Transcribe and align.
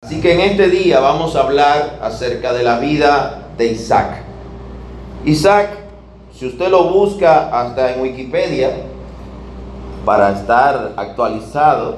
Así 0.00 0.20
que 0.20 0.32
en 0.32 0.40
este 0.40 0.68
día 0.68 1.00
vamos 1.00 1.34
a 1.34 1.40
hablar 1.40 1.98
acerca 2.00 2.52
de 2.52 2.62
la 2.62 2.78
vida 2.78 3.48
de 3.58 3.66
Isaac. 3.72 4.22
Isaac, 5.24 5.70
si 6.32 6.46
usted 6.46 6.68
lo 6.68 6.84
busca 6.84 7.48
hasta 7.60 7.92
en 7.92 8.00
Wikipedia, 8.00 8.70
para 10.04 10.30
estar 10.32 10.92
actualizado, 10.96 11.96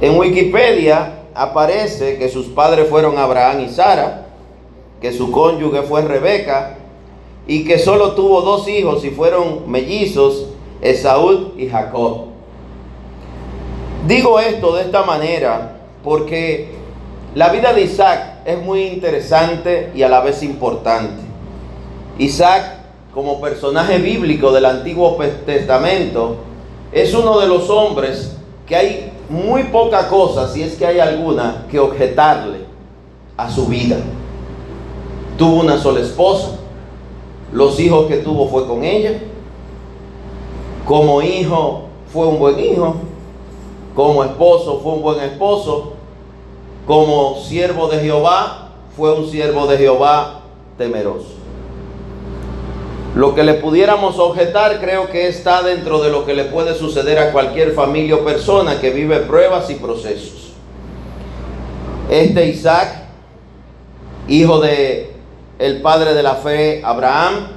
en 0.00 0.18
Wikipedia 0.18 1.24
aparece 1.34 2.18
que 2.18 2.30
sus 2.30 2.46
padres 2.46 2.88
fueron 2.88 3.18
Abraham 3.18 3.60
y 3.60 3.68
Sara, 3.68 4.26
que 4.98 5.12
su 5.12 5.30
cónyuge 5.30 5.82
fue 5.82 6.00
Rebeca, 6.00 6.78
y 7.46 7.66
que 7.66 7.78
solo 7.78 8.12
tuvo 8.12 8.40
dos 8.40 8.66
hijos 8.66 9.04
y 9.04 9.10
fueron 9.10 9.70
mellizos, 9.70 10.46
Esaú 10.80 11.52
y 11.58 11.68
Jacob. 11.68 12.28
Digo 14.06 14.40
esto 14.40 14.74
de 14.74 14.82
esta 14.84 15.02
manera 15.02 15.74
porque 16.02 16.77
la 17.38 17.50
vida 17.50 17.72
de 17.72 17.82
Isaac 17.82 18.40
es 18.44 18.60
muy 18.60 18.82
interesante 18.82 19.92
y 19.94 20.02
a 20.02 20.08
la 20.08 20.22
vez 20.22 20.42
importante. 20.42 21.22
Isaac, 22.18 22.78
como 23.14 23.40
personaje 23.40 23.98
bíblico 23.98 24.50
del 24.50 24.64
Antiguo 24.64 25.16
Testamento, 25.46 26.38
es 26.90 27.14
uno 27.14 27.38
de 27.38 27.46
los 27.46 27.70
hombres 27.70 28.36
que 28.66 28.74
hay 28.74 29.12
muy 29.28 29.62
poca 29.62 30.08
cosa, 30.08 30.52
si 30.52 30.64
es 30.64 30.74
que 30.74 30.84
hay 30.84 30.98
alguna, 30.98 31.64
que 31.70 31.78
objetarle 31.78 32.62
a 33.36 33.48
su 33.48 33.66
vida. 33.66 33.98
Tuvo 35.36 35.60
una 35.60 35.78
sola 35.78 36.00
esposa, 36.00 36.56
los 37.52 37.78
hijos 37.78 38.06
que 38.06 38.16
tuvo 38.16 38.48
fue 38.48 38.66
con 38.66 38.82
ella, 38.82 39.12
como 40.84 41.22
hijo 41.22 41.82
fue 42.12 42.26
un 42.26 42.40
buen 42.40 42.58
hijo, 42.58 42.96
como 43.94 44.24
esposo 44.24 44.80
fue 44.82 44.94
un 44.94 45.02
buen 45.02 45.20
esposo, 45.20 45.97
como 46.88 47.36
siervo 47.42 47.86
de 47.88 48.00
Jehová 48.00 48.70
fue 48.96 49.12
un 49.12 49.30
siervo 49.30 49.66
de 49.66 49.76
Jehová 49.76 50.40
temeroso. 50.78 51.34
Lo 53.14 53.34
que 53.34 53.42
le 53.42 53.54
pudiéramos 53.54 54.18
objetar 54.18 54.80
creo 54.80 55.10
que 55.10 55.28
está 55.28 55.62
dentro 55.62 56.00
de 56.00 56.08
lo 56.08 56.24
que 56.24 56.32
le 56.32 56.44
puede 56.44 56.74
suceder 56.74 57.18
a 57.18 57.30
cualquier 57.30 57.72
familia 57.72 58.16
o 58.16 58.24
persona 58.24 58.80
que 58.80 58.88
vive 58.88 59.18
pruebas 59.18 59.68
y 59.68 59.74
procesos. 59.74 60.52
Este 62.08 62.46
Isaac, 62.46 63.02
hijo 64.26 64.58
de 64.58 65.12
el 65.58 65.82
padre 65.82 66.14
de 66.14 66.22
la 66.22 66.36
fe 66.36 66.80
Abraham, 66.82 67.48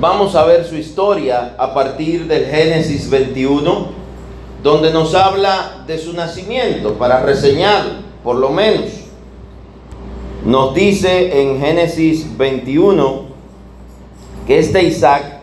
vamos 0.00 0.34
a 0.34 0.46
ver 0.46 0.64
su 0.64 0.76
historia 0.76 1.56
a 1.58 1.74
partir 1.74 2.26
del 2.26 2.46
Génesis 2.46 3.10
21 3.10 3.97
donde 4.62 4.92
nos 4.92 5.14
habla 5.14 5.84
de 5.86 5.98
su 5.98 6.12
nacimiento, 6.12 6.94
para 6.94 7.20
reseñar, 7.20 7.84
por 8.24 8.36
lo 8.36 8.50
menos. 8.50 8.86
Nos 10.44 10.74
dice 10.74 11.40
en 11.42 11.60
Génesis 11.60 12.36
21 12.36 13.26
que 14.46 14.58
este 14.58 14.82
Isaac 14.84 15.40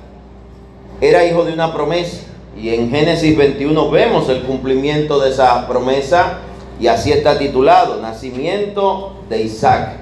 era 1.01 1.25
hijo 1.25 1.43
de 1.43 1.53
una 1.53 1.73
promesa. 1.73 2.21
Y 2.57 2.69
en 2.69 2.89
Génesis 2.89 3.37
21 3.37 3.89
vemos 3.91 4.29
el 4.29 4.43
cumplimiento 4.43 5.19
de 5.19 5.31
esa 5.31 5.67
promesa 5.67 6.39
y 6.79 6.87
así 6.87 7.11
está 7.11 7.37
titulado, 7.37 8.01
Nacimiento 8.01 9.17
de 9.29 9.43
Isaac. 9.43 9.97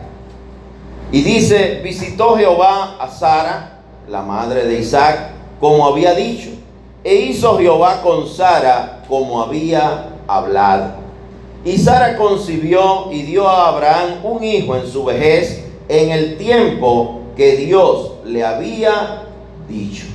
Y 1.11 1.21
dice, 1.21 1.81
visitó 1.83 2.35
Jehová 2.37 2.97
a 2.99 3.07
Sara, 3.09 3.81
la 4.07 4.21
madre 4.21 4.65
de 4.65 4.79
Isaac, 4.79 5.31
como 5.59 5.85
había 5.85 6.13
dicho. 6.13 6.49
E 7.03 7.15
hizo 7.15 7.57
Jehová 7.57 8.01
con 8.01 8.27
Sara 8.27 8.92
como 9.07 9.41
había 9.41 10.09
hablado. 10.27 11.03
Y 11.65 11.77
Sara 11.77 12.17
concibió 12.17 13.11
y 13.11 13.23
dio 13.23 13.47
a 13.47 13.69
Abraham 13.69 14.19
un 14.23 14.43
hijo 14.43 14.75
en 14.75 14.85
su 14.85 15.05
vejez 15.05 15.63
en 15.87 16.11
el 16.11 16.37
tiempo 16.37 17.21
que 17.35 17.55
Dios 17.55 18.11
le 18.25 18.43
había 18.43 19.23
dicho. 19.67 20.05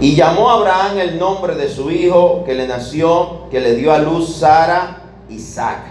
Y 0.00 0.14
llamó 0.14 0.50
a 0.50 0.54
Abraham 0.54 0.98
el 0.98 1.18
nombre 1.18 1.54
de 1.54 1.68
su 1.68 1.90
hijo 1.90 2.42
que 2.46 2.54
le 2.54 2.66
nació, 2.66 3.48
que 3.50 3.60
le 3.60 3.74
dio 3.76 3.92
a 3.92 3.98
luz 3.98 4.36
Sara, 4.36 5.02
Isaac. 5.28 5.82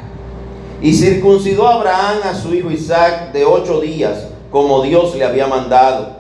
Y 0.82 0.94
circuncidó 0.94 1.68
a 1.68 1.76
Abraham 1.76 2.18
a 2.24 2.34
su 2.34 2.54
hijo 2.56 2.72
Isaac 2.72 3.32
de 3.32 3.46
ocho 3.46 3.80
días, 3.80 4.28
como 4.52 4.82
Dios 4.82 5.16
le 5.16 5.26
había 5.26 5.46
mandado. 5.46 6.18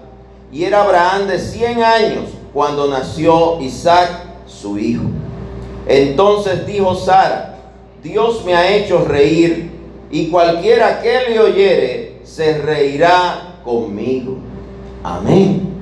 Y 0.51 0.65
era 0.65 0.83
Abraham 0.83 1.27
de 1.27 1.39
cien 1.39 1.81
años 1.81 2.25
cuando 2.53 2.87
nació 2.87 3.59
Isaac, 3.61 4.09
su 4.45 4.77
hijo. 4.77 5.03
Entonces 5.89 6.67
dijo 6.67 6.93
Sara, 6.93 7.55
Dios 8.03 8.45
me 8.45 8.53
ha 8.53 8.75
hecho 8.75 9.05
reír, 9.05 9.71
y 10.11 10.27
cualquiera 10.27 11.01
que 11.01 11.29
le 11.29 11.39
oyere 11.39 12.19
se 12.23 12.59
reirá 12.59 13.55
conmigo. 13.63 14.37
Amén. 15.03 15.81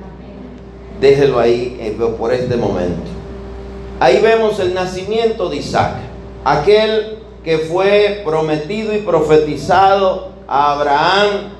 Déjelo 0.98 1.38
ahí 1.38 1.76
eh, 1.78 1.94
por 2.18 2.32
este 2.32 2.56
momento. 2.56 3.02
Ahí 4.00 4.20
vemos 4.22 4.58
el 4.60 4.72
nacimiento 4.72 5.50
de 5.50 5.56
Isaac, 5.56 5.96
aquel 6.42 7.18
que 7.44 7.58
fue 7.58 8.22
prometido 8.24 8.94
y 8.94 9.00
profetizado 9.00 10.30
a 10.46 10.72
Abraham 10.72 11.50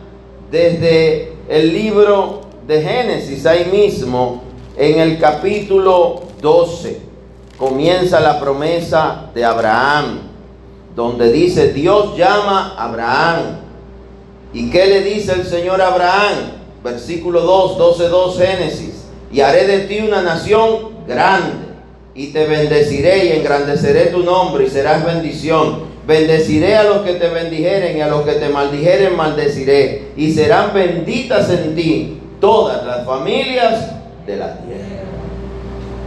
desde 0.50 1.34
el 1.50 1.74
libro 1.74 2.40
de 2.66 2.80
Génesis, 2.80 3.44
ahí 3.44 3.66
mismo, 3.70 4.42
en 4.74 5.00
el 5.00 5.18
capítulo 5.18 6.22
12 6.40 7.07
comienza 7.58 8.20
la 8.20 8.38
promesa 8.38 9.26
de 9.34 9.44
Abraham, 9.44 10.20
donde 10.94 11.30
dice, 11.32 11.72
Dios 11.72 12.16
llama 12.16 12.74
a 12.78 12.84
Abraham. 12.84 13.58
¿Y 14.52 14.70
qué 14.70 14.86
le 14.86 15.02
dice 15.02 15.32
el 15.32 15.44
Señor 15.44 15.82
a 15.82 15.88
Abraham? 15.88 16.36
Versículo 16.82 17.42
2, 17.42 17.76
12, 17.76 18.08
2 18.08 18.38
Génesis. 18.38 19.04
Y 19.32 19.40
haré 19.40 19.66
de 19.66 19.80
ti 19.80 20.00
una 20.00 20.22
nación 20.22 20.96
grande, 21.06 21.68
y 22.14 22.28
te 22.28 22.46
bendeciré 22.46 23.26
y 23.26 23.32
engrandeceré 23.32 24.06
tu 24.06 24.20
nombre, 24.20 24.64
y 24.64 24.70
serás 24.70 25.04
bendición. 25.04 25.88
Bendeciré 26.06 26.76
a 26.76 26.84
los 26.84 27.02
que 27.02 27.14
te 27.14 27.28
bendijeren 27.28 27.98
y 27.98 28.00
a 28.00 28.08
los 28.08 28.22
que 28.22 28.32
te 28.32 28.48
maldijeren 28.48 29.14
maldeciré. 29.14 30.12
Y 30.16 30.32
serán 30.32 30.72
benditas 30.72 31.50
en 31.50 31.76
ti 31.76 32.18
todas 32.40 32.86
las 32.86 33.04
familias 33.04 33.90
de 34.26 34.36
la 34.36 34.56
tierra. 34.56 35.07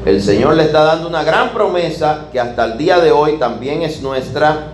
El 0.04 0.20
Señor 0.20 0.56
le 0.56 0.64
está 0.64 0.84
dando 0.84 1.08
una 1.08 1.24
gran 1.24 1.54
promesa 1.54 2.26
que 2.32 2.40
hasta 2.40 2.66
el 2.66 2.78
día 2.80 3.00
de 3.00 3.12
hoy 3.12 3.38
también 3.38 3.84
es 3.84 4.02
nuestra, 4.02 4.70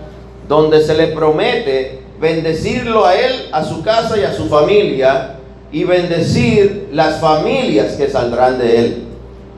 donde 0.48 0.82
se 0.82 0.94
le 0.94 1.08
promete 1.08 2.00
bendecirlo 2.18 3.04
a 3.04 3.14
él, 3.14 3.48
a 3.52 3.62
su 3.62 3.82
casa 3.82 4.16
y 4.18 4.24
a 4.24 4.32
su 4.32 4.48
familia, 4.48 5.34
y 5.70 5.84
bendecir 5.84 6.88
las 6.92 7.20
familias 7.20 7.92
que 7.92 8.08
saldrán 8.08 8.58
de 8.58 8.78
él. 8.78 9.04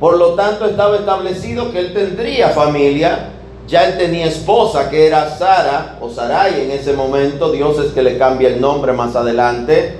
Por 0.00 0.18
lo 0.18 0.34
tanto, 0.34 0.66
estaba 0.66 0.96
establecido 0.96 1.70
que 1.70 1.78
él 1.78 1.94
tendría 1.94 2.48
familia, 2.48 3.28
ya 3.68 3.86
él 3.86 3.96
tenía 3.96 4.26
esposa 4.26 4.90
que 4.90 5.06
era 5.06 5.30
Sara 5.30 5.98
o 6.00 6.10
Sarai 6.10 6.62
en 6.62 6.72
ese 6.72 6.94
momento, 6.94 7.52
Dios 7.52 7.78
es 7.78 7.92
que 7.92 8.02
le 8.02 8.18
cambia 8.18 8.48
el 8.48 8.60
nombre 8.60 8.92
más 8.92 9.14
adelante, 9.14 9.98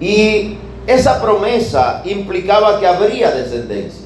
y 0.00 0.56
esa 0.88 1.22
promesa 1.22 2.02
implicaba 2.04 2.80
que 2.80 2.88
habría 2.88 3.30
descendencia. 3.30 3.99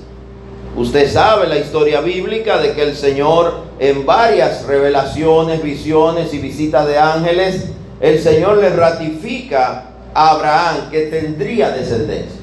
Usted 0.77 1.11
sabe 1.11 1.47
la 1.47 1.59
historia 1.59 2.01
bíblica 2.01 2.59
de 2.59 2.73
que 2.73 2.83
el 2.83 2.97
Señor 2.97 3.65
en 3.79 4.05
varias 4.05 4.65
revelaciones, 4.65 5.63
visiones 5.63 6.35
y 6.35 6.39
visitas 6.39 6.87
de 6.87 6.99
ángeles, 6.99 7.67
el 8.01 8.21
Señor 8.21 8.59
le 8.59 8.71
ratifica 8.71 9.91
a 10.13 10.31
Abraham 10.31 10.91
que 10.91 11.03
tendría 11.03 11.71
descendencia. 11.71 12.41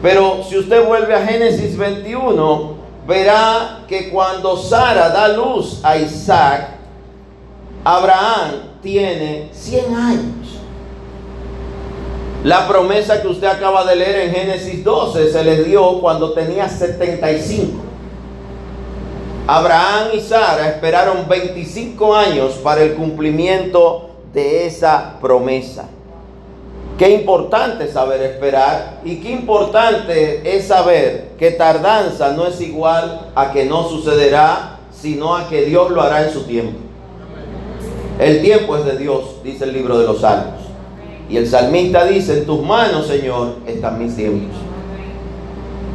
Pero 0.00 0.42
si 0.48 0.58
usted 0.58 0.84
vuelve 0.84 1.14
a 1.14 1.26
Génesis 1.26 1.76
21, 1.76 2.74
verá 3.06 3.84
que 3.86 4.08
cuando 4.08 4.56
Sara 4.56 5.10
da 5.10 5.28
luz 5.28 5.80
a 5.82 5.96
Isaac, 5.96 6.70
Abraham 7.84 8.78
tiene 8.82 9.50
100 9.52 9.94
años. 9.94 10.41
La 12.44 12.66
promesa 12.66 13.22
que 13.22 13.28
usted 13.28 13.46
acaba 13.46 13.84
de 13.84 13.94
leer 13.94 14.16
en 14.26 14.34
Génesis 14.34 14.82
12 14.82 15.30
se 15.30 15.44
le 15.44 15.62
dio 15.62 16.00
cuando 16.00 16.32
tenía 16.32 16.68
75. 16.68 17.72
Abraham 19.46 20.08
y 20.14 20.20
Sara 20.20 20.68
esperaron 20.68 21.28
25 21.28 22.14
años 22.14 22.54
para 22.54 22.82
el 22.82 22.94
cumplimiento 22.94 24.10
de 24.32 24.66
esa 24.66 25.18
promesa. 25.20 25.86
Qué 26.98 27.10
importante 27.10 27.86
saber 27.86 28.20
esperar 28.22 29.00
y 29.04 29.20
qué 29.20 29.30
importante 29.30 30.56
es 30.56 30.66
saber 30.66 31.32
que 31.38 31.52
tardanza 31.52 32.32
no 32.32 32.46
es 32.46 32.60
igual 32.60 33.30
a 33.36 33.52
que 33.52 33.66
no 33.66 33.88
sucederá, 33.88 34.78
sino 34.92 35.36
a 35.36 35.48
que 35.48 35.64
Dios 35.64 35.92
lo 35.92 36.02
hará 36.02 36.24
en 36.24 36.32
su 36.32 36.42
tiempo. 36.42 36.78
El 38.18 38.42
tiempo 38.42 38.76
es 38.76 38.84
de 38.84 38.96
Dios, 38.96 39.42
dice 39.44 39.64
el 39.64 39.72
libro 39.72 39.96
de 39.98 40.06
los 40.06 40.20
Salmos. 40.20 40.61
Y 41.28 41.36
el 41.36 41.46
salmista 41.46 42.04
dice, 42.04 42.38
en 42.38 42.46
tus 42.46 42.62
manos, 42.62 43.06
Señor, 43.06 43.56
están 43.66 44.02
mis 44.02 44.14
tiempos. 44.14 44.56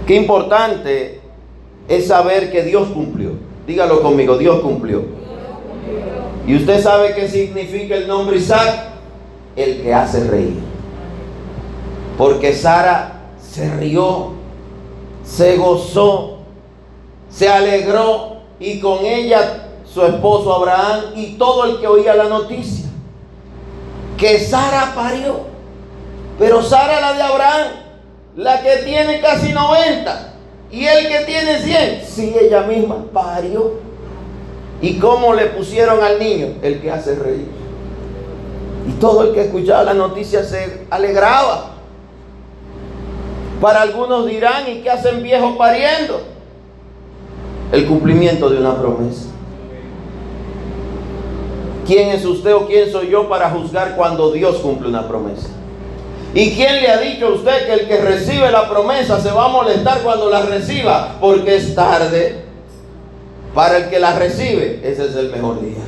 Qué 0.05 0.15
importante 0.15 1.19
es 1.87 2.07
saber 2.07 2.51
que 2.51 2.63
Dios 2.63 2.87
cumplió. 2.89 3.31
Dígalo 3.67 4.01
conmigo, 4.01 4.37
Dios 4.37 4.61
cumplió. 4.61 5.03
¿Y 6.47 6.55
usted 6.55 6.81
sabe 6.81 7.13
qué 7.13 7.27
significa 7.27 7.95
el 7.95 8.07
nombre 8.07 8.37
Isaac? 8.37 8.89
El 9.55 9.81
que 9.81 9.93
hace 9.93 10.23
reír. 10.23 10.59
Porque 12.17 12.53
Sara 12.53 13.31
se 13.39 13.69
rió, 13.75 14.31
se 15.23 15.57
gozó, 15.57 16.37
se 17.29 17.49
alegró 17.49 18.37
y 18.59 18.79
con 18.79 19.05
ella 19.05 19.67
su 19.85 20.03
esposo 20.03 20.53
Abraham 20.53 21.01
y 21.15 21.33
todo 21.33 21.65
el 21.65 21.79
que 21.79 21.87
oía 21.87 22.15
la 22.15 22.29
noticia. 22.29 22.86
Que 24.17 24.39
Sara 24.39 24.93
parió. 24.95 25.41
Pero 26.39 26.61
Sara 26.61 26.99
la 26.99 27.13
de 27.13 27.21
Abraham, 27.21 27.67
la 28.35 28.61
que 28.61 28.77
tiene 28.77 29.19
casi 29.21 29.53
90 29.53 30.33
y 30.71 30.85
el 30.85 31.07
que 31.07 31.19
tiene 31.25 31.59
100, 31.59 32.01
sí 32.05 32.35
ella 32.39 32.61
misma 32.63 33.05
parió. 33.13 33.79
¿Y 34.81 34.99
cómo 34.99 35.33
le 35.33 35.47
pusieron 35.47 36.03
al 36.03 36.19
niño? 36.19 36.55
El 36.61 36.81
que 36.81 36.91
hace 36.91 37.15
reír. 37.15 37.49
Y 38.87 38.91
todo 38.99 39.23
el 39.23 39.33
que 39.33 39.45
escuchaba 39.45 39.83
la 39.83 39.93
noticia 39.93 40.43
se 40.43 40.85
alegraba. 40.89 41.71
Para 43.59 43.81
algunos 43.81 44.27
dirán, 44.27 44.69
¿y 44.69 44.81
qué 44.81 44.91
hacen 44.91 45.23
viejos 45.23 45.57
pariendo? 45.57 46.21
El 47.71 47.87
cumplimiento 47.87 48.49
de 48.49 48.59
una 48.59 48.79
promesa. 48.79 49.26
¿Quién 51.87 52.09
es 52.09 52.25
usted 52.25 52.53
o 52.53 52.67
quién 52.67 52.91
soy 52.91 53.09
yo 53.09 53.29
para 53.29 53.49
juzgar 53.49 53.95
cuando 53.95 54.31
Dios 54.31 54.57
cumple 54.57 54.89
una 54.89 55.07
promesa? 55.07 55.47
¿Y 56.33 56.51
quién 56.51 56.81
le 56.81 56.89
ha 56.89 56.97
dicho 56.97 57.27
a 57.27 57.31
usted 57.31 57.65
que 57.65 57.73
el 57.73 57.87
que 57.87 57.97
recibe 57.97 58.51
la 58.51 58.69
promesa 58.69 59.21
se 59.21 59.31
va 59.31 59.45
a 59.45 59.47
molestar 59.47 60.01
cuando 60.01 60.29
la 60.29 60.41
reciba? 60.41 61.15
Porque 61.21 61.55
es 61.55 61.73
tarde. 61.73 62.43
Para 63.55 63.77
el 63.77 63.89
que 63.89 63.99
la 63.99 64.19
recibe, 64.19 64.81
ese 64.83 65.05
es 65.05 65.15
el 65.15 65.31
mejor 65.31 65.61
día. 65.61 65.81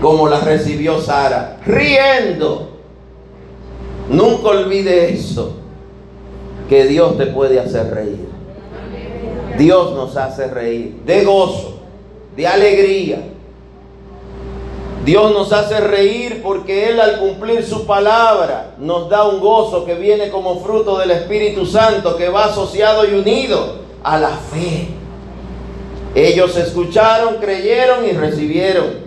Como 0.00 0.28
la 0.28 0.38
recibió 0.40 1.00
Sara, 1.00 1.58
riendo. 1.66 2.70
Nunca 4.08 4.48
olvide 4.48 5.12
eso, 5.12 5.56
que 6.68 6.84
Dios 6.84 7.18
te 7.18 7.26
puede 7.26 7.58
hacer 7.58 7.92
reír. 7.92 8.28
Dios 9.58 9.92
nos 9.92 10.16
hace 10.16 10.46
reír 10.46 11.00
de 11.04 11.24
gozo, 11.24 11.80
de 12.36 12.46
alegría 12.46 13.33
Dios 15.04 15.32
nos 15.32 15.52
hace 15.52 15.80
reír 15.80 16.40
porque 16.42 16.88
Él 16.88 17.00
al 17.00 17.18
cumplir 17.18 17.62
su 17.62 17.86
palabra 17.86 18.74
nos 18.78 19.10
da 19.10 19.28
un 19.28 19.40
gozo 19.40 19.84
que 19.84 19.94
viene 19.94 20.30
como 20.30 20.60
fruto 20.60 20.96
del 20.98 21.10
Espíritu 21.10 21.66
Santo, 21.66 22.16
que 22.16 22.30
va 22.30 22.46
asociado 22.46 23.04
y 23.06 23.14
unido 23.14 23.76
a 24.02 24.18
la 24.18 24.30
fe. 24.30 24.88
Ellos 26.14 26.56
escucharon, 26.56 27.36
creyeron 27.36 28.06
y 28.06 28.12
recibieron. 28.12 29.04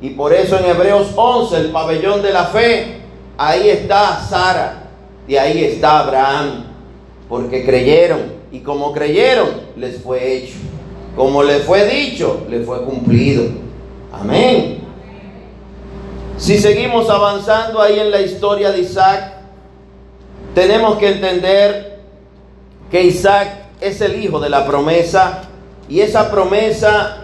Y 0.00 0.10
por 0.10 0.32
eso 0.32 0.58
en 0.58 0.64
Hebreos 0.66 1.08
11, 1.14 1.56
el 1.56 1.70
pabellón 1.70 2.22
de 2.22 2.32
la 2.32 2.44
fe, 2.44 3.00
ahí 3.36 3.68
está 3.68 4.24
Sara 4.26 4.88
y 5.28 5.36
ahí 5.36 5.64
está 5.64 6.00
Abraham. 6.00 6.66
Porque 7.28 7.66
creyeron 7.66 8.32
y 8.50 8.60
como 8.60 8.92
creyeron, 8.92 9.48
les 9.76 10.00
fue 10.00 10.36
hecho. 10.36 10.54
Como 11.16 11.42
les 11.42 11.64
fue 11.64 11.86
dicho, 11.86 12.46
les 12.48 12.64
fue 12.64 12.82
cumplido. 12.84 13.44
Amén. 14.12 14.83
Si 16.36 16.58
seguimos 16.58 17.08
avanzando 17.10 17.80
ahí 17.80 17.98
en 17.98 18.10
la 18.10 18.20
historia 18.20 18.72
de 18.72 18.80
Isaac, 18.80 19.34
tenemos 20.54 20.98
que 20.98 21.12
entender 21.12 22.00
que 22.90 23.02
Isaac 23.04 23.48
es 23.80 24.00
el 24.00 24.22
hijo 24.22 24.40
de 24.40 24.48
la 24.48 24.66
promesa 24.66 25.42
y 25.88 26.00
esa 26.00 26.30
promesa 26.30 27.18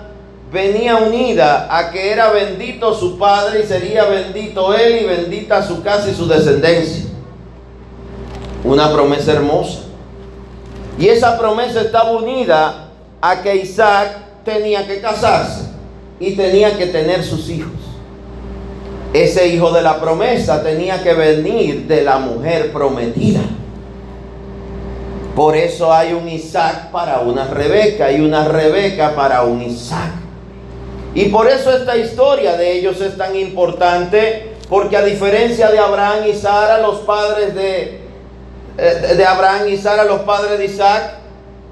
venía 0.52 0.96
unida 0.96 1.68
a 1.76 1.90
que 1.90 2.12
era 2.12 2.30
bendito 2.30 2.94
su 2.94 3.18
padre 3.18 3.62
y 3.64 3.66
sería 3.66 4.04
bendito 4.04 4.74
él 4.74 5.02
y 5.02 5.06
bendita 5.06 5.62
su 5.62 5.82
casa 5.82 6.08
y 6.10 6.14
su 6.14 6.26
descendencia. 6.26 7.04
Una 8.62 8.92
promesa 8.92 9.32
hermosa. 9.32 9.80
Y 10.98 11.08
esa 11.08 11.38
promesa 11.38 11.80
estaba 11.80 12.12
unida 12.12 12.88
a 13.20 13.42
que 13.42 13.56
Isaac 13.56 14.18
tenía 14.44 14.86
que 14.86 15.00
casarse 15.00 15.62
y 16.18 16.32
tenía 16.36 16.76
que 16.76 16.86
tener 16.86 17.24
sus 17.24 17.48
hijos. 17.48 17.79
Ese 19.12 19.48
hijo 19.48 19.72
de 19.72 19.82
la 19.82 20.00
promesa 20.00 20.62
tenía 20.62 21.02
que 21.02 21.14
venir 21.14 21.88
de 21.88 22.02
la 22.02 22.18
mujer 22.18 22.72
prometida. 22.72 23.40
Por 25.34 25.56
eso 25.56 25.92
hay 25.92 26.12
un 26.12 26.28
Isaac 26.28 26.90
para 26.92 27.20
una 27.20 27.46
Rebeca 27.46 28.12
y 28.12 28.20
una 28.20 28.46
Rebeca 28.46 29.14
para 29.16 29.42
un 29.42 29.62
Isaac. 29.62 30.12
Y 31.14 31.24
por 31.26 31.48
eso 31.48 31.72
esta 31.72 31.96
historia 31.96 32.56
de 32.56 32.72
ellos 32.72 33.00
es 33.00 33.16
tan 33.16 33.34
importante, 33.34 34.54
porque 34.68 34.96
a 34.96 35.02
diferencia 35.02 35.70
de 35.70 35.78
Abraham 35.80 36.28
y 36.28 36.34
Sara, 36.34 36.78
los 36.78 36.98
padres 36.98 37.52
de, 37.54 38.00
eh, 38.78 39.14
de 39.16 39.26
Abraham 39.26 39.68
y 39.68 39.76
Sara, 39.76 40.04
los 40.04 40.20
padres 40.20 40.58
de 40.58 40.66
Isaac, 40.66 41.14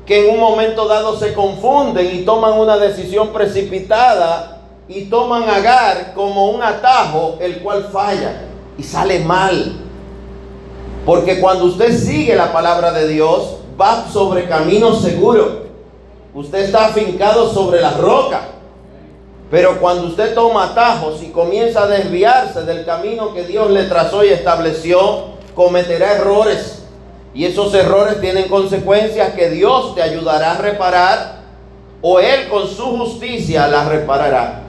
que 0.07 0.27
en 0.27 0.35
un 0.35 0.41
momento 0.41 0.89
dado 0.89 1.17
se 1.17 1.35
confunden 1.35 2.17
y 2.17 2.25
toman 2.25 2.55
una 2.55 2.79
decisión 2.79 3.33
precipitada, 3.33 4.58
y 4.89 5.03
toman 5.05 5.49
Agar 5.49 6.15
como 6.15 6.51
un 6.51 6.63
atajo, 6.63 7.37
el 7.41 7.61
cual 7.61 7.89
falla 7.93 8.43
y 8.79 8.83
sale 8.83 9.21
mal. 9.21 9.77
Porque 11.05 11.41
cuando 11.41 11.67
usted 11.67 11.97
sigue 11.97 12.35
la 12.35 12.53
palabra 12.53 12.93
de 12.93 13.09
Dios, 13.09 13.57
va 13.81 14.07
sobre 14.11 14.49
camino 14.49 14.95
seguro. 14.95 15.67
Usted 16.35 16.61
está 16.61 16.87
afincado 16.87 17.53
sobre 17.53 17.81
la 17.81 17.93
roca. 17.93 18.49
Pero 19.51 19.81
cuando 19.81 20.09
usted 20.09 20.35
toma 20.35 20.65
atajos 20.65 21.23
y 21.23 21.29
comienza 21.29 21.85
a 21.85 21.87
desviarse 21.87 22.63
del 22.65 22.85
camino 22.85 23.33
que 23.33 23.45
Dios 23.45 23.71
le 23.71 23.85
trazó 23.85 24.23
y 24.25 24.29
estableció, 24.29 25.39
cometerá 25.55 26.17
errores. 26.17 26.83
Y 27.33 27.47
esos 27.47 27.73
errores 27.75 28.21
tienen 28.21 28.49
consecuencias 28.49 29.33
que 29.33 29.49
Dios 29.49 29.95
te 29.95 30.03
ayudará 30.03 30.53
a 30.53 30.59
reparar 30.59 31.39
o 32.03 32.21
Él 32.21 32.49
con 32.49 32.69
su 32.69 32.85
justicia 32.99 33.67
las 33.69 33.89
reparará. 33.89 34.68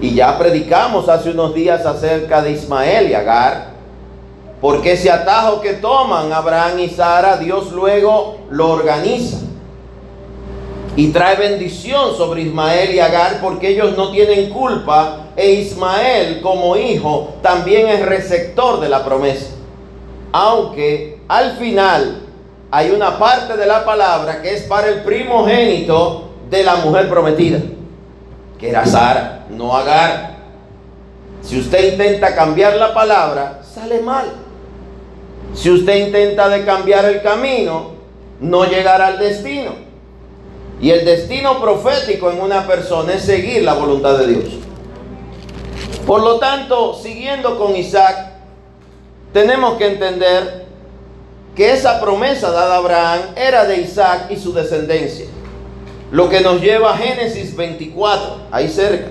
Y 0.00 0.14
ya 0.14 0.38
predicamos 0.38 1.08
hace 1.08 1.30
unos 1.30 1.52
días 1.54 1.84
acerca 1.84 2.40
de 2.40 2.52
Ismael 2.52 3.10
y 3.10 3.14
Agar. 3.14 3.70
Porque 4.60 4.92
ese 4.92 5.10
atajo 5.10 5.60
que 5.60 5.74
toman 5.74 6.32
Abraham 6.32 6.78
y 6.80 6.88
Sara, 6.88 7.36
Dios 7.36 7.70
luego 7.72 8.38
lo 8.50 8.70
organiza. 8.70 9.38
Y 10.96 11.08
trae 11.08 11.36
bendición 11.36 12.16
sobre 12.16 12.42
Ismael 12.42 12.94
y 12.94 13.00
Agar 13.00 13.40
porque 13.42 13.68
ellos 13.68 13.94
no 13.96 14.10
tienen 14.10 14.50
culpa. 14.50 15.26
E 15.36 15.52
Ismael 15.52 16.40
como 16.40 16.76
hijo 16.76 17.34
también 17.42 17.88
es 17.88 18.04
receptor 18.04 18.80
de 18.80 18.88
la 18.88 19.04
promesa. 19.04 19.54
Aunque 20.32 21.20
al 21.28 21.56
final 21.56 22.22
hay 22.70 22.90
una 22.90 23.18
parte 23.18 23.56
de 23.56 23.66
la 23.66 23.84
palabra 23.84 24.40
que 24.40 24.54
es 24.54 24.62
para 24.62 24.88
el 24.88 25.02
primogénito 25.02 26.30
de 26.48 26.62
la 26.62 26.76
mujer 26.76 27.08
prometida 27.08 27.60
que 28.60 28.68
era 28.68 29.46
no 29.48 29.74
Agar. 29.74 30.36
Si 31.40 31.58
usted 31.58 31.92
intenta 31.92 32.34
cambiar 32.36 32.76
la 32.76 32.92
palabra, 32.92 33.62
sale 33.62 34.00
mal. 34.00 34.26
Si 35.54 35.70
usted 35.70 36.06
intenta 36.06 36.50
de 36.50 36.64
cambiar 36.66 37.06
el 37.06 37.22
camino, 37.22 37.92
no 38.40 38.64
llegará 38.66 39.08
al 39.08 39.18
destino. 39.18 39.72
Y 40.80 40.90
el 40.90 41.04
destino 41.04 41.60
profético 41.60 42.30
en 42.30 42.40
una 42.40 42.66
persona 42.66 43.14
es 43.14 43.22
seguir 43.22 43.62
la 43.62 43.74
voluntad 43.74 44.18
de 44.18 44.26
Dios. 44.26 44.54
Por 46.06 46.22
lo 46.22 46.38
tanto, 46.38 46.94
siguiendo 46.94 47.58
con 47.58 47.74
Isaac, 47.74 48.32
tenemos 49.32 49.78
que 49.78 49.86
entender 49.86 50.66
que 51.54 51.72
esa 51.72 52.00
promesa 52.00 52.50
dada 52.50 52.74
a 52.74 52.78
Abraham 52.78 53.20
era 53.36 53.64
de 53.64 53.80
Isaac 53.80 54.30
y 54.30 54.36
su 54.36 54.52
descendencia. 54.52 55.26
Lo 56.10 56.28
que 56.28 56.40
nos 56.40 56.60
lleva 56.60 56.92
a 56.92 56.96
Génesis 56.96 57.54
24, 57.54 58.48
ahí 58.50 58.68
cerca. 58.68 59.10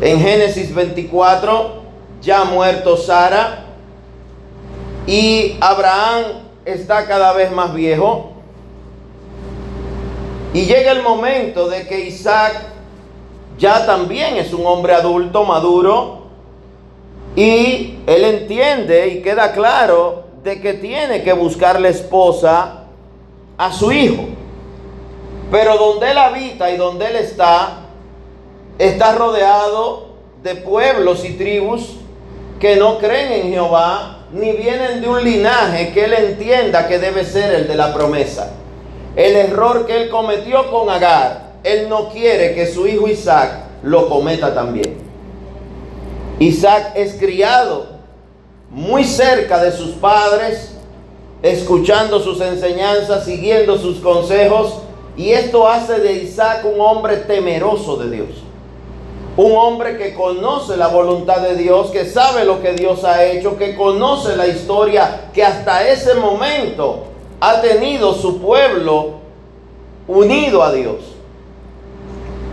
En 0.00 0.20
Génesis 0.20 0.74
24, 0.74 1.82
ya 2.22 2.44
muerto 2.44 2.96
Sara, 2.96 3.64
y 5.06 5.56
Abraham 5.60 6.22
está 6.64 7.06
cada 7.06 7.32
vez 7.32 7.50
más 7.50 7.74
viejo. 7.74 8.32
Y 10.52 10.66
llega 10.66 10.92
el 10.92 11.02
momento 11.02 11.68
de 11.68 11.86
que 11.86 12.06
Isaac 12.06 12.66
ya 13.58 13.84
también 13.84 14.36
es 14.36 14.52
un 14.52 14.64
hombre 14.66 14.94
adulto, 14.94 15.44
maduro, 15.44 16.24
y 17.36 17.98
él 18.06 18.24
entiende 18.24 19.08
y 19.08 19.22
queda 19.22 19.52
claro 19.52 20.24
de 20.44 20.60
que 20.60 20.74
tiene 20.74 21.24
que 21.24 21.32
buscar 21.32 21.84
esposa 21.84 22.84
a 23.58 23.72
su 23.72 23.90
hijo. 23.90 24.28
Pero 25.54 25.78
donde 25.78 26.10
él 26.10 26.18
habita 26.18 26.68
y 26.72 26.76
donde 26.76 27.06
él 27.06 27.14
está, 27.14 27.82
está 28.76 29.12
rodeado 29.12 30.08
de 30.42 30.56
pueblos 30.56 31.24
y 31.24 31.34
tribus 31.34 31.94
que 32.58 32.74
no 32.74 32.98
creen 32.98 33.30
en 33.30 33.52
Jehová, 33.52 34.24
ni 34.32 34.50
vienen 34.50 35.00
de 35.00 35.08
un 35.08 35.22
linaje 35.22 35.92
que 35.92 36.06
él 36.06 36.12
entienda 36.12 36.88
que 36.88 36.98
debe 36.98 37.24
ser 37.24 37.54
el 37.54 37.68
de 37.68 37.76
la 37.76 37.94
promesa. 37.94 38.50
El 39.14 39.36
error 39.36 39.86
que 39.86 39.96
él 39.96 40.10
cometió 40.10 40.72
con 40.72 40.90
Agar, 40.90 41.52
él 41.62 41.88
no 41.88 42.08
quiere 42.08 42.56
que 42.56 42.66
su 42.66 42.88
hijo 42.88 43.06
Isaac 43.06 43.52
lo 43.84 44.08
cometa 44.08 44.52
también. 44.52 44.96
Isaac 46.40 46.94
es 46.96 47.14
criado 47.14 47.90
muy 48.70 49.04
cerca 49.04 49.62
de 49.62 49.70
sus 49.70 49.90
padres, 49.90 50.74
escuchando 51.44 52.18
sus 52.18 52.40
enseñanzas, 52.40 53.24
siguiendo 53.24 53.78
sus 53.78 54.00
consejos, 54.00 54.80
y 55.16 55.30
esto 55.30 55.68
hace 55.68 56.00
de 56.00 56.12
Isaac 56.14 56.64
un 56.64 56.80
hombre 56.80 57.18
temeroso 57.18 57.96
de 57.96 58.10
Dios. 58.10 58.28
Un 59.36 59.52
hombre 59.56 59.96
que 59.96 60.14
conoce 60.14 60.76
la 60.76 60.88
voluntad 60.88 61.40
de 61.40 61.56
Dios, 61.56 61.90
que 61.90 62.04
sabe 62.04 62.44
lo 62.44 62.62
que 62.62 62.72
Dios 62.72 63.04
ha 63.04 63.24
hecho, 63.24 63.56
que 63.56 63.76
conoce 63.76 64.36
la 64.36 64.46
historia 64.46 65.30
que 65.32 65.44
hasta 65.44 65.88
ese 65.88 66.14
momento 66.14 67.04
ha 67.40 67.60
tenido 67.60 68.14
su 68.14 68.40
pueblo 68.40 69.14
unido 70.06 70.62
a 70.62 70.72
Dios. 70.72 70.96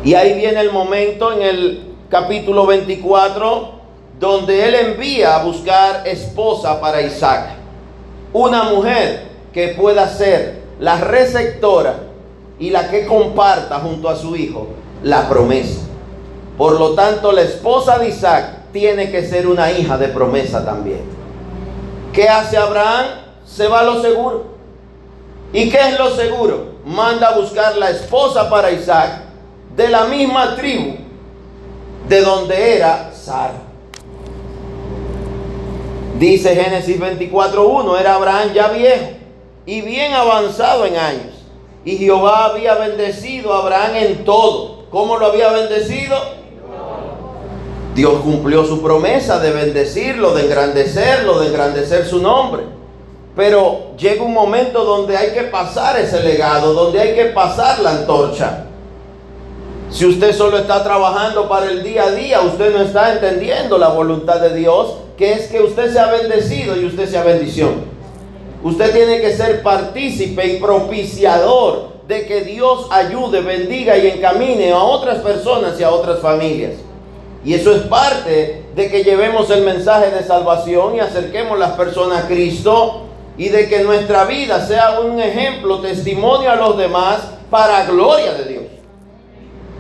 Y 0.04 0.16
ahí 0.16 0.34
viene 0.34 0.60
el 0.60 0.72
momento 0.72 1.32
en 1.32 1.42
el 1.44 1.84
capítulo 2.10 2.66
24 2.66 3.82
donde 4.20 4.68
él 4.68 4.76
envía 4.76 5.36
a 5.36 5.44
buscar 5.44 6.08
esposa 6.08 6.80
para 6.80 7.02
Isaac. 7.02 7.56
Una 8.34 8.64
mujer 8.64 9.24
que 9.52 9.70
pueda 9.70 10.08
ser 10.08 10.62
la 10.80 10.98
receptora 10.98 12.11
y 12.62 12.70
la 12.70 12.90
que 12.92 13.08
comparta 13.08 13.80
junto 13.80 14.08
a 14.08 14.16
su 14.16 14.36
hijo 14.36 14.68
la 15.04 15.28
promesa. 15.28 15.82
Por 16.60 16.80
lo 16.80 16.92
tanto, 16.92 17.32
la 17.32 17.42
esposa 17.42 17.98
de 17.98 18.10
Isaac 18.10 18.72
tiene 18.72 19.10
que 19.10 19.26
ser 19.26 19.48
una 19.48 19.72
hija 19.72 19.98
de 19.98 20.10
promesa 20.10 20.64
también. 20.64 21.02
¿Qué 22.14 22.30
hace 22.30 22.58
Abraham? 22.58 23.06
Se 23.46 23.68
va 23.68 23.80
a 23.80 23.84
lo 23.84 24.00
seguro. 24.00 24.46
¿Y 25.52 25.72
qué 25.72 25.90
es 25.90 25.98
lo 25.98 26.16
seguro? 26.16 26.76
Manda 26.86 27.30
a 27.30 27.36
buscar 27.36 27.76
la 27.78 27.90
esposa 27.90 28.48
para 28.48 28.72
Isaac 28.72 29.24
de 29.76 29.90
la 29.90 30.06
misma 30.06 30.56
tribu 30.56 30.98
de 32.08 32.22
donde 32.22 32.76
era 32.78 33.12
Sara. 33.12 33.60
Dice 36.20 36.56
Génesis 36.56 37.00
24.1, 37.00 38.00
era 38.00 38.16
Abraham 38.16 38.54
ya 38.54 38.68
viejo 38.68 39.10
y 39.66 39.82
bien 39.82 40.14
avanzado 40.14 40.86
en 40.86 40.96
años. 40.96 41.41
Y 41.84 41.98
Jehová 41.98 42.46
había 42.46 42.76
bendecido 42.76 43.54
a 43.54 43.60
Abraham 43.60 43.96
en 43.96 44.26
todo. 44.26 44.84
¿Cómo 44.92 45.18
lo 45.18 45.28
había 45.28 45.52
bendecido? 45.52 46.16
Dios 47.96 48.22
cumplió 48.22 48.66
su 48.66 48.82
promesa 48.82 49.40
de 49.40 49.52
bendecirlo, 49.52 50.34
de 50.34 50.44
engrandecerlo, 50.44 51.40
de 51.40 51.48
engrandecer 51.48 52.06
su 52.06 52.22
nombre. 52.22 52.64
Pero 53.36 53.96
llega 53.98 54.24
un 54.24 54.34
momento 54.34 54.84
donde 54.84 55.18
hay 55.18 55.32
que 55.32 55.44
pasar 55.44 56.00
ese 56.00 56.22
legado, 56.22 56.74
donde 56.74 57.00
hay 57.00 57.16
que 57.16 57.26
pasar 57.26 57.80
la 57.80 57.92
antorcha. 57.92 58.66
Si 59.90 60.06
usted 60.06 60.34
solo 60.34 60.58
está 60.58 60.84
trabajando 60.84 61.50
para 61.50 61.70
el 61.70 61.84
día 61.84 62.04
a 62.04 62.12
día, 62.12 62.42
usted 62.42 62.74
no 62.74 62.82
está 62.82 63.14
entendiendo 63.14 63.78
la 63.78 63.90
voluntad 63.90 64.40
de 64.40 64.56
Dios, 64.56 64.96
que 65.18 65.34
es 65.34 65.48
que 65.48 65.62
usted 65.62 65.92
sea 65.92 66.12
bendecido 66.12 66.78
y 66.78 66.86
usted 66.86 67.10
sea 67.10 67.24
bendición. 67.24 67.91
Usted 68.64 68.92
tiene 68.94 69.22
que 69.22 69.36
ser 69.36 69.64
partícipe 69.64 70.46
y 70.46 70.60
propiciador 70.60 71.92
de 72.08 72.26
que 72.26 72.42
Dios 72.42 72.88
ayude, 72.92 73.42
bendiga 73.42 73.98
y 73.98 74.08
encamine 74.08 74.72
a 74.72 74.84
otras 74.84 75.20
personas 75.20 75.80
y 75.80 75.84
a 75.84 75.92
otras 75.92 76.20
familias. 76.20 76.74
Y 77.44 77.56
eso 77.56 77.74
es 77.74 77.82
parte 77.84 78.66
de 78.76 78.90
que 78.90 79.04
llevemos 79.04 79.50
el 79.50 79.64
mensaje 79.64 80.12
de 80.12 80.24
salvación 80.24 80.96
y 80.96 81.00
acerquemos 81.00 81.58
las 81.58 81.72
personas 81.72 82.26
a 82.26 82.28
Cristo 82.28 83.04
y 83.38 83.50
de 83.50 83.68
que 83.68 83.80
nuestra 83.84 84.26
vida 84.26 84.66
sea 84.66 85.00
un 85.00 85.20
ejemplo, 85.20 85.80
testimonio 85.80 86.52
a 86.52 86.56
los 86.56 86.78
demás 86.78 87.22
para 87.50 87.86
gloria 87.86 88.34
de 88.34 88.46
Dios. 88.46 88.64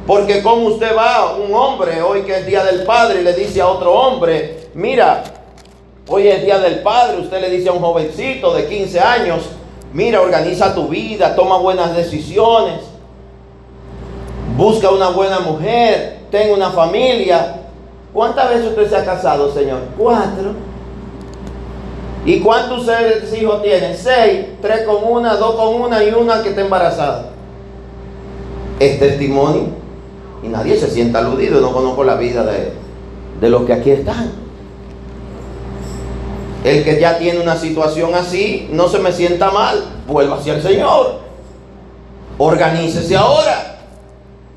Porque 0.07 0.41
como 0.41 0.67
usted 0.67 0.95
va, 0.97 1.35
un 1.35 1.53
hombre, 1.53 2.01
hoy 2.01 2.23
que 2.23 2.39
es 2.39 2.45
Día 2.45 2.63
del 2.63 2.83
Padre, 2.83 3.21
y 3.21 3.23
le 3.23 3.33
dice 3.33 3.61
a 3.61 3.67
otro 3.67 3.93
hombre, 3.93 4.69
mira, 4.73 5.23
hoy 6.11 6.27
es 6.27 6.43
Día 6.43 6.59
del 6.59 6.79
Padre, 6.79 7.21
usted 7.21 7.39
le 7.39 7.49
dice 7.49 7.69
a 7.69 7.71
un 7.71 7.79
jovencito 7.79 8.53
de 8.53 8.67
15 8.67 8.99
años, 8.99 9.43
mira, 9.93 10.21
organiza 10.21 10.75
tu 10.75 10.89
vida, 10.89 11.35
toma 11.35 11.57
buenas 11.57 11.95
decisiones, 11.95 12.81
busca 14.57 14.89
una 14.89 15.09
buena 15.09 15.39
mujer, 15.39 16.19
tenga 16.29 16.53
una 16.53 16.69
familia. 16.71 17.61
¿Cuántas 18.13 18.49
veces 18.49 18.67
usted 18.67 18.89
se 18.89 18.97
ha 18.97 19.05
casado, 19.05 19.53
Señor? 19.53 19.79
Cuatro. 19.97 20.53
¿Y 22.25 22.39
cuántos 22.41 22.85
hijos 23.39 23.63
tiene? 23.63 23.95
Seis, 23.95 24.47
tres 24.61 24.81
con 24.85 24.97
una, 25.09 25.35
dos 25.37 25.55
con 25.55 25.81
una 25.81 26.03
y 26.03 26.11
una 26.11 26.43
que 26.43 26.49
está 26.49 26.61
embarazada. 26.61 27.29
Es 28.79 28.99
testimonio 28.99 29.67
y 30.43 30.49
nadie 30.49 30.77
se 30.77 30.89
sienta 30.89 31.19
aludido. 31.19 31.61
No 31.61 31.71
conozco 31.71 32.03
la 32.03 32.15
vida 32.15 32.43
de, 32.43 32.73
de 33.39 33.49
los 33.49 33.63
que 33.63 33.73
aquí 33.73 33.91
están. 33.91 34.50
El 36.63 36.83
que 36.83 36.99
ya 36.99 37.17
tiene 37.17 37.39
una 37.39 37.57
situación 37.57 38.13
así, 38.13 38.69
no 38.71 38.87
se 38.87 38.99
me 38.99 39.11
sienta 39.11 39.49
mal, 39.51 39.83
vuelva 40.07 40.37
hacia 40.37 40.53
el 40.53 40.61
Señor. 40.61 41.19
Organícese 42.37 43.15
ahora. 43.17 43.79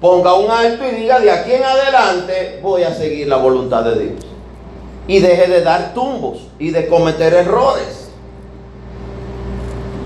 Ponga 0.00 0.34
un 0.34 0.50
alto 0.50 0.84
y 0.86 0.96
diga, 0.96 1.18
de 1.18 1.30
aquí 1.30 1.52
en 1.52 1.64
adelante 1.64 2.60
voy 2.62 2.82
a 2.82 2.94
seguir 2.94 3.26
la 3.26 3.36
voluntad 3.36 3.84
de 3.84 3.98
Dios. 3.98 4.24
Y 5.08 5.20
deje 5.20 5.50
de 5.50 5.62
dar 5.62 5.94
tumbos 5.94 6.40
y 6.58 6.70
de 6.70 6.88
cometer 6.88 7.32
errores. 7.32 8.10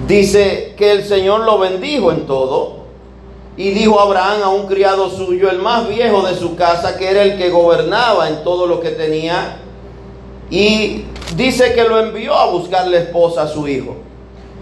Dice 0.06 0.74
que 0.76 0.92
el 0.92 1.04
Señor 1.04 1.40
lo 1.40 1.58
bendijo 1.58 2.12
en 2.12 2.26
todo 2.26 2.78
y 3.56 3.70
dijo 3.70 3.98
Abraham 3.98 4.42
a 4.44 4.48
un 4.50 4.68
criado 4.68 5.10
suyo, 5.10 5.50
el 5.50 5.58
más 5.58 5.88
viejo 5.88 6.22
de 6.22 6.36
su 6.36 6.54
casa, 6.54 6.96
que 6.96 7.10
era 7.10 7.24
el 7.24 7.36
que 7.36 7.50
gobernaba 7.50 8.28
en 8.28 8.44
todo 8.44 8.68
lo 8.68 8.80
que 8.80 8.90
tenía. 8.90 9.56
Y 10.48 11.04
dice 11.37 11.75
que 11.75 11.85
lo 11.85 11.99
envió 11.99 12.35
a 12.35 12.50
buscarle 12.50 12.99
esposa 12.99 13.42
a 13.42 13.49
su 13.49 13.66
hijo. 13.68 13.97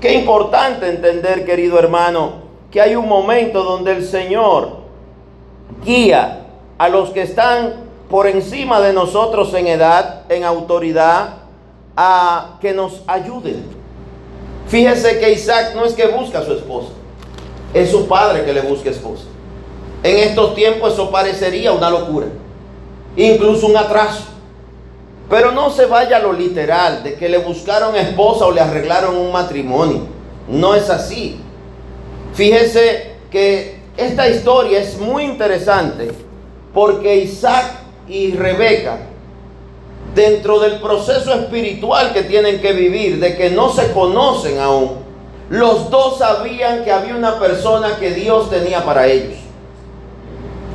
Qué 0.00 0.14
importante 0.14 0.88
entender, 0.88 1.44
querido 1.44 1.78
hermano, 1.78 2.46
que 2.70 2.80
hay 2.80 2.96
un 2.96 3.08
momento 3.08 3.62
donde 3.62 3.92
el 3.92 4.04
Señor 4.04 4.78
guía 5.84 6.46
a 6.78 6.88
los 6.88 7.10
que 7.10 7.22
están 7.22 7.86
por 8.10 8.26
encima 8.26 8.80
de 8.80 8.92
nosotros 8.92 9.52
en 9.54 9.66
edad, 9.66 10.22
en 10.28 10.44
autoridad, 10.44 11.38
a 11.96 12.58
que 12.60 12.74
nos 12.74 13.02
ayuden. 13.06 13.64
Fíjese 14.68 15.18
que 15.18 15.32
Isaac 15.32 15.72
no 15.74 15.84
es 15.84 15.94
que 15.94 16.06
busca 16.08 16.40
a 16.40 16.44
su 16.44 16.52
esposa 16.52 16.90
es 17.76 17.90
su 17.90 18.06
padre 18.06 18.44
que 18.44 18.52
le 18.52 18.62
busque 18.62 18.90
esposa. 18.90 19.24
En 20.02 20.16
estos 20.18 20.54
tiempos 20.54 20.92
eso 20.92 21.10
parecería 21.10 21.72
una 21.72 21.90
locura, 21.90 22.26
incluso 23.16 23.66
un 23.66 23.76
atraso. 23.76 24.24
Pero 25.28 25.50
no 25.50 25.70
se 25.70 25.86
vaya 25.86 26.18
a 26.18 26.20
lo 26.20 26.32
literal 26.32 27.02
de 27.02 27.14
que 27.14 27.28
le 27.28 27.38
buscaron 27.38 27.96
esposa 27.96 28.46
o 28.46 28.52
le 28.52 28.60
arreglaron 28.60 29.16
un 29.16 29.32
matrimonio. 29.32 30.02
No 30.48 30.74
es 30.74 30.88
así. 30.88 31.40
Fíjese 32.34 33.14
que 33.30 33.80
esta 33.96 34.28
historia 34.28 34.80
es 34.80 34.98
muy 34.98 35.24
interesante 35.24 36.12
porque 36.72 37.16
Isaac 37.16 37.72
y 38.06 38.32
Rebeca, 38.34 38.98
dentro 40.14 40.60
del 40.60 40.80
proceso 40.80 41.32
espiritual 41.32 42.12
que 42.12 42.22
tienen 42.22 42.60
que 42.60 42.72
vivir, 42.72 43.18
de 43.18 43.36
que 43.36 43.50
no 43.50 43.70
se 43.70 43.90
conocen 43.92 44.60
aún, 44.60 44.98
los 45.48 45.90
dos 45.90 46.18
sabían 46.18 46.84
que 46.84 46.92
había 46.92 47.16
una 47.16 47.38
persona 47.38 47.96
que 47.98 48.12
Dios 48.12 48.50
tenía 48.50 48.84
para 48.84 49.06
ellos. 49.06 49.38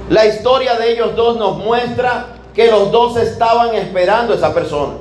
La 0.09 0.25
historia 0.25 0.75
de 0.75 0.91
ellos 0.91 1.15
dos 1.15 1.37
nos 1.37 1.57
muestra 1.57 2.40
que 2.53 2.69
los 2.69 2.91
dos 2.91 3.17
estaban 3.17 3.75
esperando 3.75 4.33
a 4.33 4.35
esa 4.35 4.53
persona. 4.53 4.93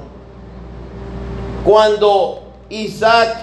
Cuando 1.65 2.43
Isaac 2.69 3.37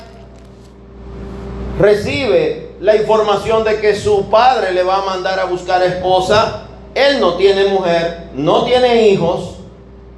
recibe 1.80 2.76
la 2.80 2.96
información 2.96 3.64
de 3.64 3.80
que 3.80 3.96
su 3.96 4.30
padre 4.30 4.72
le 4.72 4.84
va 4.84 4.98
a 4.98 5.06
mandar 5.06 5.40
a 5.40 5.46
buscar 5.46 5.82
esposa, 5.84 6.64
él 6.96 7.20
no 7.20 7.36
tiene 7.36 7.66
mujer, 7.66 8.30
no 8.34 8.64
tiene 8.64 9.10
hijos, 9.10 9.58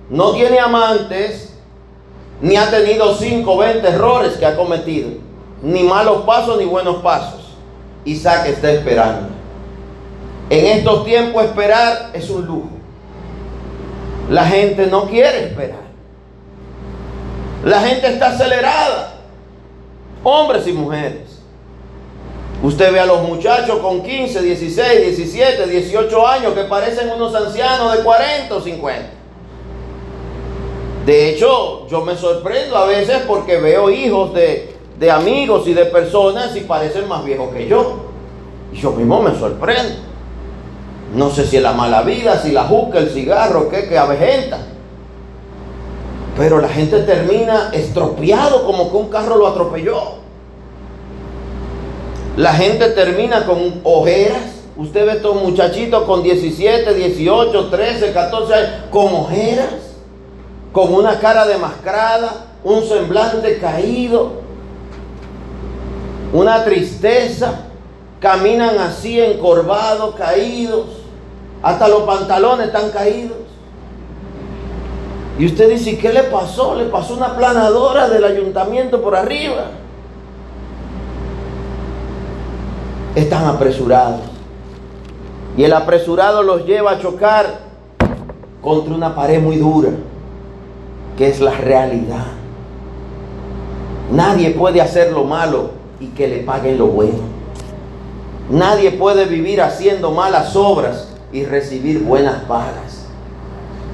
no 0.09 0.31
tiene 0.31 0.59
amantes, 0.59 1.53
ni 2.41 2.55
ha 2.55 2.69
tenido 2.69 3.13
5 3.13 3.51
o 3.51 3.57
20 3.57 3.87
errores 3.87 4.37
que 4.37 4.45
ha 4.45 4.55
cometido 4.55 5.29
ni 5.61 5.83
malos 5.83 6.21
pasos 6.21 6.57
ni 6.57 6.65
buenos 6.65 6.97
pasos. 6.97 7.41
Isaac 8.05 8.47
está 8.47 8.71
esperando. 8.71 9.29
En 10.49 10.65
estos 10.77 11.05
tiempos 11.05 11.43
esperar 11.43 12.11
es 12.13 12.29
un 12.29 12.45
lujo. 12.45 12.69
La 14.29 14.45
gente 14.45 14.87
no 14.87 15.05
quiere 15.05 15.45
esperar. 15.45 15.89
La 17.65 17.81
gente 17.81 18.07
está 18.07 18.27
acelerada. 18.27 19.15
Hombres 20.23 20.67
y 20.67 20.73
mujeres. 20.73 21.39
Usted 22.61 22.91
ve 22.91 22.99
a 22.99 23.05
los 23.05 23.23
muchachos 23.23 23.79
con 23.79 24.03
15, 24.03 24.41
16, 24.41 25.01
17, 25.01 25.67
18 25.67 26.27
años 26.27 26.53
que 26.53 26.63
parecen 26.63 27.09
unos 27.09 27.33
ancianos 27.33 27.97
de 27.97 28.03
40 28.03 28.55
o 28.55 28.61
50. 28.61 29.09
De 31.05 31.29
hecho, 31.29 31.87
yo 31.87 32.01
me 32.01 32.15
sorprendo 32.15 32.75
a 32.75 32.85
veces 32.85 33.23
porque 33.25 33.57
veo 33.57 33.89
hijos 33.89 34.33
de 34.33 34.79
de 34.99 35.09
amigos 35.09 35.65
y 35.67 35.73
de 35.73 35.85
personas 35.85 36.55
y 36.55 36.61
parecen 36.61 37.07
más 37.07 37.23
viejos 37.23 37.53
que 37.53 37.67
yo. 37.67 37.95
Y 38.73 38.77
yo 38.77 38.91
mismo 38.91 39.21
me 39.21 39.37
sorprendo. 39.39 40.08
No 41.13 41.31
sé 41.31 41.45
si 41.45 41.57
es 41.57 41.63
la 41.63 41.73
mala 41.73 42.03
vida, 42.03 42.39
si 42.41 42.51
la 42.51 42.65
juca, 42.65 42.99
el 42.99 43.09
cigarro, 43.09 43.69
qué, 43.69 43.87
que 43.87 43.97
avejenta. 43.97 44.59
Pero 46.37 46.61
la 46.61 46.69
gente 46.69 47.01
termina 47.01 47.69
estropeado 47.73 48.65
como 48.65 48.89
que 48.91 48.97
un 48.97 49.09
carro 49.09 49.35
lo 49.35 49.47
atropelló. 49.47 50.19
La 52.37 52.53
gente 52.53 52.89
termina 52.91 53.45
con 53.45 53.81
ojeras. 53.83 54.61
Usted 54.77 55.05
ve 55.05 55.11
estos 55.13 55.35
muchachitos 55.35 56.03
con 56.03 56.23
17, 56.23 56.93
18, 56.93 57.69
13, 57.69 58.13
14 58.13 58.53
años 58.53 58.71
con 58.89 59.13
ojeras, 59.13 59.73
con 60.71 60.93
una 60.93 61.19
cara 61.19 61.45
demacrada, 61.45 62.45
un 62.63 62.85
semblante 62.85 63.57
caído, 63.57 64.31
una 66.31 66.63
tristeza. 66.63 67.65
Caminan 68.21 68.77
así 68.77 69.19
encorvados, 69.19 70.15
caídos. 70.15 70.98
Hasta 71.61 71.87
los 71.87 72.03
pantalones 72.03 72.67
están 72.67 72.89
caídos. 72.91 73.37
Y 75.37 75.45
usted 75.45 75.69
dice, 75.69 75.97
¿qué 75.97 76.11
le 76.11 76.23
pasó? 76.23 76.75
Le 76.75 76.85
pasó 76.85 77.15
una 77.15 77.35
planadora 77.35 78.09
del 78.09 78.23
ayuntamiento 78.23 79.01
por 79.01 79.15
arriba. 79.15 79.67
Están 83.15 83.45
apresurados. 83.45 84.21
Y 85.57 85.63
el 85.63 85.73
apresurado 85.73 86.43
los 86.43 86.65
lleva 86.65 86.91
a 86.91 86.99
chocar 86.99 87.69
contra 88.61 88.93
una 88.93 89.15
pared 89.15 89.41
muy 89.41 89.57
dura, 89.57 89.89
que 91.17 91.29
es 91.29 91.39
la 91.39 91.51
realidad. 91.51 92.25
Nadie 94.11 94.51
puede 94.51 94.81
hacer 94.81 95.11
lo 95.11 95.23
malo 95.23 95.71
y 95.99 96.07
que 96.07 96.27
le 96.27 96.39
paguen 96.39 96.77
lo 96.77 96.87
bueno. 96.87 97.39
Nadie 98.49 98.91
puede 98.91 99.25
vivir 99.25 99.61
haciendo 99.61 100.11
malas 100.11 100.55
obras 100.55 101.08
y 101.31 101.45
recibir 101.45 102.03
buenas 102.03 102.43
pagas. 102.43 103.05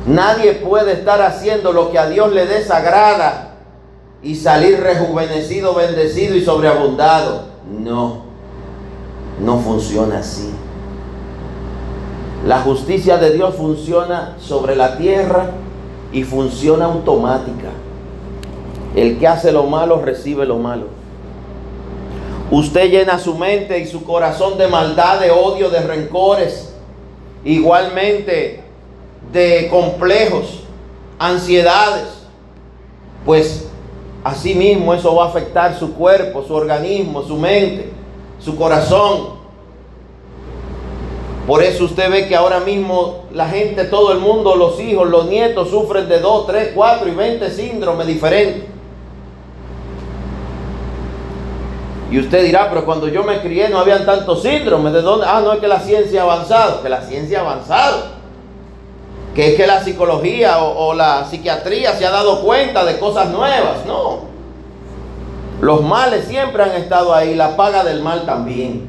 Nadie 0.07 0.53
puede 0.53 0.93
estar 0.93 1.21
haciendo 1.21 1.73
lo 1.73 1.91
que 1.91 1.99
a 1.99 2.07
Dios 2.07 2.31
le 2.31 2.45
desagrada 2.45 3.55
y 4.21 4.35
salir 4.35 4.79
rejuvenecido, 4.79 5.73
bendecido 5.73 6.35
y 6.35 6.43
sobreabundado. 6.43 7.45
No, 7.69 8.23
no 9.39 9.59
funciona 9.59 10.19
así. 10.19 10.51
La 12.45 12.61
justicia 12.61 13.17
de 13.17 13.31
Dios 13.31 13.55
funciona 13.55 14.35
sobre 14.39 14.75
la 14.75 14.97
tierra 14.97 15.49
y 16.11 16.23
funciona 16.23 16.85
automática. 16.85 17.69
El 18.95 19.17
que 19.17 19.27
hace 19.27 19.51
lo 19.51 19.63
malo 19.63 20.01
recibe 20.03 20.45
lo 20.45 20.57
malo. 20.57 20.85
Usted 22.51 22.91
llena 22.91 23.17
su 23.17 23.35
mente 23.35 23.79
y 23.79 23.87
su 23.87 24.03
corazón 24.03 24.59
de 24.59 24.67
maldad, 24.67 25.19
de 25.19 25.31
odio, 25.31 25.71
de 25.71 25.79
rencores, 25.79 26.74
igualmente 27.45 28.63
de 29.31 29.67
complejos, 29.69 30.63
ansiedades, 31.19 32.25
pues 33.23 33.69
así 34.23 34.55
mismo 34.55 34.93
eso 34.93 35.15
va 35.15 35.25
a 35.25 35.29
afectar 35.29 35.77
su 35.77 35.93
cuerpo, 35.93 36.43
su 36.43 36.53
organismo, 36.53 37.21
su 37.21 37.37
mente, 37.37 37.91
su 38.39 38.57
corazón. 38.57 39.35
Por 41.47 41.61
eso 41.61 41.85
usted 41.85 42.09
ve 42.09 42.27
que 42.27 42.35
ahora 42.35 42.59
mismo 42.59 43.25
la 43.31 43.47
gente, 43.47 43.85
todo 43.85 44.11
el 44.11 44.19
mundo, 44.19 44.55
los 44.55 44.79
hijos, 44.79 45.07
los 45.07 45.27
nietos 45.27 45.69
sufren 45.69 46.09
de 46.09 46.19
2, 46.19 46.47
3, 46.47 46.71
4 46.73 47.07
y 47.07 47.11
20 47.11 47.51
síndromes 47.51 48.07
diferentes. 48.07 48.74
Y 52.11 52.19
usted 52.19 52.43
dirá, 52.43 52.69
pero 52.69 52.85
cuando 52.85 53.07
yo 53.07 53.23
me 53.23 53.41
crié 53.41 53.69
no 53.69 53.79
habían 53.79 54.05
tantos 54.05 54.43
síndromes. 54.43 54.93
¿De 54.93 55.01
dónde? 55.01 55.25
Ah, 55.27 55.41
no 55.43 55.53
es 55.53 55.59
que 55.59 55.67
la 55.67 55.79
ciencia 55.79 56.21
ha 56.21 56.23
avanzado. 56.23 56.83
Que 56.83 56.89
la 56.89 57.01
ciencia 57.01 57.39
ha 57.39 57.41
avanzado. 57.41 58.15
Que 59.33 59.51
es 59.51 59.55
que 59.55 59.67
la 59.67 59.83
psicología 59.83 60.59
o, 60.59 60.93
la 60.93 61.25
psiquiatría 61.25 61.93
se 61.93 62.05
ha 62.05 62.11
dado 62.11 62.41
cuenta 62.41 62.85
de 62.85 62.99
cosas 62.99 63.29
nuevas. 63.29 63.85
No. 63.87 64.19
Los 65.61 65.81
males 65.81 66.25
siempre 66.25 66.63
han 66.63 66.71
estado 66.73 67.13
ahí. 67.13 67.33
La 67.33 67.57
paga 67.57 67.83
del 67.83 68.01
mal 68.01 68.25
también. 68.25 68.87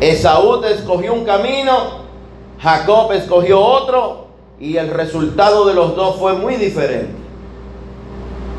Esaú 0.00 0.62
escogió 0.64 1.14
un 1.14 1.24
camino. 1.24 2.02
Jacob 2.60 3.12
escogió 3.12 3.60
otro. 3.60 4.26
Y 4.60 4.76
el 4.76 4.90
resultado 4.90 5.64
de 5.64 5.74
los 5.74 5.96
dos 5.96 6.16
fue 6.16 6.34
muy 6.34 6.56
diferente. 6.56 7.14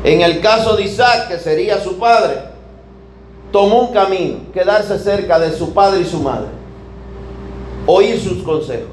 En 0.02 0.20
el 0.20 0.40
caso 0.40 0.76
de 0.76 0.82
Isaac, 0.82 1.28
que 1.28 1.38
sería 1.38 1.80
su 1.80 1.96
padre 1.96 2.53
tomó 3.54 3.82
un 3.82 3.92
camino, 3.94 4.38
quedarse 4.52 4.98
cerca 4.98 5.38
de 5.38 5.52
su 5.52 5.72
padre 5.72 6.00
y 6.00 6.04
su 6.04 6.18
madre, 6.18 6.48
oír 7.86 8.20
sus 8.20 8.42
consejos, 8.42 8.88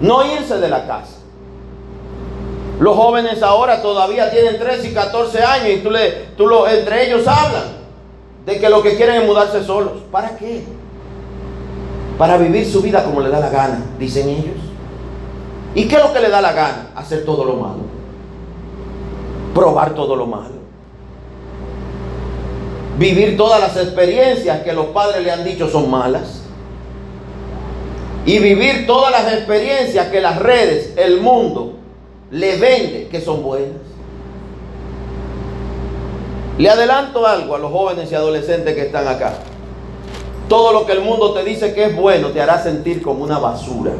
no 0.00 0.24
irse 0.34 0.58
de 0.58 0.68
la 0.68 0.84
casa. 0.84 1.18
Los 2.80 2.96
jóvenes 2.96 3.40
ahora 3.40 3.80
todavía 3.80 4.32
tienen 4.32 4.58
13 4.58 4.88
y 4.88 4.92
14 4.92 5.44
años 5.44 5.68
y 5.68 5.76
tú 5.76 5.92
le, 5.92 6.10
tú 6.36 6.48
lo, 6.48 6.66
entre 6.66 7.06
ellos 7.06 7.24
hablan 7.28 7.62
de 8.44 8.58
que 8.58 8.68
lo 8.68 8.82
que 8.82 8.96
quieren 8.96 9.22
es 9.22 9.28
mudarse 9.28 9.62
solos. 9.62 9.92
¿Para 10.10 10.36
qué? 10.36 10.64
Para 12.18 12.38
vivir 12.38 12.66
su 12.66 12.82
vida 12.82 13.04
como 13.04 13.20
le 13.20 13.28
da 13.28 13.38
la 13.38 13.50
gana, 13.50 13.80
dicen 13.96 14.28
ellos. 14.28 14.58
¿Y 15.76 15.86
qué 15.86 15.94
es 15.94 16.02
lo 16.02 16.12
que 16.12 16.18
le 16.18 16.30
da 16.30 16.40
la 16.40 16.52
gana? 16.52 16.90
Hacer 16.96 17.24
todo 17.24 17.44
lo 17.44 17.54
malo. 17.54 17.82
Probar 19.54 19.94
todo 19.94 20.16
lo 20.16 20.26
malo 20.26 20.61
vivir 22.98 23.36
todas 23.36 23.60
las 23.60 23.76
experiencias 23.76 24.62
que 24.62 24.72
los 24.72 24.86
padres 24.86 25.22
le 25.22 25.30
han 25.30 25.44
dicho 25.44 25.68
son 25.68 25.90
malas. 25.90 26.42
Y 28.24 28.38
vivir 28.38 28.86
todas 28.86 29.10
las 29.10 29.32
experiencias 29.32 30.08
que 30.08 30.20
las 30.20 30.38
redes, 30.38 30.94
el 30.96 31.20
mundo, 31.20 31.74
le 32.30 32.56
vende 32.56 33.08
que 33.08 33.20
son 33.20 33.42
buenas. 33.42 33.82
Le 36.58 36.68
adelanto 36.68 37.26
algo 37.26 37.56
a 37.56 37.58
los 37.58 37.72
jóvenes 37.72 38.12
y 38.12 38.14
adolescentes 38.14 38.74
que 38.74 38.82
están 38.82 39.08
acá. 39.08 39.34
Todo 40.48 40.72
lo 40.72 40.86
que 40.86 40.92
el 40.92 41.00
mundo 41.00 41.32
te 41.32 41.42
dice 41.44 41.74
que 41.74 41.86
es 41.86 41.96
bueno 41.96 42.28
te 42.28 42.40
hará 42.40 42.62
sentir 42.62 43.02
como 43.02 43.24
una 43.24 43.38
basura. 43.38 43.92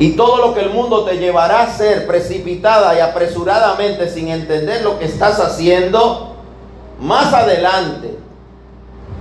Y 0.00 0.12
todo 0.12 0.38
lo 0.38 0.54
que 0.54 0.60
el 0.60 0.70
mundo 0.70 1.04
te 1.04 1.18
llevará 1.18 1.60
a 1.60 1.76
ser 1.76 2.06
precipitada 2.06 2.96
y 2.96 3.00
apresuradamente 3.00 4.08
sin 4.08 4.28
entender 4.28 4.82
lo 4.82 4.98
que 4.98 5.04
estás 5.04 5.38
haciendo, 5.38 6.36
más 6.98 7.34
adelante 7.34 8.16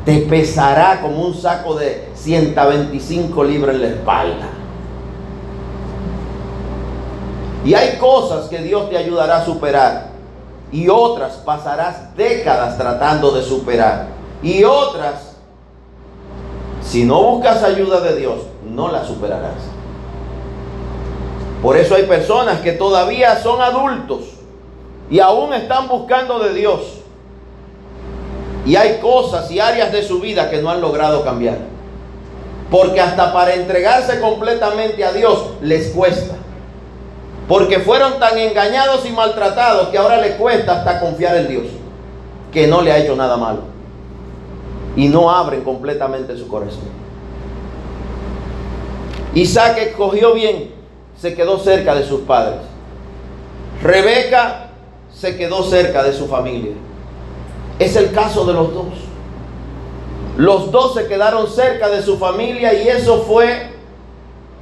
te 0.06 0.20
pesará 0.20 1.02
como 1.02 1.22
un 1.22 1.34
saco 1.36 1.76
de 1.76 2.08
125 2.16 3.44
libras 3.44 3.76
en 3.76 3.82
la 3.82 3.88
espalda. 3.90 4.50
Y 7.66 7.74
hay 7.74 7.98
cosas 7.98 8.48
que 8.48 8.60
Dios 8.60 8.90
te 8.90 8.98
ayudará 8.98 9.40
a 9.40 9.46
superar. 9.46 10.08
Y 10.72 10.88
otras 10.88 11.34
pasarás 11.44 12.16
décadas 12.16 12.78
tratando 12.78 13.32
de 13.32 13.44
superar. 13.44 14.08
Y 14.42 14.64
otras, 14.64 15.36
si 16.82 17.04
no 17.04 17.22
buscas 17.22 17.64
ayuda 17.64 18.00
de 18.00 18.16
Dios, 18.16 18.38
no 18.64 18.90
las 18.90 19.08
superarás. 19.08 19.79
Por 21.62 21.76
eso 21.76 21.96
hay 21.96 22.04
personas 22.04 22.62
que 22.62 22.72
todavía 22.72 23.42
son 23.42 23.62
adultos 23.62 24.22
y 25.10 25.20
aún 25.20 25.54
están 25.54 25.88
buscando 25.88 26.40
de 26.40 26.54
Dios. 26.54 26.80
Y 28.66 28.76
hay 28.76 29.00
cosas 29.00 29.50
y 29.52 29.60
áreas 29.60 29.92
de 29.92 30.04
su 30.04 30.20
vida 30.20 30.50
que 30.50 30.62
no 30.62 30.70
han 30.70 30.80
logrado 30.80 31.24
cambiar. 31.24 31.58
Porque 32.70 33.02
hasta 33.02 33.34
para 33.34 33.56
entregarse 33.56 34.22
completamente 34.22 35.04
a 35.04 35.12
Dios 35.12 35.54
les 35.62 35.90
cuesta. 35.90 36.36
Porque 37.48 37.80
fueron 37.80 38.20
tan 38.20 38.38
engañados 38.38 39.06
y 39.06 39.12
maltratados 39.12 39.90
que 39.90 39.98
ahora 39.98 40.18
les 40.18 40.36
cuesta 40.36 40.80
hasta 40.80 41.00
confiar 41.00 41.36
en 41.38 41.48
Dios. 41.48 41.66
Que 42.54 42.68
no 42.68 42.82
le 42.82 42.92
ha 42.92 43.00
hecho 43.00 43.16
nada 43.16 43.38
malo. 43.38 43.62
Y 44.96 45.08
no 45.08 45.32
abren 45.32 45.64
completamente 45.64 46.38
su 46.38 46.48
corazón. 46.48 47.00
Isaac 49.34 49.78
escogió 49.80 50.34
bien 50.34 50.79
se 51.22 51.36
quedó 51.36 51.60
cerca 51.60 51.96
de 51.96 52.06
sus 52.06 52.22
padres. 52.22 52.60
Rebeca 53.82 54.70
se 55.14 55.36
quedó 55.38 55.64
cerca 55.64 56.04
de 56.04 56.14
su 56.14 56.28
familia. 56.28 56.74
Es 57.78 57.96
el 57.96 58.12
caso 58.12 58.46
de 58.46 58.54
los 58.54 58.74
dos. 58.74 58.94
Los 60.38 60.72
dos 60.72 60.94
se 60.94 61.08
quedaron 61.08 61.50
cerca 61.50 61.90
de 61.90 62.02
su 62.02 62.18
familia 62.18 62.74
y 62.74 62.88
eso 62.88 63.24
fue 63.24 63.72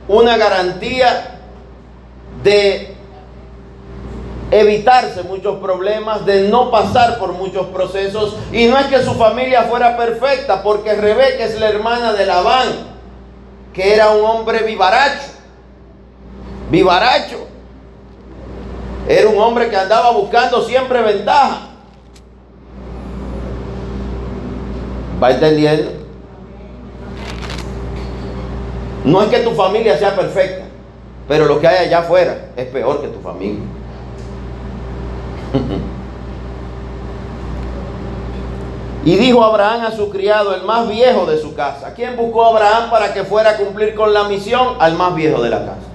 una 0.07 0.37
garantía 0.37 1.39
de 2.43 2.95
evitarse 4.49 5.23
muchos 5.23 5.59
problemas, 5.59 6.25
de 6.25 6.47
no 6.49 6.71
pasar 6.71 7.19
por 7.19 7.33
muchos 7.33 7.67
procesos. 7.67 8.35
Y 8.51 8.65
no 8.65 8.79
es 8.79 8.87
que 8.87 9.03
su 9.03 9.13
familia 9.13 9.63
fuera 9.63 9.95
perfecta, 9.95 10.63
porque 10.63 10.95
Rebeca 10.95 11.43
es 11.43 11.59
la 11.59 11.69
hermana 11.69 12.13
de 12.13 12.25
Labán, 12.25 12.69
que 13.73 13.93
era 13.93 14.09
un 14.11 14.25
hombre 14.25 14.63
vivaracho 14.63 15.36
vivaracho. 16.69 17.47
Era 19.07 19.29
un 19.29 19.39
hombre 19.39 19.69
que 19.69 19.75
andaba 19.77 20.11
buscando 20.11 20.61
siempre 20.63 21.01
ventaja. 21.01 21.69
¿Va 25.21 25.31
entendiendo? 25.31 25.91
No 29.05 29.21
es 29.23 29.29
que 29.29 29.39
tu 29.39 29.51
familia 29.51 29.97
sea 29.97 30.15
perfecta, 30.15 30.65
pero 31.27 31.45
lo 31.45 31.59
que 31.59 31.67
hay 31.67 31.87
allá 31.87 31.99
afuera 31.99 32.49
es 32.55 32.65
peor 32.67 33.01
que 33.01 33.07
tu 33.07 33.19
familia. 33.21 33.63
Y 39.07 39.15
dijo 39.15 39.41
Abraham 39.41 39.85
a 39.85 39.91
su 39.91 40.09
criado, 40.09 40.53
el 40.53 40.63
más 40.63 40.85
viejo 40.89 41.25
de 41.25 41.37
su 41.37 41.55
casa. 41.55 41.93
¿Quién 41.93 42.17
buscó 42.17 42.43
a 42.43 42.49
Abraham 42.49 42.89
para 42.89 43.13
que 43.13 43.23
fuera 43.23 43.51
a 43.51 43.55
cumplir 43.55 43.95
con 43.95 44.13
la 44.13 44.25
misión? 44.25 44.75
Al 44.79 44.95
más 44.95 45.15
viejo 45.15 45.41
de 45.41 45.49
la 45.49 45.59
casa. 45.59 45.86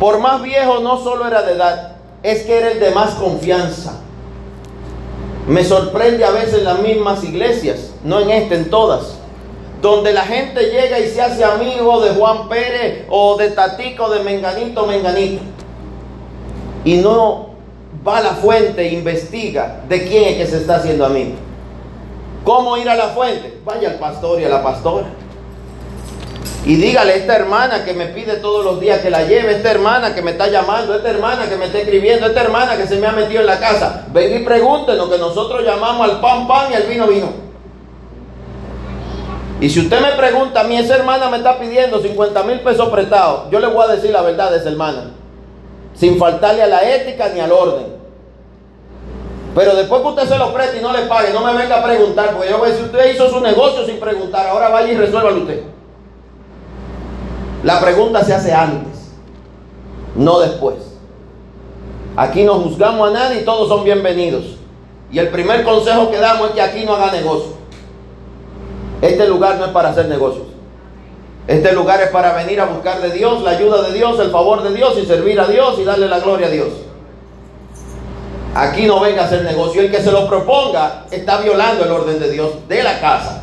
Por 0.00 0.18
más 0.18 0.42
viejo 0.42 0.80
no 0.80 0.98
solo 0.98 1.26
era 1.26 1.42
de 1.42 1.52
edad, 1.52 1.96
es 2.22 2.44
que 2.44 2.56
era 2.56 2.70
el 2.70 2.80
de 2.80 2.90
más 2.90 3.10
confianza. 3.16 4.00
Me 5.46 5.62
sorprende 5.62 6.24
a 6.24 6.30
veces 6.30 6.62
las 6.62 6.80
mismas 6.80 7.22
iglesias, 7.22 7.92
no 8.02 8.18
en 8.18 8.30
esta, 8.30 8.54
en 8.54 8.70
todas, 8.70 9.18
donde 9.82 10.14
la 10.14 10.22
gente 10.22 10.70
llega 10.70 10.98
y 10.98 11.10
se 11.10 11.20
hace 11.20 11.44
amigo 11.44 12.00
de 12.00 12.14
Juan 12.14 12.48
Pérez 12.48 13.04
o 13.10 13.36
de 13.36 13.50
Tatico, 13.50 14.08
de 14.08 14.24
Menganito, 14.24 14.86
Menganito. 14.86 15.42
Y 16.82 16.96
no 16.96 17.50
va 18.06 18.18
a 18.18 18.22
la 18.22 18.30
fuente 18.30 18.80
e 18.80 18.94
investiga 18.94 19.82
de 19.86 20.08
quién 20.08 20.24
es 20.24 20.36
que 20.38 20.46
se 20.46 20.56
está 20.62 20.76
haciendo 20.76 21.04
amigo. 21.04 21.34
¿Cómo 22.42 22.78
ir 22.78 22.88
a 22.88 22.94
la 22.94 23.08
fuente? 23.08 23.58
Vaya 23.66 23.90
al 23.90 23.96
pastor 23.96 24.40
y 24.40 24.44
a 24.44 24.48
la 24.48 24.62
pastora. 24.62 25.08
Y 26.66 26.76
dígale 26.76 27.16
esta 27.16 27.36
hermana 27.36 27.84
que 27.84 27.94
me 27.94 28.06
pide 28.06 28.36
todos 28.36 28.64
los 28.64 28.80
días 28.80 29.00
que 29.00 29.08
la 29.10 29.22
lleve, 29.22 29.52
esta 29.52 29.70
hermana 29.70 30.14
que 30.14 30.20
me 30.20 30.32
está 30.32 30.48
llamando, 30.48 30.94
esta 30.94 31.08
hermana 31.08 31.48
que 31.48 31.56
me 31.56 31.66
está 31.66 31.78
escribiendo, 31.78 32.26
esta 32.26 32.42
hermana 32.42 32.76
que 32.76 32.86
se 32.86 32.96
me 32.96 33.06
ha 33.06 33.12
metido 33.12 33.40
en 33.40 33.46
la 33.46 33.58
casa. 33.58 34.04
Ven 34.12 34.42
y 34.42 34.44
pregunten 34.44 34.98
lo 34.98 35.10
que 35.10 35.18
nosotros 35.18 35.64
llamamos 35.64 36.08
al 36.08 36.20
pan 36.20 36.46
pan 36.46 36.70
y 36.70 36.74
al 36.74 36.82
vino 36.82 37.06
vino. 37.06 37.28
Y 39.60 39.70
si 39.70 39.80
usted 39.80 40.00
me 40.00 40.12
pregunta 40.12 40.60
a 40.60 40.64
mí, 40.64 40.76
esa 40.76 40.96
hermana 40.96 41.28
me 41.30 41.38
está 41.38 41.58
pidiendo 41.58 42.00
50 42.00 42.42
mil 42.42 42.60
pesos 42.60 42.88
prestados, 42.90 43.50
yo 43.50 43.58
le 43.58 43.66
voy 43.66 43.84
a 43.84 43.94
decir 43.94 44.10
la 44.10 44.22
verdad 44.22 44.50
de 44.50 44.58
esa 44.58 44.68
hermana 44.68 45.12
sin 46.00 46.18
faltarle 46.18 46.62
a 46.62 46.66
la 46.66 46.96
ética 46.96 47.28
ni 47.28 47.40
al 47.40 47.52
orden. 47.52 48.00
Pero 49.54 49.74
después 49.74 50.00
que 50.00 50.08
usted 50.08 50.28
se 50.28 50.38
lo 50.38 50.54
preste 50.54 50.78
y 50.78 50.80
no 50.80 50.92
le 50.92 51.02
pague, 51.02 51.30
no 51.32 51.44
me 51.44 51.52
venga 51.52 51.80
a 51.80 51.84
preguntar, 51.84 52.30
porque 52.32 52.48
yo 52.48 52.58
voy 52.58 52.68
a 52.68 52.72
decir, 52.72 52.86
usted 52.86 53.12
hizo 53.12 53.28
su 53.28 53.40
negocio 53.40 53.84
sin 53.84 54.00
preguntar, 54.00 54.46
ahora 54.46 54.70
vaya 54.70 54.92
y 54.92 54.96
resuélvalo 54.96 55.42
usted. 55.42 55.62
La 57.62 57.78
pregunta 57.80 58.24
se 58.24 58.32
hace 58.32 58.52
antes, 58.52 59.10
no 60.14 60.40
después. 60.40 60.76
Aquí 62.16 62.42
no 62.44 62.54
juzgamos 62.54 63.10
a 63.10 63.12
nadie 63.12 63.42
y 63.42 63.44
todos 63.44 63.68
son 63.68 63.84
bienvenidos. 63.84 64.56
Y 65.12 65.18
el 65.18 65.28
primer 65.28 65.62
consejo 65.64 66.10
que 66.10 66.18
damos 66.18 66.48
es 66.48 66.54
que 66.54 66.62
aquí 66.62 66.84
no 66.84 66.94
haga 66.94 67.12
negocio. 67.12 67.52
Este 69.02 69.28
lugar 69.28 69.56
no 69.58 69.66
es 69.66 69.70
para 69.72 69.90
hacer 69.90 70.06
negocios. 70.06 70.46
Este 71.46 71.72
lugar 71.72 72.00
es 72.00 72.10
para 72.10 72.32
venir 72.32 72.60
a 72.60 72.66
buscar 72.66 73.00
de 73.00 73.10
Dios, 73.10 73.42
la 73.42 73.50
ayuda 73.50 73.82
de 73.82 73.92
Dios, 73.92 74.18
el 74.20 74.30
favor 74.30 74.62
de 74.62 74.74
Dios 74.74 74.96
y 74.96 75.04
servir 75.04 75.38
a 75.40 75.46
Dios 75.46 75.78
y 75.78 75.84
darle 75.84 76.08
la 76.08 76.20
gloria 76.20 76.46
a 76.46 76.50
Dios. 76.50 76.68
Aquí 78.54 78.86
no 78.86 79.00
venga 79.00 79.22
a 79.22 79.24
hacer 79.26 79.44
negocio. 79.44 79.82
El 79.82 79.90
que 79.90 80.02
se 80.02 80.12
lo 80.12 80.28
proponga 80.28 81.06
está 81.10 81.38
violando 81.38 81.84
el 81.84 81.90
orden 81.90 82.18
de 82.18 82.30
Dios 82.30 82.68
de 82.68 82.82
la 82.82 83.00
casa. 83.00 83.39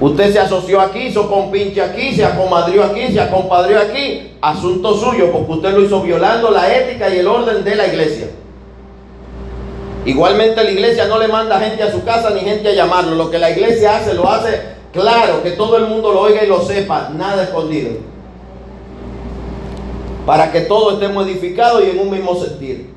Usted 0.00 0.32
se 0.32 0.38
asoció 0.38 0.80
aquí, 0.80 1.08
hizo 1.08 1.28
compinche 1.28 1.82
aquí, 1.82 2.14
se 2.14 2.24
acomadrió 2.24 2.84
aquí, 2.84 3.12
se 3.12 3.20
acompadrió 3.20 3.78
aquí. 3.78 4.32
Asunto 4.40 4.94
suyo, 4.94 5.30
porque 5.30 5.52
usted 5.52 5.72
lo 5.72 5.84
hizo 5.84 6.00
violando 6.00 6.50
la 6.50 6.74
ética 6.74 7.14
y 7.14 7.18
el 7.18 7.26
orden 7.26 7.62
de 7.62 7.74
la 7.76 7.86
iglesia. 7.86 8.28
Igualmente 10.06 10.64
la 10.64 10.70
iglesia 10.70 11.06
no 11.06 11.18
le 11.18 11.28
manda 11.28 11.60
gente 11.60 11.82
a 11.82 11.92
su 11.92 12.02
casa 12.02 12.30
ni 12.30 12.40
gente 12.40 12.70
a 12.70 12.72
llamarlo. 12.72 13.14
Lo 13.14 13.30
que 13.30 13.38
la 13.38 13.50
iglesia 13.50 13.98
hace, 13.98 14.14
lo 14.14 14.30
hace 14.30 14.58
claro, 14.90 15.42
que 15.42 15.50
todo 15.50 15.76
el 15.76 15.86
mundo 15.86 16.12
lo 16.12 16.22
oiga 16.22 16.42
y 16.42 16.46
lo 16.46 16.62
sepa, 16.62 17.10
nada 17.14 17.42
escondido. 17.42 17.90
Para 20.24 20.50
que 20.50 20.62
todo 20.62 20.92
esté 20.92 21.08
modificado 21.08 21.84
y 21.84 21.90
en 21.90 21.98
un 21.98 22.10
mismo 22.10 22.34
sentir. 22.36 22.88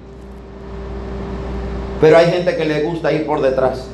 Pero 1.99 2.17
hay 2.17 2.31
gente 2.31 2.55
que 2.55 2.63
le 2.63 2.83
gusta 2.83 3.11
ir 3.11 3.25
por 3.25 3.41
detrás. 3.41 3.87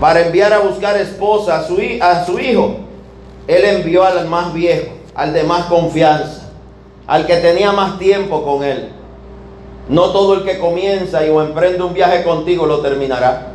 Para 0.00 0.20
enviar 0.20 0.52
a 0.52 0.60
buscar 0.60 0.96
esposa 0.96 1.58
a 1.58 1.64
su, 1.64 1.78
a 2.00 2.24
su 2.24 2.38
hijo, 2.38 2.76
él 3.48 3.64
envió 3.64 4.04
al 4.04 4.28
más 4.28 4.52
viejo, 4.52 4.92
al 5.14 5.32
de 5.32 5.42
más 5.42 5.66
confianza, 5.66 6.50
al 7.06 7.26
que 7.26 7.36
tenía 7.36 7.72
más 7.72 7.98
tiempo 7.98 8.44
con 8.44 8.62
él. 8.62 8.90
No 9.88 10.10
todo 10.10 10.34
el 10.34 10.44
que 10.44 10.58
comienza 10.58 11.26
y 11.26 11.30
o 11.30 11.42
emprende 11.42 11.82
un 11.82 11.94
viaje 11.94 12.22
contigo 12.22 12.66
lo 12.66 12.80
terminará. 12.80 13.48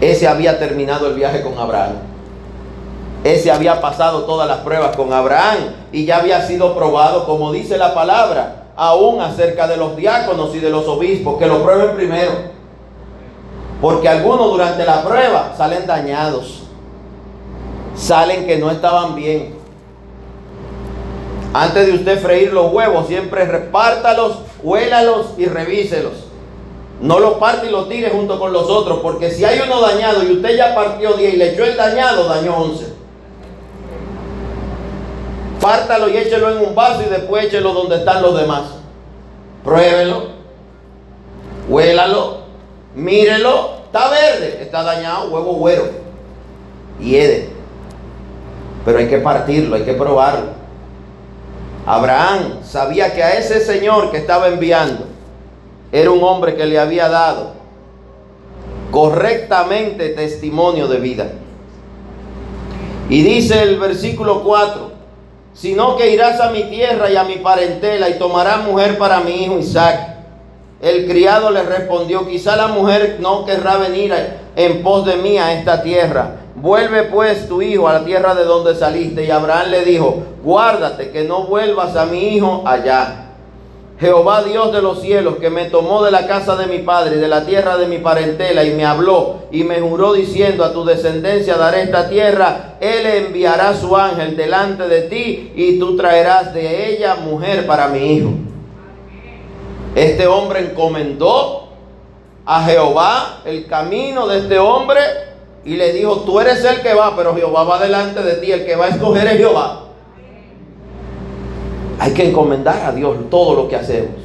Ese 0.00 0.26
había 0.26 0.58
terminado 0.58 1.06
el 1.06 1.14
viaje 1.14 1.42
con 1.42 1.56
Abraham. 1.58 1.92
Ese 3.22 3.52
había 3.52 3.80
pasado 3.80 4.24
todas 4.24 4.48
las 4.48 4.58
pruebas 4.58 4.96
con 4.96 5.12
Abraham 5.12 5.58
y 5.92 6.04
ya 6.04 6.18
había 6.18 6.46
sido 6.46 6.74
probado, 6.74 7.26
como 7.26 7.52
dice 7.52 7.78
la 7.78 7.94
palabra, 7.94 8.64
aún 8.76 9.20
acerca 9.20 9.68
de 9.68 9.76
los 9.76 9.96
diáconos 9.96 10.54
y 10.54 10.58
de 10.58 10.70
los 10.70 10.88
obispos, 10.88 11.38
que 11.38 11.46
lo 11.46 11.62
prueben 11.62 11.94
primero. 11.94 12.53
Porque 13.84 14.08
algunos 14.08 14.50
durante 14.50 14.82
la 14.86 15.04
prueba 15.04 15.52
salen 15.58 15.86
dañados, 15.86 16.62
salen 17.94 18.46
que 18.46 18.56
no 18.56 18.70
estaban 18.70 19.14
bien. 19.14 19.56
Antes 21.52 21.88
de 21.88 21.92
usted 21.92 22.18
freír 22.18 22.54
los 22.54 22.72
huevos, 22.72 23.06
siempre 23.08 23.44
repártalos 23.44 24.38
huélalos 24.62 25.34
y 25.36 25.44
revíselos. 25.44 26.14
No 27.02 27.18
los 27.20 27.34
parte 27.34 27.66
y 27.66 27.70
los 27.70 27.86
tire 27.90 28.08
junto 28.08 28.38
con 28.38 28.54
los 28.54 28.70
otros, 28.70 29.00
porque 29.00 29.30
si 29.30 29.44
hay 29.44 29.60
uno 29.60 29.82
dañado 29.82 30.22
y 30.22 30.32
usted 30.32 30.56
ya 30.56 30.74
partió 30.74 31.12
10 31.12 31.34
y 31.34 31.36
le 31.36 31.52
echó 31.52 31.64
el 31.66 31.76
dañado, 31.76 32.26
dañó 32.26 32.56
11. 32.56 32.86
Pártalo 35.60 36.08
y 36.08 36.16
échelo 36.16 36.48
en 36.52 36.66
un 36.66 36.74
vaso 36.74 37.02
y 37.06 37.10
después 37.10 37.44
échelo 37.44 37.74
donde 37.74 37.96
están 37.96 38.22
los 38.22 38.34
demás. 38.34 38.62
Pruébelo, 39.62 40.28
huélalo, 41.68 42.44
mírelo, 42.94 43.73
está 43.94 44.10
verde, 44.10 44.58
está 44.60 44.82
dañado, 44.82 45.30
huevo 45.30 45.52
güero. 45.54 45.84
Y 47.00 47.16
Pero 48.84 48.98
hay 48.98 49.06
que 49.06 49.18
partirlo, 49.18 49.76
hay 49.76 49.82
que 49.82 49.94
probarlo. 49.94 50.48
Abraham 51.86 52.64
sabía 52.64 53.14
que 53.14 53.22
a 53.22 53.38
ese 53.38 53.60
Señor 53.60 54.10
que 54.10 54.16
estaba 54.16 54.48
enviando 54.48 55.04
era 55.92 56.10
un 56.10 56.24
hombre 56.24 56.56
que 56.56 56.66
le 56.66 56.76
había 56.76 57.08
dado 57.08 57.52
correctamente 58.90 60.08
testimonio 60.08 60.88
de 60.88 60.98
vida. 60.98 61.28
Y 63.08 63.22
dice 63.22 63.62
el 63.62 63.78
versículo 63.78 64.42
4, 64.42 64.90
sino 65.52 65.96
que 65.96 66.10
irás 66.10 66.40
a 66.40 66.50
mi 66.50 66.64
tierra 66.64 67.10
y 67.10 67.16
a 67.16 67.22
mi 67.22 67.36
parentela 67.36 68.08
y 68.08 68.18
tomarás 68.18 68.64
mujer 68.64 68.98
para 68.98 69.20
mi 69.20 69.44
hijo 69.44 69.58
Isaac. 69.60 70.13
El 70.84 71.06
criado 71.06 71.50
le 71.50 71.62
respondió, 71.62 72.28
quizá 72.28 72.54
la 72.56 72.68
mujer 72.68 73.16
no 73.18 73.44
querrá 73.44 73.78
venir 73.78 74.14
en 74.54 74.82
pos 74.82 75.04
de 75.06 75.16
mí 75.16 75.38
a 75.38 75.58
esta 75.58 75.82
tierra 75.82 76.44
Vuelve 76.64 77.02
pues 77.02 77.48
tu 77.48 77.60
hijo 77.60 77.88
a 77.88 77.92
la 77.92 78.04
tierra 78.06 78.34
de 78.34 78.44
donde 78.44 78.74
saliste. 78.74 79.24
Y 79.24 79.30
Abraham 79.30 79.70
le 79.70 79.84
dijo, 79.84 80.22
guárdate 80.42 81.10
que 81.10 81.24
no 81.24 81.44
vuelvas 81.44 81.94
a 81.94 82.06
mi 82.06 82.28
hijo 82.28 82.62
allá. 82.64 83.20
Jehová 84.00 84.42
Dios 84.42 84.72
de 84.72 84.80
los 84.80 85.02
cielos, 85.02 85.36
que 85.36 85.50
me 85.50 85.66
tomó 85.66 86.02
de 86.02 86.10
la 86.10 86.26
casa 86.26 86.56
de 86.56 86.66
mi 86.66 86.78
padre, 86.78 87.16
de 87.16 87.28
la 87.28 87.44
tierra 87.44 87.76
de 87.76 87.86
mi 87.86 87.98
parentela, 87.98 88.64
y 88.64 88.72
me 88.74 88.84
habló 88.84 89.40
y 89.52 89.62
me 89.62 89.80
juró 89.80 90.14
diciendo, 90.14 90.64
a 90.64 90.72
tu 90.72 90.84
descendencia 90.84 91.56
daré 91.56 91.82
esta 91.82 92.08
tierra, 92.08 92.76
él 92.80 93.06
enviará 93.06 93.74
su 93.74 93.94
ángel 93.94 94.36
delante 94.36 94.88
de 94.88 95.02
ti 95.02 95.52
y 95.54 95.78
tú 95.78 95.96
traerás 95.96 96.54
de 96.54 96.94
ella 96.94 97.16
mujer 97.16 97.66
para 97.66 97.88
mi 97.88 98.16
hijo. 98.16 98.30
Este 99.94 100.26
hombre 100.26 100.60
encomendó 100.60 101.68
a 102.46 102.64
Jehová 102.64 103.42
el 103.44 103.66
camino 103.66 104.26
de 104.26 104.38
este 104.38 104.58
hombre 104.58 105.00
y 105.64 105.76
le 105.76 105.92
dijo, 105.92 106.20
tú 106.20 106.40
eres 106.40 106.64
el 106.64 106.82
que 106.82 106.92
va, 106.94 107.16
pero 107.16 107.34
Jehová 107.34 107.64
va 107.64 107.78
delante 107.78 108.22
de 108.22 108.34
ti, 108.34 108.52
el 108.52 108.66
que 108.66 108.76
va 108.76 108.86
a 108.86 108.88
escoger 108.88 109.26
es 109.28 109.38
Jehová. 109.38 109.84
Hay 111.98 112.12
que 112.12 112.28
encomendar 112.28 112.84
a 112.84 112.92
Dios 112.92 113.16
todo 113.30 113.54
lo 113.54 113.68
que 113.68 113.76
hacemos. 113.76 114.16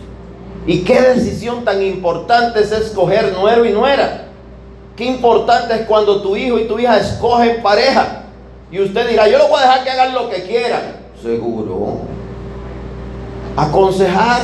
Y 0.66 0.84
qué 0.84 1.02
decisión 1.02 1.64
tan 1.64 1.82
importante 1.82 2.60
es 2.60 2.72
escoger 2.72 3.34
nuero 3.34 3.64
y 3.64 3.72
nuera. 3.72 4.26
Qué 4.96 5.06
importante 5.06 5.74
es 5.76 5.82
cuando 5.84 6.22
tu 6.22 6.36
hijo 6.36 6.60
y 6.60 6.68
tu 6.68 6.78
hija 6.78 6.98
escogen 6.98 7.62
pareja. 7.62 8.24
Y 8.72 8.82
usted 8.82 9.08
dirá, 9.10 9.28
yo 9.28 9.38
lo 9.38 9.48
voy 9.48 9.60
a 9.60 9.62
dejar 9.62 9.84
que 9.84 9.90
hagan 9.92 10.14
lo 10.14 10.30
que 10.30 10.44
quieran. 10.44 10.82
Seguro. 11.22 12.00
Aconsejar 13.56 14.42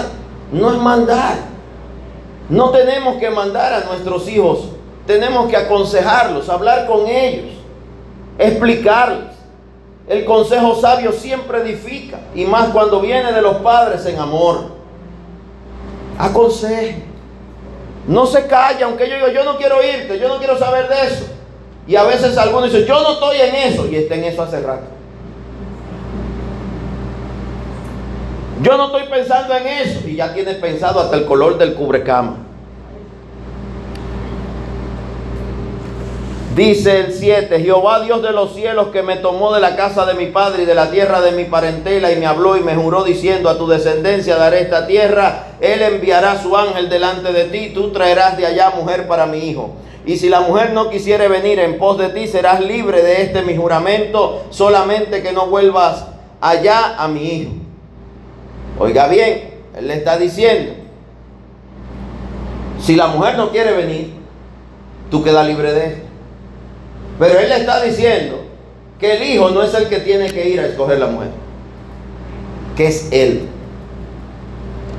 no 0.59 0.71
es 0.71 0.77
mandar. 0.77 1.37
No 2.49 2.69
tenemos 2.69 3.17
que 3.17 3.29
mandar 3.29 3.73
a 3.73 3.85
nuestros 3.85 4.27
hijos 4.27 4.69
tenemos 5.05 5.49
que 5.49 5.57
aconsejarlos, 5.57 6.49
hablar 6.49 6.87
con 6.87 7.07
ellos, 7.07 7.53
explicarles. 8.37 9.35
El 10.07 10.25
consejo 10.25 10.75
sabio 10.75 11.11
siempre 11.11 11.61
edifica, 11.61 12.19
y 12.33 12.45
más 12.45 12.69
cuando 12.69 13.01
viene 13.01 13.31
de 13.31 13.41
los 13.41 13.57
padres 13.57 14.05
en 14.05 14.19
amor. 14.19 14.75
Aconseje. 16.17 17.03
No 18.07 18.25
se 18.27 18.45
calla, 18.45 18.85
aunque 18.85 19.09
yo 19.09 19.15
digo, 19.15 19.29
yo 19.29 19.43
no 19.43 19.57
quiero 19.57 19.83
irte, 19.83 20.19
yo 20.19 20.27
no 20.27 20.37
quiero 20.37 20.57
saber 20.59 20.87
de 20.87 21.07
eso. 21.07 21.25
Y 21.87 21.95
a 21.95 22.03
veces 22.03 22.37
algunos 22.37 22.71
dicen, 22.71 22.87
yo 22.87 23.01
no 23.01 23.13
estoy 23.13 23.37
en 23.41 23.55
eso, 23.55 23.87
y 23.87 23.95
está 23.95 24.15
en 24.15 24.25
eso 24.25 24.43
hace 24.43 24.59
rato. 24.59 24.85
Yo 28.65 28.77
no 28.77 28.85
estoy 28.87 29.03
pensando 29.03 29.55
en 29.55 29.67
eso, 29.67 29.99
y 30.07 30.15
ya 30.15 30.33
tienes 30.33 30.55
pensado 30.55 30.99
hasta 30.99 31.17
el 31.17 31.25
color 31.25 31.59
del 31.59 31.75
cubrecama. 31.75 32.37
Dice 36.55 37.01
el 37.01 37.13
7, 37.13 37.59
Jehová 37.59 37.99
Dios 37.99 38.23
de 38.23 38.31
los 38.31 38.55
cielos 38.55 38.87
que 38.87 39.03
me 39.03 39.17
tomó 39.17 39.53
de 39.53 39.61
la 39.61 39.75
casa 39.75 40.07
de 40.07 40.15
mi 40.15 40.31
padre 40.31 40.63
y 40.63 40.65
de 40.65 40.73
la 40.73 40.89
tierra 40.89 41.21
de 41.21 41.33
mi 41.33 41.43
parentela 41.43 42.11
y 42.11 42.15
me 42.15 42.25
habló 42.25 42.57
y 42.57 42.61
me 42.61 42.75
juró 42.75 43.03
diciendo 43.03 43.49
a 43.49 43.57
tu 43.59 43.67
descendencia 43.67 44.35
daré 44.35 44.61
esta 44.61 44.87
tierra, 44.87 45.49
él 45.61 45.83
enviará 45.83 46.41
su 46.41 46.57
ángel 46.57 46.89
delante 46.89 47.31
de 47.33 47.43
ti, 47.43 47.69
tú 47.71 47.91
traerás 47.91 48.35
de 48.35 48.47
allá 48.47 48.71
mujer 48.71 49.07
para 49.07 49.27
mi 49.27 49.47
hijo. 49.47 49.75
Y 50.07 50.17
si 50.17 50.27
la 50.27 50.41
mujer 50.41 50.73
no 50.73 50.89
quisiere 50.89 51.27
venir 51.27 51.59
en 51.59 51.77
pos 51.77 51.99
de 51.99 52.09
ti, 52.09 52.25
serás 52.25 52.61
libre 52.61 53.03
de 53.03 53.21
este 53.21 53.43
mi 53.43 53.55
juramento, 53.55 54.45
solamente 54.49 55.21
que 55.21 55.33
no 55.33 55.45
vuelvas 55.45 56.07
allá 56.41 56.95
a 56.97 57.07
mi 57.07 57.27
hijo. 57.27 57.64
Oiga 58.77 59.07
bien, 59.07 59.51
él 59.77 59.87
le 59.87 59.95
está 59.95 60.17
diciendo, 60.17 60.73
si 62.81 62.95
la 62.95 63.07
mujer 63.07 63.37
no 63.37 63.51
quiere 63.51 63.73
venir, 63.73 64.13
tú 65.09 65.23
quedas 65.23 65.47
libre 65.47 65.73
de 65.73 65.85
esto. 65.85 66.05
Pero 67.17 67.39
él 67.39 67.49
le 67.49 67.57
está 67.57 67.81
diciendo 67.81 68.41
que 68.99 69.15
el 69.15 69.23
hijo 69.23 69.49
no 69.49 69.63
es 69.63 69.73
el 69.73 69.87
que 69.87 69.99
tiene 69.99 70.27
que 70.27 70.49
ir 70.49 70.59
a 70.59 70.67
escoger 70.67 70.99
la 70.99 71.07
mujer, 71.07 71.29
que 72.75 72.87
es 72.87 73.11
él, 73.11 73.47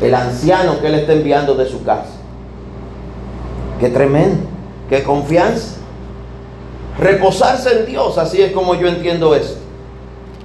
el 0.00 0.14
anciano 0.14 0.80
que 0.80 0.86
él 0.86 0.94
está 0.94 1.12
enviando 1.12 1.54
de 1.54 1.66
su 1.66 1.84
casa. 1.84 2.16
Qué 3.78 3.90
tremendo, 3.90 4.46
qué 4.88 5.02
confianza. 5.02 5.76
Reposarse 6.98 7.80
en 7.80 7.86
Dios, 7.86 8.16
así 8.16 8.40
es 8.40 8.52
como 8.52 8.74
yo 8.74 8.88
entiendo 8.88 9.34
esto. 9.34 9.65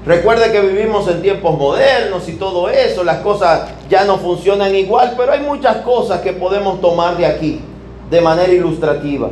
Recuerde 0.05 0.51
que 0.51 0.61
vivimos 0.61 1.07
en 1.07 1.21
tiempos 1.21 1.55
modernos 1.57 2.27
y 2.27 2.33
todo 2.33 2.69
eso, 2.69 3.03
las 3.03 3.17
cosas 3.17 3.69
ya 3.87 4.03
no 4.03 4.17
funcionan 4.17 4.73
igual, 4.73 5.13
pero 5.15 5.31
hay 5.31 5.41
muchas 5.41 5.77
cosas 5.77 6.21
que 6.21 6.33
podemos 6.33 6.81
tomar 6.81 7.17
de 7.17 7.27
aquí 7.27 7.61
de 8.09 8.19
manera 8.19 8.51
ilustrativa. 8.51 9.29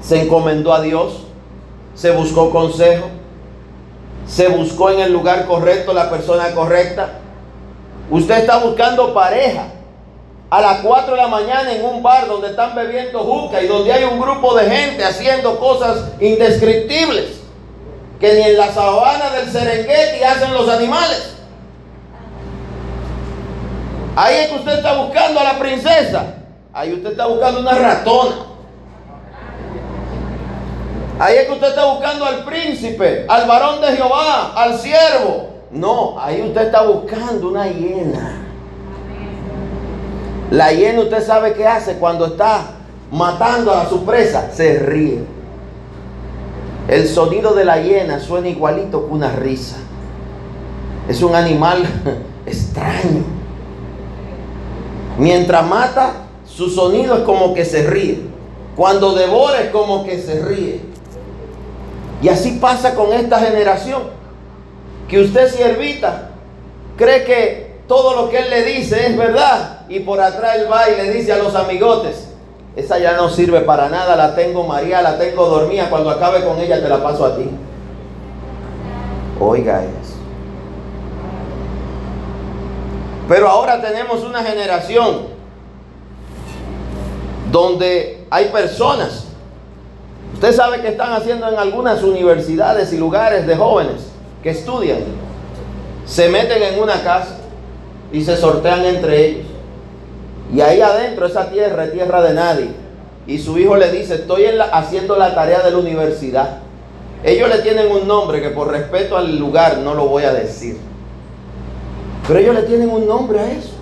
Se 0.00 0.22
encomendó 0.22 0.72
a 0.72 0.80
Dios, 0.80 1.24
se 1.94 2.10
buscó 2.10 2.50
consejo, 2.50 3.06
se 4.26 4.48
buscó 4.48 4.90
en 4.90 5.00
el 5.00 5.12
lugar 5.12 5.46
correcto 5.46 5.92
la 5.92 6.08
persona 6.08 6.52
correcta. 6.54 7.18
Usted 8.10 8.38
está 8.38 8.58
buscando 8.58 9.12
pareja 9.12 9.66
a 10.48 10.60
las 10.62 10.80
4 10.80 11.14
de 11.14 11.20
la 11.20 11.28
mañana 11.28 11.70
en 11.70 11.84
un 11.84 12.02
bar 12.02 12.26
donde 12.26 12.48
están 12.48 12.74
bebiendo 12.74 13.18
juca 13.18 13.60
y 13.60 13.66
donde 13.66 13.92
hay 13.92 14.04
un 14.04 14.18
grupo 14.18 14.54
de 14.54 14.70
gente 14.70 15.04
haciendo 15.04 15.58
cosas 15.58 16.12
indescriptibles 16.18 17.45
que 18.20 18.34
ni 18.34 18.42
en 18.42 18.56
la 18.56 18.72
sabana 18.72 19.30
del 19.30 19.50
Serengeti 19.50 20.22
hacen 20.22 20.54
los 20.54 20.68
animales. 20.68 21.34
Ahí 24.16 24.36
es 24.36 24.48
que 24.48 24.54
usted 24.56 24.78
está 24.78 24.94
buscando 24.94 25.40
a 25.40 25.44
la 25.44 25.58
princesa. 25.58 26.34
Ahí 26.72 26.94
usted 26.94 27.10
está 27.10 27.26
buscando 27.26 27.60
una 27.60 27.72
ratona. 27.72 28.36
Ahí 31.18 31.36
es 31.36 31.46
que 31.46 31.52
usted 31.52 31.68
está 31.68 31.84
buscando 31.86 32.24
al 32.26 32.44
príncipe, 32.44 33.26
al 33.28 33.46
varón 33.46 33.80
de 33.80 33.88
Jehová, 33.88 34.52
al 34.54 34.78
siervo. 34.78 35.48
No, 35.70 36.18
ahí 36.18 36.42
usted 36.42 36.66
está 36.66 36.82
buscando 36.82 37.48
una 37.48 37.66
hiena. 37.66 38.42
La 40.50 40.72
hiena 40.72 41.00
usted 41.00 41.26
sabe 41.26 41.54
qué 41.54 41.66
hace 41.66 41.98
cuando 41.98 42.26
está 42.26 42.60
matando 43.10 43.72
a 43.72 43.88
su 43.88 44.04
presa. 44.04 44.50
Se 44.52 44.78
ríe. 44.78 45.35
El 46.88 47.08
sonido 47.08 47.54
de 47.54 47.64
la 47.64 47.82
hiena 47.82 48.20
suena 48.20 48.48
igualito 48.48 49.06
que 49.06 49.12
una 49.12 49.32
risa. 49.32 49.76
Es 51.08 51.22
un 51.22 51.34
animal 51.34 51.84
extraño. 52.46 53.24
Mientras 55.18 55.66
mata, 55.66 56.12
su 56.44 56.70
sonido 56.70 57.16
es 57.16 57.22
como 57.22 57.54
que 57.54 57.64
se 57.64 57.86
ríe. 57.86 58.20
Cuando 58.76 59.14
devora 59.14 59.62
es 59.62 59.70
como 59.70 60.04
que 60.04 60.20
se 60.20 60.44
ríe. 60.44 60.80
Y 62.22 62.28
así 62.28 62.58
pasa 62.60 62.94
con 62.94 63.12
esta 63.12 63.40
generación. 63.40 64.02
Que 65.08 65.20
usted 65.20 65.50
siervita 65.50 66.30
cree 66.96 67.24
que 67.24 67.76
todo 67.86 68.20
lo 68.20 68.28
que 68.28 68.38
él 68.38 68.50
le 68.50 68.62
dice 68.64 69.06
es 69.06 69.16
verdad. 69.16 69.86
Y 69.88 70.00
por 70.00 70.20
atrás 70.20 70.56
él 70.56 70.70
va 70.70 70.88
y 70.88 70.96
le 70.96 71.12
dice 71.12 71.32
a 71.32 71.38
los 71.38 71.54
amigotes, 71.54 72.25
esa 72.76 72.98
ya 72.98 73.16
no 73.16 73.28
sirve 73.28 73.62
para 73.62 73.88
nada, 73.88 74.14
la 74.14 74.34
tengo 74.34 74.64
María, 74.64 75.02
la 75.02 75.18
tengo 75.18 75.46
dormida, 75.46 75.90
cuando 75.90 76.10
acabe 76.10 76.44
con 76.44 76.58
ella 76.60 76.80
te 76.80 76.88
la 76.88 77.02
paso 77.02 77.26
a 77.26 77.36
ti. 77.36 77.50
Oiga 79.40 79.82
eso. 79.82 80.14
Pero 83.28 83.48
ahora 83.48 83.80
tenemos 83.80 84.22
una 84.22 84.42
generación 84.42 85.22
donde 87.50 88.24
hay 88.30 88.46
personas 88.46 89.26
Usted 90.36 90.54
sabe 90.54 90.82
que 90.82 90.88
están 90.88 91.14
haciendo 91.14 91.48
en 91.48 91.58
algunas 91.58 92.02
universidades 92.02 92.92
y 92.92 92.98
lugares 92.98 93.46
de 93.46 93.56
jóvenes 93.56 94.08
que 94.42 94.50
estudian. 94.50 94.98
Se 96.04 96.28
meten 96.28 96.62
en 96.62 96.78
una 96.78 97.02
casa 97.02 97.38
y 98.12 98.22
se 98.22 98.36
sortean 98.36 98.84
entre 98.84 99.26
ellos. 99.26 99.46
Y 100.54 100.60
ahí 100.60 100.80
adentro 100.80 101.26
esa 101.26 101.50
tierra 101.50 101.84
es 101.84 101.92
tierra 101.92 102.22
de 102.22 102.34
nadie. 102.34 102.68
Y 103.26 103.38
su 103.38 103.58
hijo 103.58 103.76
le 103.76 103.90
dice, 103.90 104.14
estoy 104.14 104.44
haciendo 104.72 105.16
la 105.16 105.34
tarea 105.34 105.60
de 105.60 105.70
la 105.72 105.78
universidad. 105.78 106.58
Ellos 107.24 107.48
le 107.48 107.58
tienen 107.58 107.90
un 107.90 108.06
nombre 108.06 108.40
que 108.40 108.50
por 108.50 108.68
respeto 108.68 109.16
al 109.16 109.36
lugar 109.36 109.78
no 109.78 109.94
lo 109.94 110.06
voy 110.06 110.22
a 110.22 110.32
decir. 110.32 110.78
Pero 112.26 112.38
ellos 112.38 112.54
le 112.54 112.62
tienen 112.62 112.90
un 112.90 113.06
nombre 113.06 113.40
a 113.40 113.50
eso. 113.50 113.72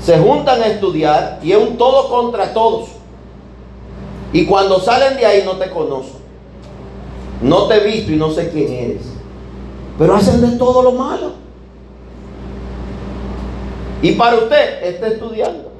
Se 0.00 0.18
juntan 0.18 0.62
a 0.62 0.66
estudiar 0.66 1.40
y 1.42 1.52
es 1.52 1.58
un 1.58 1.76
todo 1.76 2.08
contra 2.08 2.52
todos. 2.52 2.90
Y 4.32 4.46
cuando 4.46 4.80
salen 4.80 5.16
de 5.16 5.26
ahí 5.26 5.42
no 5.44 5.52
te 5.52 5.70
conozco. 5.70 6.18
No 7.40 7.66
te 7.66 7.76
he 7.76 7.80
visto 7.80 8.12
y 8.12 8.16
no 8.16 8.30
sé 8.30 8.50
quién 8.50 8.72
eres. 8.72 9.02
Pero 9.98 10.14
hacen 10.14 10.40
de 10.40 10.56
todo 10.56 10.82
lo 10.82 10.92
malo. 10.92 11.41
Y 14.02 14.12
para 14.12 14.36
usted 14.36 14.82
está 14.82 15.06
estudiando. 15.06 15.70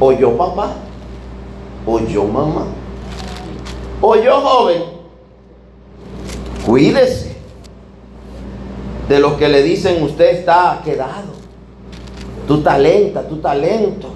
O 0.00 0.10
yo 0.10 0.36
papá. 0.36 0.74
O 1.86 2.00
yo 2.00 2.24
mamá. 2.24 2.66
O 4.00 4.16
yo 4.16 4.40
joven. 4.40 4.82
Cuídese 6.66 7.36
de 9.08 9.20
los 9.20 9.34
que 9.34 9.48
le 9.48 9.62
dicen 9.62 10.02
usted 10.02 10.38
está 10.38 10.80
quedado. 10.84 11.32
Tu 12.48 12.60
talenta, 12.60 13.28
tu 13.28 13.36
talento. 13.36 14.08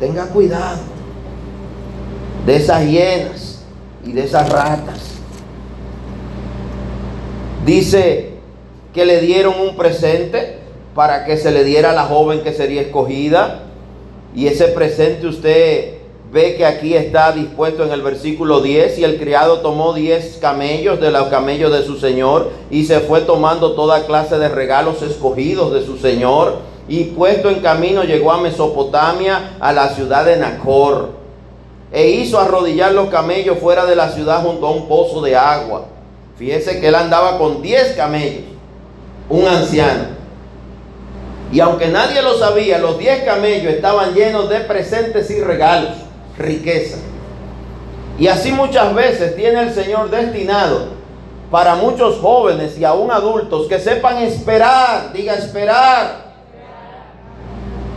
Tenga 0.00 0.26
cuidado 0.28 0.80
de 2.46 2.56
esas 2.56 2.86
hienas 2.86 3.64
y 4.02 4.12
de 4.12 4.24
esas 4.24 4.48
ratas. 4.48 5.16
Dice 7.66 8.34
que 8.94 9.04
le 9.04 9.20
dieron 9.20 9.60
un 9.60 9.76
presente 9.76 10.55
para 10.96 11.26
que 11.26 11.36
se 11.36 11.52
le 11.52 11.62
diera 11.62 11.90
a 11.90 11.94
la 11.94 12.04
joven 12.04 12.40
que 12.40 12.54
sería 12.54 12.80
escogida. 12.80 13.60
Y 14.34 14.48
ese 14.48 14.68
presente 14.68 15.26
usted 15.26 15.98
ve 16.32 16.56
que 16.56 16.64
aquí 16.64 16.94
está 16.94 17.32
dispuesto 17.32 17.84
en 17.84 17.92
el 17.92 18.02
versículo 18.02 18.60
10 18.60 18.98
y 18.98 19.04
el 19.04 19.18
criado 19.18 19.60
tomó 19.60 19.92
10 19.92 20.38
camellos 20.38 21.00
de 21.00 21.10
los 21.12 21.28
camellos 21.28 21.70
de 21.70 21.84
su 21.84 21.98
señor 21.98 22.50
y 22.70 22.84
se 22.84 23.00
fue 23.00 23.20
tomando 23.20 23.72
toda 23.72 24.06
clase 24.06 24.38
de 24.38 24.48
regalos 24.48 25.02
escogidos 25.02 25.72
de 25.72 25.84
su 25.84 25.98
señor 25.98 26.58
y 26.88 27.04
puesto 27.04 27.50
en 27.50 27.60
camino 27.60 28.02
llegó 28.02 28.32
a 28.32 28.40
Mesopotamia 28.40 29.56
a 29.60 29.72
la 29.72 29.90
ciudad 29.90 30.24
de 30.24 30.36
Nacor 30.36 31.10
e 31.92 32.10
hizo 32.10 32.40
arrodillar 32.40 32.92
los 32.92 33.08
camellos 33.08 33.58
fuera 33.58 33.86
de 33.86 33.96
la 33.96 34.10
ciudad 34.10 34.42
junto 34.42 34.66
a 34.66 34.70
un 34.70 34.88
pozo 34.88 35.20
de 35.20 35.36
agua. 35.36 35.84
Fíjese 36.36 36.80
que 36.80 36.88
él 36.88 36.94
andaba 36.94 37.38
con 37.38 37.62
10 37.62 37.92
camellos, 37.92 38.44
un 39.28 39.46
anciano. 39.46 40.15
Y 41.52 41.60
aunque 41.60 41.88
nadie 41.88 42.22
lo 42.22 42.38
sabía, 42.38 42.78
los 42.78 42.98
10 42.98 43.24
camellos 43.24 43.72
estaban 43.72 44.14
llenos 44.14 44.48
de 44.48 44.60
presentes 44.60 45.30
y 45.30 45.40
regalos, 45.40 45.92
riqueza. 46.38 46.98
Y 48.18 48.28
así 48.28 48.50
muchas 48.52 48.94
veces 48.94 49.36
tiene 49.36 49.62
el 49.62 49.74
Señor 49.74 50.10
destinado 50.10 50.96
para 51.50 51.76
muchos 51.76 52.18
jóvenes 52.18 52.78
y 52.78 52.84
aún 52.84 53.10
adultos 53.10 53.68
que 53.68 53.78
sepan 53.78 54.18
esperar, 54.18 55.12
diga 55.12 55.34
esperar 55.34 56.26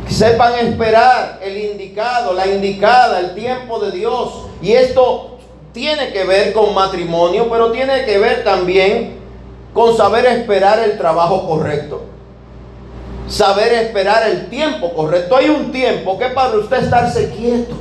sepan 0.10 0.56
esperar 0.56 1.40
el 1.42 1.58
indicado, 1.58 2.34
la 2.34 2.48
indicada, 2.48 3.20
el 3.20 3.36
tiempo 3.36 3.80
de 3.80 3.92
Dios. 3.92 4.48
Y 4.62 4.74
esto 4.74 5.38
tiene 5.72 6.12
que 6.12 6.24
ver 6.26 6.52
con 6.52 6.74
matrimonio, 6.74 7.48
pero 7.50 7.72
tiene 7.72 8.06
que 8.06 8.18
ver 8.18 8.44
también 8.44 9.20
con 9.74 9.96
saber 9.96 10.26
esperar 10.26 10.80
el 10.80 10.98
trabajo 10.98 11.48
correcto. 11.48 12.02
Saber 13.30 13.72
esperar 13.74 14.28
el 14.28 14.50
tiempo 14.50 14.94
correcto. 14.94 15.38
Hay 15.38 15.50
un 15.50 15.72
tiempo 15.72 16.18
que 16.18 16.26
es 16.26 16.34
para 16.34 16.58
usted 16.58 16.84
estarse 16.84 17.30
quieto. 17.30 17.76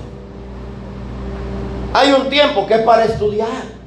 Hay 1.94 2.12
un 2.12 2.28
tiempo 2.28 2.66
que 2.66 2.74
es 2.74 2.82
para 2.82 3.04
estudiar. 3.04 3.78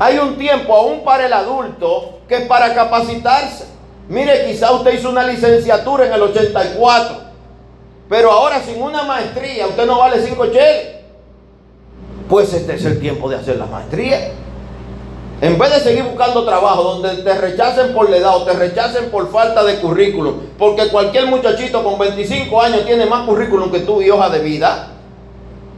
Hay 0.00 0.18
un 0.18 0.36
tiempo 0.36 0.74
aún 0.74 1.04
para 1.04 1.26
el 1.26 1.32
adulto 1.32 2.20
que 2.28 2.36
es 2.36 2.46
para 2.46 2.74
capacitarse. 2.74 3.66
Mire, 4.08 4.46
quizá 4.46 4.72
usted 4.72 4.94
hizo 4.94 5.10
una 5.10 5.24
licenciatura 5.24 6.06
en 6.06 6.12
el 6.12 6.22
84, 6.22 7.16
pero 8.08 8.32
ahora 8.32 8.60
sin 8.60 8.82
una 8.82 9.02
maestría 9.02 9.66
usted 9.66 9.86
no 9.86 9.98
vale 9.98 10.20
cinco 10.24 10.46
cheles. 10.46 10.96
Pues 12.28 12.52
este 12.52 12.74
es 12.74 12.84
el 12.84 13.00
tiempo 13.00 13.28
de 13.28 13.36
hacer 13.36 13.56
la 13.56 13.66
maestría. 13.66 14.32
En 15.40 15.56
vez 15.56 15.72
de 15.72 15.80
seguir 15.80 16.02
buscando 16.02 16.44
trabajo 16.44 16.82
donde 16.82 17.22
te 17.22 17.34
rechacen 17.38 17.94
por 17.94 18.10
la 18.10 18.16
edad 18.16 18.36
o 18.36 18.42
te 18.42 18.54
rechacen 18.54 19.08
por 19.10 19.30
falta 19.30 19.62
de 19.62 19.76
currículum, 19.76 20.34
porque 20.58 20.88
cualquier 20.88 21.26
muchachito 21.26 21.84
con 21.84 21.96
25 21.96 22.60
años 22.60 22.84
tiene 22.84 23.06
más 23.06 23.24
currículum 23.24 23.70
que 23.70 23.80
tú 23.80 24.02
y 24.02 24.10
hoja 24.10 24.30
de 24.30 24.40
vida, 24.40 24.88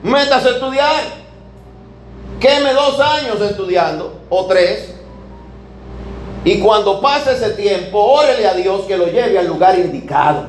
métase 0.02 0.48
a 0.48 0.52
estudiar. 0.52 1.20
Queme 2.40 2.72
dos 2.72 2.98
años 3.00 3.38
estudiando 3.42 4.20
o 4.30 4.46
tres. 4.46 4.94
Y 6.42 6.58
cuando 6.60 6.98
pase 7.02 7.32
ese 7.32 7.50
tiempo, 7.50 7.98
órele 7.98 8.48
a 8.48 8.54
Dios 8.54 8.86
que 8.86 8.96
lo 8.96 9.04
lleve 9.08 9.38
al 9.38 9.46
lugar 9.46 9.78
indicado. 9.78 10.46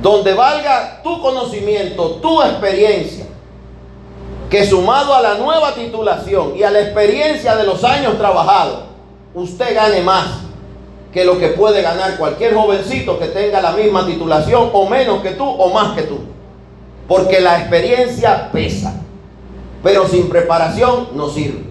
Donde 0.00 0.32
valga 0.32 1.02
tu 1.02 1.20
conocimiento, 1.20 2.12
tu 2.12 2.40
experiencia 2.40 3.26
que 4.54 4.64
sumado 4.64 5.12
a 5.12 5.20
la 5.20 5.34
nueva 5.34 5.74
titulación 5.74 6.56
y 6.56 6.62
a 6.62 6.70
la 6.70 6.78
experiencia 6.78 7.56
de 7.56 7.64
los 7.64 7.82
años 7.82 8.16
trabajados, 8.16 8.84
usted 9.34 9.74
gane 9.74 10.00
más 10.00 10.42
que 11.12 11.24
lo 11.24 11.40
que 11.40 11.48
puede 11.48 11.82
ganar 11.82 12.16
cualquier 12.16 12.54
jovencito 12.54 13.18
que 13.18 13.26
tenga 13.26 13.60
la 13.60 13.72
misma 13.72 14.06
titulación 14.06 14.70
o 14.72 14.88
menos 14.88 15.22
que 15.22 15.30
tú 15.30 15.44
o 15.44 15.74
más 15.74 15.96
que 15.96 16.02
tú. 16.02 16.20
Porque 17.08 17.40
la 17.40 17.58
experiencia 17.58 18.52
pesa, 18.52 19.02
pero 19.82 20.06
sin 20.06 20.28
preparación 20.28 21.08
no 21.14 21.28
sirve. 21.30 21.64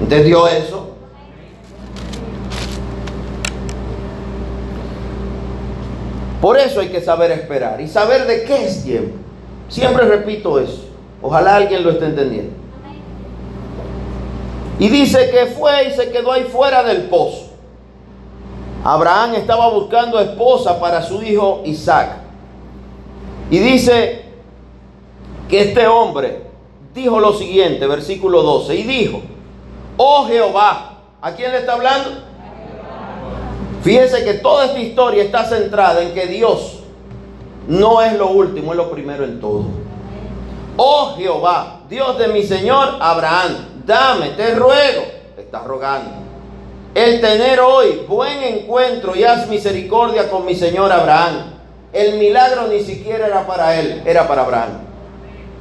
¿Entendió 0.00 0.48
eso? 0.48 0.96
Por 6.40 6.58
eso 6.58 6.80
hay 6.80 6.88
que 6.88 7.02
saber 7.02 7.32
esperar 7.32 7.82
y 7.82 7.86
saber 7.86 8.26
de 8.26 8.44
qué 8.44 8.64
es 8.64 8.82
tiempo. 8.82 9.23
Siempre 9.68 10.04
repito 10.06 10.58
eso. 10.58 10.84
Ojalá 11.22 11.56
alguien 11.56 11.82
lo 11.82 11.90
esté 11.90 12.06
entendiendo. 12.06 12.52
Y 14.78 14.88
dice 14.88 15.30
que 15.30 15.46
fue 15.46 15.88
y 15.88 15.92
se 15.92 16.10
quedó 16.10 16.32
ahí 16.32 16.44
fuera 16.44 16.82
del 16.82 17.04
pozo. 17.04 17.50
Abraham 18.84 19.36
estaba 19.36 19.68
buscando 19.70 20.20
esposa 20.20 20.78
para 20.78 21.02
su 21.02 21.22
hijo 21.22 21.62
Isaac. 21.64 22.18
Y 23.50 23.58
dice 23.58 24.24
que 25.48 25.62
este 25.62 25.86
hombre 25.86 26.42
dijo 26.94 27.18
lo 27.20 27.32
siguiente, 27.32 27.86
versículo 27.86 28.42
12, 28.42 28.74
y 28.74 28.82
dijo, 28.82 29.20
oh 29.96 30.26
Jehová, 30.26 30.98
¿a 31.20 31.32
quién 31.32 31.52
le 31.52 31.58
está 31.58 31.74
hablando? 31.74 32.10
Fíjense 33.82 34.24
que 34.24 34.34
toda 34.34 34.66
esta 34.66 34.78
historia 34.78 35.22
está 35.22 35.44
centrada 35.44 36.02
en 36.02 36.14
que 36.14 36.26
Dios 36.26 36.83
no 37.68 38.02
es 38.02 38.12
lo 38.14 38.28
último, 38.28 38.72
es 38.72 38.76
lo 38.76 38.90
primero 38.90 39.24
en 39.24 39.40
todo. 39.40 39.64
Oh 40.76 41.14
Jehová, 41.16 41.80
Dios 41.88 42.18
de 42.18 42.28
mi 42.28 42.42
Señor 42.42 42.96
Abraham, 43.00 43.82
dame, 43.86 44.30
te 44.30 44.54
ruego, 44.54 45.02
está 45.36 45.60
rogando, 45.62 46.10
el 46.94 47.20
tener 47.20 47.60
hoy 47.60 48.04
buen 48.08 48.42
encuentro 48.42 49.16
y 49.16 49.24
haz 49.24 49.48
misericordia 49.48 50.30
con 50.30 50.44
mi 50.44 50.54
Señor 50.54 50.92
Abraham. 50.92 51.52
El 51.92 52.18
milagro 52.18 52.66
ni 52.66 52.80
siquiera 52.80 53.26
era 53.26 53.46
para 53.46 53.78
él, 53.78 54.02
era 54.04 54.26
para 54.26 54.42
Abraham. 54.42 54.70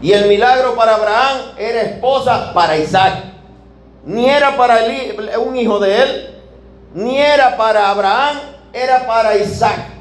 Y 0.01 0.11
el 0.11 0.27
milagro 0.27 0.75
para 0.75 0.95
Abraham 0.95 1.37
era 1.57 1.81
esposa 1.81 2.53
para 2.53 2.77
Isaac. 2.77 3.23
Ni 4.05 4.29
era 4.29 4.57
para 4.57 4.79
un 5.39 5.55
hijo 5.55 5.79
de 5.79 6.01
él, 6.01 6.35
ni 6.93 7.17
era 7.17 7.55
para 7.55 7.89
Abraham, 7.89 8.37
era 8.73 9.05
para 9.07 9.37
Isaac. 9.37 9.92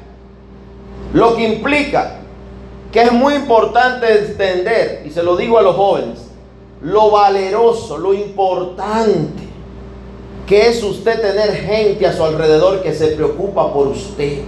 Lo 1.13 1.35
que 1.35 1.47
implica 1.47 2.19
que 2.91 3.01
es 3.01 3.11
muy 3.11 3.33
importante 3.33 4.19
entender, 4.19 5.03
y 5.05 5.09
se 5.09 5.23
lo 5.23 5.35
digo 5.35 5.57
a 5.57 5.61
los 5.63 5.75
jóvenes, 5.75 6.19
lo 6.81 7.09
valeroso, 7.11 7.97
lo 7.97 8.13
importante 8.13 9.43
que 10.45 10.67
es 10.67 10.83
usted 10.83 11.21
tener 11.21 11.55
gente 11.55 12.05
a 12.05 12.13
su 12.13 12.23
alrededor 12.23 12.83
que 12.83 12.93
se 12.93 13.07
preocupa 13.07 13.73
por 13.73 13.87
usted. 13.87 14.41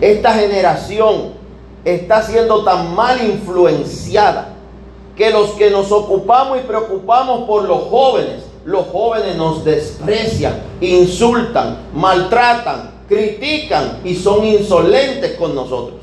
Esta 0.00 0.32
generación 0.32 1.32
está 1.84 2.22
siendo 2.22 2.64
tan 2.64 2.94
mal 2.94 3.22
influenciada 3.22 4.54
que 5.16 5.30
los 5.30 5.50
que 5.50 5.70
nos 5.70 5.92
ocupamos 5.92 6.58
y 6.58 6.62
preocupamos 6.62 7.42
por 7.46 7.64
los 7.64 7.82
jóvenes, 7.84 8.44
los 8.64 8.86
jóvenes 8.86 9.36
nos 9.36 9.64
desprecian, 9.64 10.54
insultan, 10.80 11.78
maltratan, 11.94 12.91
critican 13.12 14.00
y 14.04 14.14
son 14.14 14.44
insolentes 14.46 15.36
con 15.36 15.54
nosotros. 15.54 16.00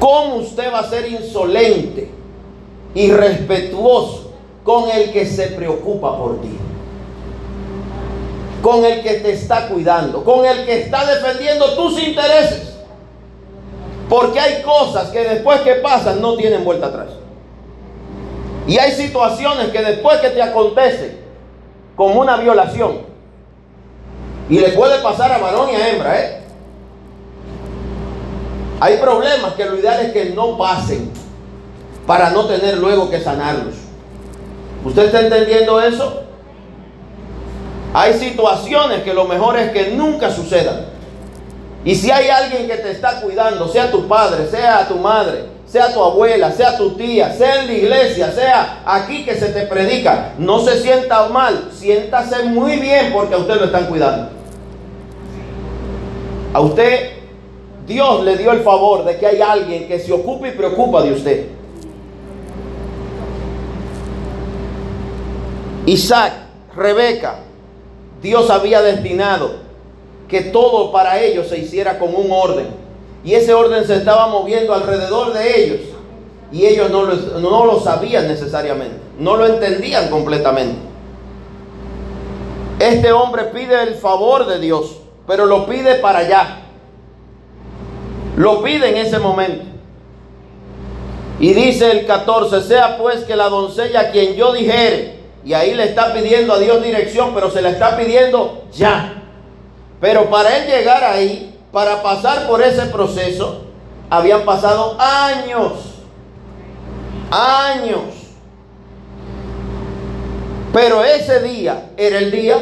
¿Cómo 0.00 0.36
usted 0.36 0.72
va 0.72 0.80
a 0.80 0.88
ser 0.88 1.10
insolente 1.10 2.10
y 2.94 3.10
respetuoso 3.10 4.32
con 4.62 4.88
el 4.90 5.12
que 5.12 5.26
se 5.26 5.48
preocupa 5.48 6.16
por 6.16 6.40
ti? 6.40 6.58
Con 8.62 8.84
el 8.84 9.02
que 9.02 9.14
te 9.14 9.32
está 9.32 9.68
cuidando, 9.68 10.24
con 10.24 10.44
el 10.46 10.64
que 10.64 10.82
está 10.82 11.04
defendiendo 11.04 11.74
tus 11.74 12.02
intereses. 12.02 12.74
Porque 14.08 14.40
hay 14.40 14.62
cosas 14.62 15.08
que 15.08 15.20
después 15.20 15.60
que 15.60 15.74
pasan 15.76 16.20
no 16.20 16.36
tienen 16.36 16.64
vuelta 16.64 16.86
atrás. 16.86 17.08
Y 18.66 18.78
hay 18.78 18.92
situaciones 18.92 19.68
que 19.68 19.82
después 19.82 20.18
que 20.20 20.30
te 20.30 20.42
acontecen, 20.42 21.18
como 21.96 22.20
una 22.20 22.36
violación, 22.36 23.13
y 24.48 24.58
le 24.58 24.68
puede 24.70 25.00
pasar 25.02 25.32
a 25.32 25.38
varón 25.38 25.70
y 25.70 25.74
a 25.74 25.88
hembra, 25.88 26.20
¿eh? 26.20 26.40
Hay 28.80 28.98
problemas 28.98 29.54
que 29.54 29.64
lo 29.64 29.78
ideal 29.78 30.00
es 30.04 30.12
que 30.12 30.30
no 30.30 30.58
pasen 30.58 31.10
para 32.06 32.30
no 32.30 32.44
tener 32.46 32.78
luego 32.78 33.08
que 33.08 33.20
sanarlos. 33.20 33.74
¿Usted 34.84 35.06
está 35.06 35.20
entendiendo 35.20 35.80
eso? 35.80 36.22
Hay 37.94 38.14
situaciones 38.14 39.02
que 39.02 39.14
lo 39.14 39.24
mejor 39.24 39.56
es 39.56 39.70
que 39.70 39.92
nunca 39.92 40.30
sucedan. 40.30 40.86
Y 41.84 41.94
si 41.94 42.10
hay 42.10 42.28
alguien 42.28 42.66
que 42.66 42.76
te 42.76 42.90
está 42.90 43.20
cuidando, 43.20 43.68
sea 43.68 43.90
tu 43.90 44.06
padre, 44.08 44.46
sea 44.50 44.86
tu 44.88 44.96
madre, 44.96 45.44
sea 45.66 45.92
tu 45.92 46.02
abuela, 46.02 46.50
sea 46.50 46.76
tu 46.76 46.90
tía, 46.96 47.32
sea 47.32 47.60
en 47.60 47.66
la 47.68 47.72
iglesia, 47.72 48.32
sea 48.32 48.82
aquí 48.84 49.24
que 49.24 49.34
se 49.34 49.46
te 49.46 49.62
predica, 49.62 50.32
no 50.38 50.60
se 50.60 50.80
sienta 50.82 51.28
mal, 51.28 51.70
siéntase 51.72 52.44
muy 52.44 52.76
bien 52.76 53.12
porque 53.12 53.34
a 53.34 53.38
usted 53.38 53.56
lo 53.56 53.66
están 53.66 53.86
cuidando. 53.86 54.33
A 56.54 56.60
usted, 56.60 57.10
Dios 57.84 58.24
le 58.24 58.36
dio 58.36 58.52
el 58.52 58.60
favor 58.60 59.04
de 59.04 59.18
que 59.18 59.26
hay 59.26 59.42
alguien 59.42 59.88
que 59.88 59.98
se 59.98 60.12
ocupe 60.12 60.48
y 60.48 60.52
preocupa 60.52 61.02
de 61.02 61.12
usted. 61.12 61.46
Isaac, 65.84 66.32
Rebeca, 66.76 67.40
Dios 68.22 68.48
había 68.50 68.82
destinado 68.82 69.56
que 70.28 70.42
todo 70.42 70.92
para 70.92 71.20
ellos 71.20 71.48
se 71.48 71.58
hiciera 71.58 71.98
con 71.98 72.14
un 72.14 72.30
orden. 72.30 72.68
Y 73.24 73.34
ese 73.34 73.52
orden 73.52 73.84
se 73.84 73.96
estaba 73.96 74.28
moviendo 74.28 74.74
alrededor 74.74 75.32
de 75.32 75.64
ellos. 75.64 75.80
Y 76.52 76.66
ellos 76.66 76.88
no 76.88 77.02
lo, 77.02 77.16
no 77.40 77.66
lo 77.66 77.80
sabían 77.80 78.28
necesariamente, 78.28 78.96
no 79.18 79.36
lo 79.36 79.46
entendían 79.46 80.08
completamente. 80.08 80.78
Este 82.78 83.10
hombre 83.10 83.44
pide 83.46 83.82
el 83.82 83.96
favor 83.96 84.46
de 84.46 84.60
Dios 84.60 85.00
pero 85.26 85.46
lo 85.46 85.66
pide 85.66 85.96
para 85.96 86.20
allá. 86.20 86.58
Lo 88.36 88.62
pide 88.62 88.90
en 88.90 88.96
ese 88.96 89.18
momento. 89.18 89.64
Y 91.40 91.52
dice 91.52 91.90
el 91.90 92.06
14, 92.06 92.62
sea 92.62 92.98
pues 92.98 93.24
que 93.24 93.36
la 93.36 93.48
doncella 93.48 94.00
a 94.00 94.10
quien 94.10 94.34
yo 94.34 94.52
dijere, 94.52 95.18
y 95.44 95.52
ahí 95.52 95.74
le 95.74 95.84
está 95.84 96.12
pidiendo 96.14 96.54
a 96.54 96.58
Dios 96.58 96.82
dirección, 96.82 97.32
pero 97.34 97.50
se 97.50 97.60
la 97.60 97.70
está 97.70 97.96
pidiendo 97.96 98.64
ya. 98.72 99.22
Pero 100.00 100.30
para 100.30 100.56
él 100.56 100.66
llegar 100.66 101.02
ahí, 101.04 101.58
para 101.72 102.02
pasar 102.02 102.46
por 102.46 102.62
ese 102.62 102.86
proceso, 102.86 103.64
habían 104.08 104.44
pasado 104.44 104.96
años, 104.98 105.72
años. 107.30 108.02
Pero 110.72 111.04
ese 111.04 111.40
día 111.40 111.90
era 111.96 112.18
el 112.18 112.30
día 112.30 112.56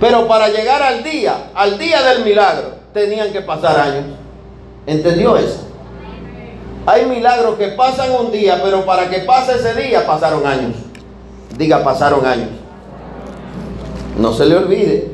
pero 0.00 0.26
para 0.26 0.48
llegar 0.48 0.82
al 0.82 1.04
día, 1.04 1.50
al 1.54 1.78
día 1.78 2.02
del 2.02 2.24
milagro, 2.24 2.72
tenían 2.94 3.30
que 3.32 3.42
pasar 3.42 3.78
años. 3.78 4.06
¿Entendió 4.86 5.36
eso? 5.36 5.66
Hay 6.86 7.04
milagros 7.04 7.56
que 7.56 7.68
pasan 7.68 8.10
un 8.12 8.32
día, 8.32 8.60
pero 8.64 8.86
para 8.86 9.10
que 9.10 9.20
pase 9.20 9.56
ese 9.56 9.74
día 9.74 10.06
pasaron 10.06 10.46
años. 10.46 10.74
Diga, 11.56 11.84
pasaron 11.84 12.24
años. 12.24 12.48
No 14.18 14.32
se 14.32 14.46
le 14.46 14.56
olvide. 14.56 15.10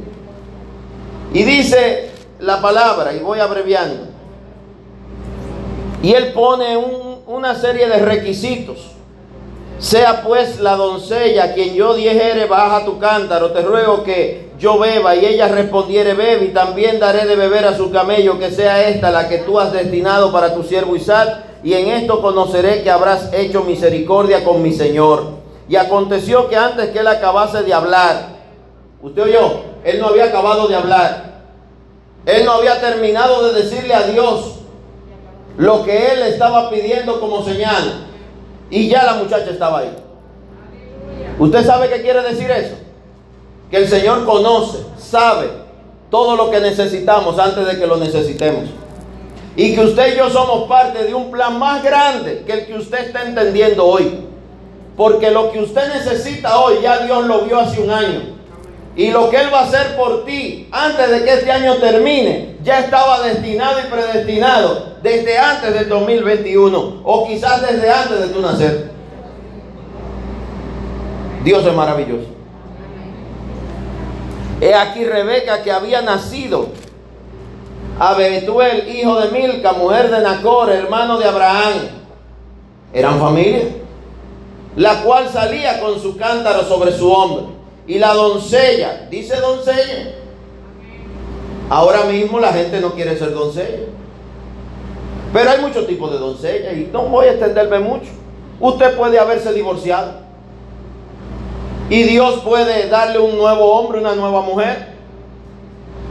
Y 1.34 1.42
dice 1.42 2.10
la 2.38 2.62
palabra, 2.62 3.12
y 3.12 3.18
voy 3.18 3.40
abreviando. 3.40 4.06
Y 6.00 6.12
él 6.12 6.32
pone 6.32 6.76
una 7.26 7.56
serie 7.56 7.88
de 7.88 7.98
requisitos. 7.98 8.92
Sea 9.78 10.22
pues 10.22 10.60
la 10.60 10.76
doncella 10.76 11.52
quien 11.52 11.74
yo 11.74 11.94
dijere, 11.94 12.46
baja 12.46 12.84
tu 12.84 12.98
cántaro, 12.98 13.50
te 13.50 13.60
ruego 13.60 14.04
que 14.04 14.45
yo 14.58 14.78
beba. 14.78 15.14
Y 15.14 15.26
ella 15.26 15.48
respondiere, 15.48 16.14
bebe, 16.14 16.46
y 16.46 16.48
también 16.48 16.98
daré 16.98 17.26
de 17.26 17.36
beber 17.36 17.66
a 17.66 17.76
su 17.76 17.90
camello, 17.90 18.38
que 18.38 18.50
sea 18.50 18.88
esta 18.88 19.10
la 19.10 19.28
que 19.28 19.38
tú 19.38 19.58
has 19.58 19.72
destinado 19.72 20.32
para 20.32 20.54
tu 20.54 20.62
siervo 20.62 20.96
Isaac. 20.96 21.44
Y 21.62 21.74
en 21.74 21.88
esto 21.88 22.20
conoceré 22.20 22.82
que 22.82 22.90
habrás 22.90 23.32
hecho 23.32 23.64
misericordia 23.64 24.44
con 24.44 24.62
mi 24.62 24.72
Señor. 24.72 25.36
Y 25.68 25.76
aconteció 25.76 26.48
que 26.48 26.56
antes 26.56 26.90
que 26.90 27.00
él 27.00 27.08
acabase 27.08 27.62
de 27.62 27.74
hablar, 27.74 28.36
usted 29.02 29.22
oyó, 29.22 29.62
él 29.84 29.98
no 30.00 30.08
había 30.08 30.26
acabado 30.26 30.68
de 30.68 30.76
hablar. 30.76 31.42
Él 32.24 32.44
no 32.44 32.52
había 32.52 32.80
terminado 32.80 33.46
de 33.46 33.62
decirle 33.62 33.94
a 33.94 34.02
Dios 34.02 34.56
lo 35.56 35.84
que 35.84 36.12
él 36.12 36.22
estaba 36.22 36.70
pidiendo 36.70 37.20
como 37.20 37.44
señal. 37.44 38.06
Y 38.70 38.88
ya 38.88 39.04
la 39.04 39.14
muchacha 39.14 39.50
estaba 39.50 39.80
ahí. 39.80 39.96
¿Usted 41.38 41.64
sabe 41.64 41.88
qué 41.88 42.02
quiere 42.02 42.22
decir 42.22 42.50
eso? 42.50 42.85
Que 43.70 43.78
el 43.78 43.88
Señor 43.88 44.24
conoce, 44.24 44.78
sabe 44.98 45.48
todo 46.10 46.36
lo 46.36 46.50
que 46.50 46.60
necesitamos 46.60 47.38
antes 47.38 47.66
de 47.66 47.78
que 47.78 47.86
lo 47.86 47.96
necesitemos. 47.96 48.64
Y 49.56 49.74
que 49.74 49.80
usted 49.80 50.14
y 50.14 50.18
yo 50.18 50.30
somos 50.30 50.68
parte 50.68 51.04
de 51.04 51.14
un 51.14 51.30
plan 51.30 51.58
más 51.58 51.82
grande 51.82 52.44
que 52.46 52.52
el 52.52 52.66
que 52.66 52.74
usted 52.74 53.06
está 53.06 53.22
entendiendo 53.22 53.86
hoy. 53.86 54.20
Porque 54.96 55.30
lo 55.30 55.50
que 55.50 55.60
usted 55.60 55.92
necesita 55.92 56.58
hoy 56.60 56.76
ya 56.82 56.98
Dios 56.98 57.26
lo 57.26 57.40
vio 57.40 57.58
hace 57.58 57.80
un 57.80 57.90
año. 57.90 58.36
Y 58.96 59.10
lo 59.10 59.28
que 59.28 59.36
Él 59.36 59.52
va 59.52 59.60
a 59.60 59.64
hacer 59.64 59.96
por 59.96 60.24
ti 60.24 60.68
antes 60.70 61.10
de 61.10 61.24
que 61.24 61.32
este 61.34 61.50
año 61.50 61.74
termine, 61.76 62.56
ya 62.62 62.80
estaba 62.80 63.20
destinado 63.22 63.78
y 63.80 63.90
predestinado 63.90 64.96
desde 65.02 65.38
antes 65.38 65.74
del 65.74 65.88
2021 65.88 67.02
o 67.04 67.26
quizás 67.26 67.60
desde 67.60 67.90
antes 67.90 68.20
de 68.20 68.28
tu 68.28 68.40
nacer. 68.40 68.90
Dios 71.44 71.64
es 71.64 71.74
maravilloso. 71.74 72.35
He 74.60 74.74
aquí 74.74 75.04
Rebeca 75.04 75.62
que 75.62 75.70
había 75.70 76.00
nacido 76.02 76.68
a 77.98 78.14
Betuel, 78.14 78.88
hijo 78.88 79.20
de 79.20 79.30
Milca, 79.30 79.72
mujer 79.72 80.10
de 80.10 80.20
Nacor, 80.20 80.70
hermano 80.70 81.18
de 81.18 81.26
Abraham. 81.26 81.74
Eran 82.92 83.18
familia. 83.18 83.68
La 84.76 85.02
cual 85.02 85.28
salía 85.30 85.80
con 85.80 86.00
su 86.00 86.16
cántaro 86.16 86.62
sobre 86.62 86.92
su 86.92 87.10
hombro. 87.10 87.56
Y 87.86 87.98
la 87.98 88.12
doncella, 88.14 89.06
dice 89.10 89.36
doncella. 89.36 90.12
Ahora 91.68 92.04
mismo 92.04 92.38
la 92.38 92.52
gente 92.52 92.80
no 92.80 92.92
quiere 92.92 93.18
ser 93.18 93.32
doncella. 93.32 93.86
Pero 95.32 95.50
hay 95.50 95.60
muchos 95.60 95.86
tipos 95.86 96.10
de 96.12 96.18
doncella 96.18 96.72
y 96.72 96.88
no 96.92 97.02
voy 97.02 97.26
a 97.26 97.32
extenderme 97.32 97.78
mucho. 97.80 98.10
Usted 98.60 98.96
puede 98.96 99.18
haberse 99.18 99.52
divorciado. 99.52 100.25
Y 101.88 102.02
Dios 102.02 102.40
puede 102.40 102.88
darle 102.88 103.18
un 103.18 103.36
nuevo 103.36 103.72
hombre, 103.72 104.00
una 104.00 104.14
nueva 104.14 104.40
mujer. 104.40 104.94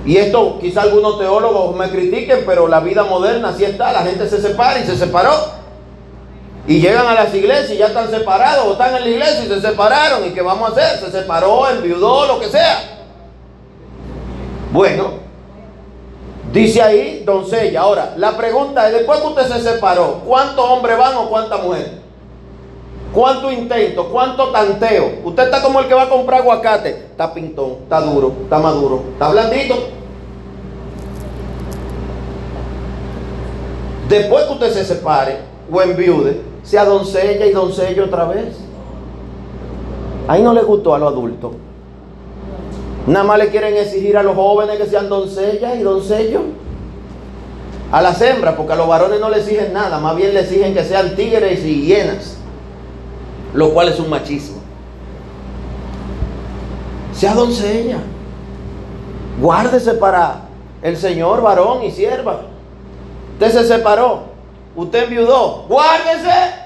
Y 0.06 0.18
esto 0.18 0.60
quizá 0.62 0.84
algunos 0.84 1.18
teólogos 1.18 1.76
me 1.76 1.90
critiquen, 1.90 2.44
pero 2.46 2.68
la 2.68 2.80
vida 2.80 3.04
moderna 3.04 3.50
así 3.50 3.66
está. 3.66 3.92
La 3.92 4.04
gente 4.04 4.30
se 4.30 4.42
separa 4.42 4.80
y 4.80 4.86
se 4.86 4.96
separó. 4.96 5.34
Y 6.68 6.80
llegan 6.80 7.08
a 7.08 7.14
las 7.14 7.34
iglesias 7.34 7.72
y 7.72 7.78
ya 7.78 7.88
están 7.88 8.10
separados, 8.10 8.68
o 8.68 8.72
están 8.72 8.96
en 8.96 9.02
la 9.02 9.10
iglesia 9.10 9.44
y 9.44 9.48
se 9.48 9.62
separaron. 9.62 10.26
¿Y 10.26 10.30
qué 10.30 10.42
vamos 10.42 10.70
a 10.70 10.74
hacer? 10.74 11.00
Se 11.00 11.12
separó, 11.12 11.70
enviudó, 11.70 12.26
lo 12.26 12.40
que 12.40 12.48
sea. 12.48 13.00
Bueno, 14.72 15.12
dice 16.52 16.82
ahí 16.82 17.24
doncella. 17.26 17.82
Ahora, 17.82 18.14
la 18.18 18.38
pregunta 18.38 18.88
es, 18.88 18.94
después 18.94 19.20
que 19.20 19.28
usted 19.28 19.48
se 19.48 19.62
separó, 19.62 20.22
¿cuántos 20.26 20.66
hombres 20.66 20.98
van 20.98 21.16
o 21.18 21.30
cuántas 21.30 21.62
mujeres? 21.62 22.05
¿Cuánto 23.16 23.50
intento? 23.50 24.10
¿Cuánto 24.10 24.50
tanteo? 24.50 25.20
Usted 25.24 25.44
está 25.44 25.62
como 25.62 25.80
el 25.80 25.88
que 25.88 25.94
va 25.94 26.04
a 26.04 26.10
comprar 26.10 26.42
aguacate. 26.42 26.90
Está 26.90 27.34
pintón, 27.34 27.78
está 27.84 28.02
duro, 28.02 28.34
está 28.44 28.60
maduro, 28.60 29.04
está 29.14 29.30
blandito. 29.30 29.76
Después 34.10 34.44
que 34.44 34.54
usted 34.54 34.74
se 34.74 34.84
separe 34.84 35.38
o 35.72 35.82
enviude, 35.82 36.42
sea 36.64 36.84
doncella 36.84 37.46
y 37.46 37.52
doncello 37.52 38.04
otra 38.04 38.26
vez. 38.26 38.58
Ahí 40.28 40.44
no 40.44 40.54
le 40.54 40.64
gustó 40.64 40.94
a 40.94 41.00
los 41.00 41.14
adultos. 41.14 41.54
Nada 43.08 43.24
más 43.24 43.38
le 43.38 43.48
quieren 43.48 43.78
exigir 43.78 44.18
a 44.18 44.24
los 44.24 44.36
jóvenes 44.36 44.78
que 44.78 44.88
sean 44.88 45.08
doncellas 45.08 45.78
y 45.78 45.84
doncellos. 45.84 46.42
A 47.94 48.02
las 48.02 48.20
hembras, 48.22 48.56
porque 48.56 48.74
a 48.74 48.76
los 48.76 48.90
varones 48.90 49.22
no 49.22 49.30
le 49.30 49.38
exigen 49.38 49.72
nada, 49.72 50.00
más 50.00 50.18
bien 50.18 50.34
le 50.34 50.42
exigen 50.42 50.74
que 50.74 50.84
sean 50.84 51.16
tigres 51.16 51.64
y 51.64 51.84
hienas, 51.86 52.36
lo 53.56 53.74
cual 53.74 53.90
es 53.90 54.00
un 54.00 54.10
machismo. 54.10 54.58
Sea 57.14 57.34
doncella. 57.34 58.00
Guárdese 59.40 59.94
para 59.94 60.42
el 60.82 60.98
Señor, 60.98 61.42
varón 61.42 61.84
y 61.84 61.92
sierva. 61.92 62.42
Usted 63.34 63.52
se 63.52 63.68
separó. 63.68 64.24
Usted 64.76 65.04
enviudó. 65.04 65.66
Guárdese. 65.70 66.66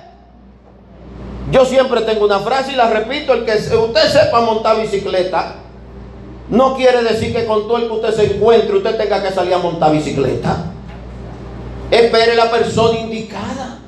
Yo 1.51 1.65
siempre 1.65 2.01
tengo 2.01 2.25
una 2.25 2.39
frase 2.39 2.73
y 2.73 2.75
la 2.75 2.89
repito. 2.89 3.33
El 3.33 3.45
que 3.45 3.53
usted 3.53 4.07
sepa 4.07 4.41
montar 4.41 4.79
bicicleta, 4.79 5.55
no 6.49 6.75
quiere 6.75 7.03
decir 7.03 7.33
que 7.33 7.45
con 7.45 7.67
todo 7.67 7.77
el 7.77 7.87
que 7.87 7.93
usted 7.93 8.13
se 8.13 8.35
encuentre, 8.35 8.77
usted 8.77 8.97
tenga 8.97 9.21
que 9.21 9.31
salir 9.31 9.53
a 9.53 9.59
montar 9.59 9.91
bicicleta. 9.91 10.65
Espere 11.91 12.35
la 12.35 12.51
persona 12.51 12.99
indicada. 12.99 13.78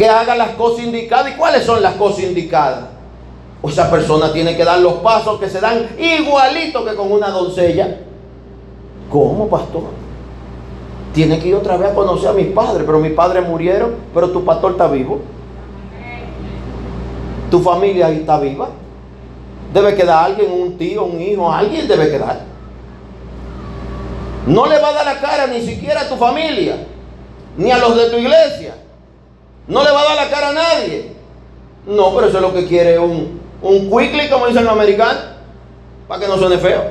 Que 0.00 0.08
haga 0.08 0.34
las 0.34 0.52
cosas 0.52 0.86
indicadas. 0.86 1.30
¿Y 1.30 1.34
cuáles 1.36 1.62
son 1.62 1.82
las 1.82 1.92
cosas 1.96 2.20
indicadas? 2.20 2.84
O 3.60 3.68
esa 3.68 3.90
persona 3.90 4.32
tiene 4.32 4.56
que 4.56 4.64
dar 4.64 4.78
los 4.78 4.94
pasos 4.94 5.38
que 5.38 5.50
se 5.50 5.60
dan 5.60 5.90
igualito 5.98 6.86
que 6.86 6.94
con 6.94 7.12
una 7.12 7.28
doncella. 7.28 7.98
¿Cómo, 9.10 9.50
pastor? 9.50 9.82
Tiene 11.12 11.38
que 11.38 11.48
ir 11.48 11.54
otra 11.54 11.76
vez 11.76 11.90
a 11.90 11.94
conocer 11.94 12.30
a 12.30 12.32
mis 12.32 12.46
padres, 12.46 12.84
pero 12.86 12.98
mis 12.98 13.12
padres 13.12 13.46
murieron, 13.46 13.96
pero 14.14 14.30
tu 14.30 14.42
pastor 14.42 14.70
está 14.70 14.88
vivo. 14.88 15.20
Tu 17.50 17.60
familia 17.60 18.08
está 18.08 18.40
viva. 18.40 18.70
Debe 19.74 19.94
quedar 19.94 20.24
alguien, 20.24 20.50
un 20.50 20.78
tío, 20.78 21.04
un 21.04 21.20
hijo, 21.20 21.52
alguien 21.52 21.86
debe 21.86 22.10
quedar. 22.10 22.40
No 24.46 24.64
le 24.64 24.78
va 24.78 24.88
a 24.88 24.92
dar 24.94 25.04
la 25.04 25.20
cara 25.20 25.46
ni 25.46 25.60
siquiera 25.60 26.00
a 26.00 26.08
tu 26.08 26.16
familia, 26.16 26.86
ni 27.58 27.70
a 27.70 27.76
los 27.76 27.94
de 27.94 28.08
tu 28.08 28.16
iglesia. 28.16 28.76
No 29.66 29.84
le 29.84 29.90
va 29.90 30.00
a 30.00 30.04
dar 30.04 30.16
la 30.16 30.30
cara 30.30 30.48
a 30.48 30.52
nadie. 30.52 31.12
No, 31.86 32.14
pero 32.14 32.26
eso 32.26 32.36
es 32.36 32.42
lo 32.42 32.52
que 32.52 32.66
quiere 32.66 32.98
un, 32.98 33.40
un 33.62 33.90
quickly, 33.90 34.28
como 34.28 34.46
dicen 34.46 34.64
los 34.64 34.72
americanos, 34.72 35.22
para 36.08 36.20
que 36.20 36.28
no 36.28 36.36
suene 36.36 36.58
feo. 36.58 36.82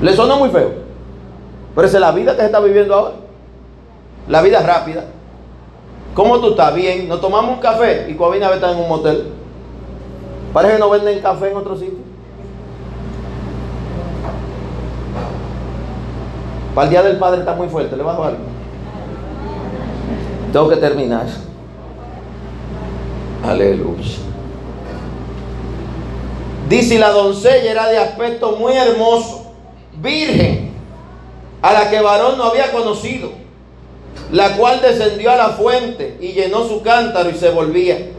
¿Le 0.00 0.14
suena 0.14 0.36
muy 0.36 0.50
feo? 0.50 0.70
Pero 1.74 1.86
esa 1.86 1.96
es 1.96 2.00
la 2.00 2.12
vida 2.12 2.32
que 2.34 2.40
se 2.40 2.46
está 2.46 2.60
viviendo 2.60 2.94
ahora. 2.94 3.14
La 4.28 4.42
vida 4.42 4.60
rápida. 4.60 5.04
¿Cómo 6.14 6.40
tú 6.40 6.50
estás? 6.50 6.74
Bien. 6.74 7.08
Nos 7.08 7.20
tomamos 7.20 7.52
un 7.52 7.60
café 7.60 8.06
y 8.08 8.14
Coabina 8.14 8.52
está 8.52 8.72
en 8.72 8.78
un 8.78 8.88
motel. 8.88 9.32
Parece 10.52 10.74
que 10.74 10.80
no 10.80 10.90
venden 10.90 11.20
café 11.20 11.50
en 11.50 11.56
otro 11.56 11.76
sitio. 11.76 11.98
Para 16.74 16.86
el 16.86 16.90
día 16.90 17.02
del 17.02 17.18
padre 17.18 17.40
está 17.40 17.54
muy 17.54 17.68
fuerte. 17.68 17.96
¿Le 17.96 18.02
bajo 18.02 18.24
algo? 18.24 18.38
Tengo 20.52 20.68
que 20.68 20.76
terminar. 20.76 21.26
Aleluya. 23.44 24.16
Dice 26.68 26.98
la 26.98 27.10
doncella 27.10 27.70
era 27.70 27.88
de 27.88 27.98
aspecto 27.98 28.52
muy 28.52 28.74
hermoso, 28.74 29.52
virgen 30.02 30.72
a 31.62 31.72
la 31.72 31.90
que 31.90 32.00
varón 32.00 32.36
no 32.36 32.44
había 32.44 32.70
conocido, 32.72 33.30
la 34.30 34.56
cual 34.56 34.80
descendió 34.82 35.30
a 35.30 35.36
la 35.36 35.48
fuente 35.50 36.18
y 36.20 36.32
llenó 36.32 36.68
su 36.68 36.82
cántaro 36.82 37.30
y 37.30 37.34
se 37.34 37.50
volvía. 37.50 38.10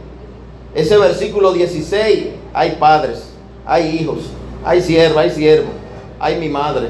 Ese 0.73 0.97
versículo 0.97 1.53
16, 1.53 2.27
hay 2.53 2.71
padres, 2.79 3.29
hay 3.65 3.99
hijos, 3.99 4.19
hay 4.65 4.81
siervo, 4.81 5.19
hay 5.19 5.29
siervo, 5.29 5.69
hay 6.19 6.39
mi 6.39 6.49
madre. 6.49 6.89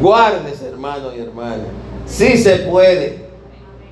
Guárdese, 0.00 0.68
hermano 0.68 1.12
y 1.14 1.20
hermana. 1.20 1.64
Sí 2.06 2.36
se 2.38 2.56
puede. 2.56 3.30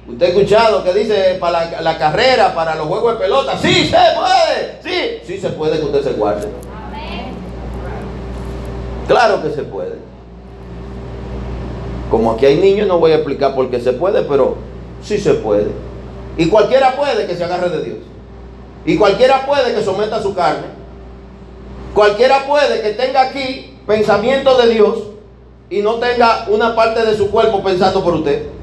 Usted 0.09 0.27
ha 0.27 0.29
escuchado 0.31 0.83
que 0.83 0.95
dice 0.95 1.37
para 1.39 1.81
la, 1.83 1.99
carrera, 1.99 2.55
para 2.55 2.75
los 2.75 2.87
juegos 2.87 3.15
de 3.15 3.21
pelota. 3.21 3.59
Sí 3.59 3.89
se 3.89 3.97
puede. 4.17 4.83
Sí, 4.83 5.21
sí 5.27 5.39
se 5.39 5.51
puede 5.51 5.79
que 5.79 5.85
usted 5.85 6.03
se 6.03 6.13
guarde. 6.13 6.49
Claro 9.07 9.43
que 9.43 9.51
se 9.51 9.63
puede. 9.63 9.97
Como 12.11 12.33
aquí 12.33 12.47
hay 12.47 12.57
niños, 12.57 12.89
no 12.89 12.99
voy 12.99 13.13
a 13.13 13.17
explicar 13.17 13.55
por 13.55 13.71
qué 13.71 13.81
se 13.81 13.93
puede, 13.93 14.23
pero 14.23 14.57
sí 15.03 15.19
se 15.19 15.35
puede. 15.35 15.71
Y 16.39 16.47
cualquiera 16.47 16.97
puede 16.97 17.27
que 17.27 17.35
se 17.35 17.45
agarre 17.45 17.69
de 17.69 17.85
Dios. 17.85 17.99
Y 18.87 18.97
cualquiera 18.97 19.45
puede 19.47 19.75
que 19.75 19.83
someta 19.83 20.23
su 20.23 20.35
carne. 20.35 20.69
Cualquiera 21.95 22.47
puede 22.47 22.81
que 22.81 22.91
tenga 22.91 23.23
aquí 23.23 23.79
pensamiento 23.87 24.57
de 24.57 24.73
Dios 24.73 25.08
y 25.71 25.83
no 25.83 25.95
tenga 25.95 26.47
una 26.49 26.75
parte 26.75 27.05
de 27.05 27.17
su 27.17 27.31
cuerpo 27.31 27.63
pensando 27.63 28.03
por 28.03 28.15
usted. 28.15 28.58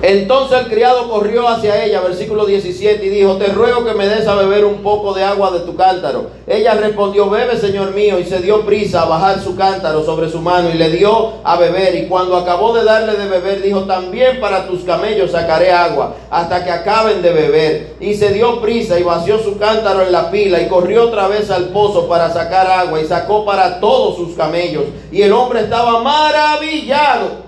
Entonces 0.00 0.60
el 0.60 0.68
criado 0.68 1.10
corrió 1.10 1.48
hacia 1.48 1.84
ella, 1.84 2.00
versículo 2.00 2.46
17, 2.46 3.04
y 3.04 3.08
dijo, 3.08 3.36
te 3.36 3.46
ruego 3.48 3.84
que 3.84 3.94
me 3.94 4.06
des 4.06 4.28
a 4.28 4.36
beber 4.36 4.64
un 4.64 4.76
poco 4.76 5.12
de 5.12 5.24
agua 5.24 5.50
de 5.50 5.60
tu 5.60 5.74
cántaro. 5.74 6.30
Ella 6.46 6.74
respondió, 6.74 7.28
bebe, 7.28 7.56
señor 7.56 7.92
mío, 7.92 8.20
y 8.20 8.24
se 8.24 8.38
dio 8.38 8.64
prisa 8.64 9.02
a 9.02 9.06
bajar 9.06 9.42
su 9.42 9.56
cántaro 9.56 10.04
sobre 10.04 10.30
su 10.30 10.40
mano 10.40 10.70
y 10.72 10.78
le 10.78 10.90
dio 10.90 11.32
a 11.42 11.56
beber. 11.56 11.96
Y 11.96 12.06
cuando 12.06 12.36
acabó 12.36 12.72
de 12.74 12.84
darle 12.84 13.14
de 13.14 13.26
beber, 13.26 13.60
dijo, 13.60 13.82
también 13.82 14.38
para 14.40 14.68
tus 14.68 14.84
camellos 14.84 15.32
sacaré 15.32 15.72
agua, 15.72 16.14
hasta 16.30 16.64
que 16.64 16.70
acaben 16.70 17.20
de 17.20 17.32
beber. 17.32 17.96
Y 17.98 18.14
se 18.14 18.32
dio 18.32 18.60
prisa 18.60 19.00
y 19.00 19.02
vació 19.02 19.40
su 19.40 19.58
cántaro 19.58 20.02
en 20.02 20.12
la 20.12 20.30
pila 20.30 20.60
y 20.60 20.68
corrió 20.68 21.06
otra 21.06 21.26
vez 21.26 21.50
al 21.50 21.70
pozo 21.70 22.06
para 22.06 22.32
sacar 22.32 22.68
agua 22.70 23.00
y 23.00 23.04
sacó 23.04 23.44
para 23.44 23.80
todos 23.80 24.14
sus 24.14 24.36
camellos. 24.36 24.84
Y 25.10 25.22
el 25.22 25.32
hombre 25.32 25.62
estaba 25.62 26.00
maravillado 26.02 27.47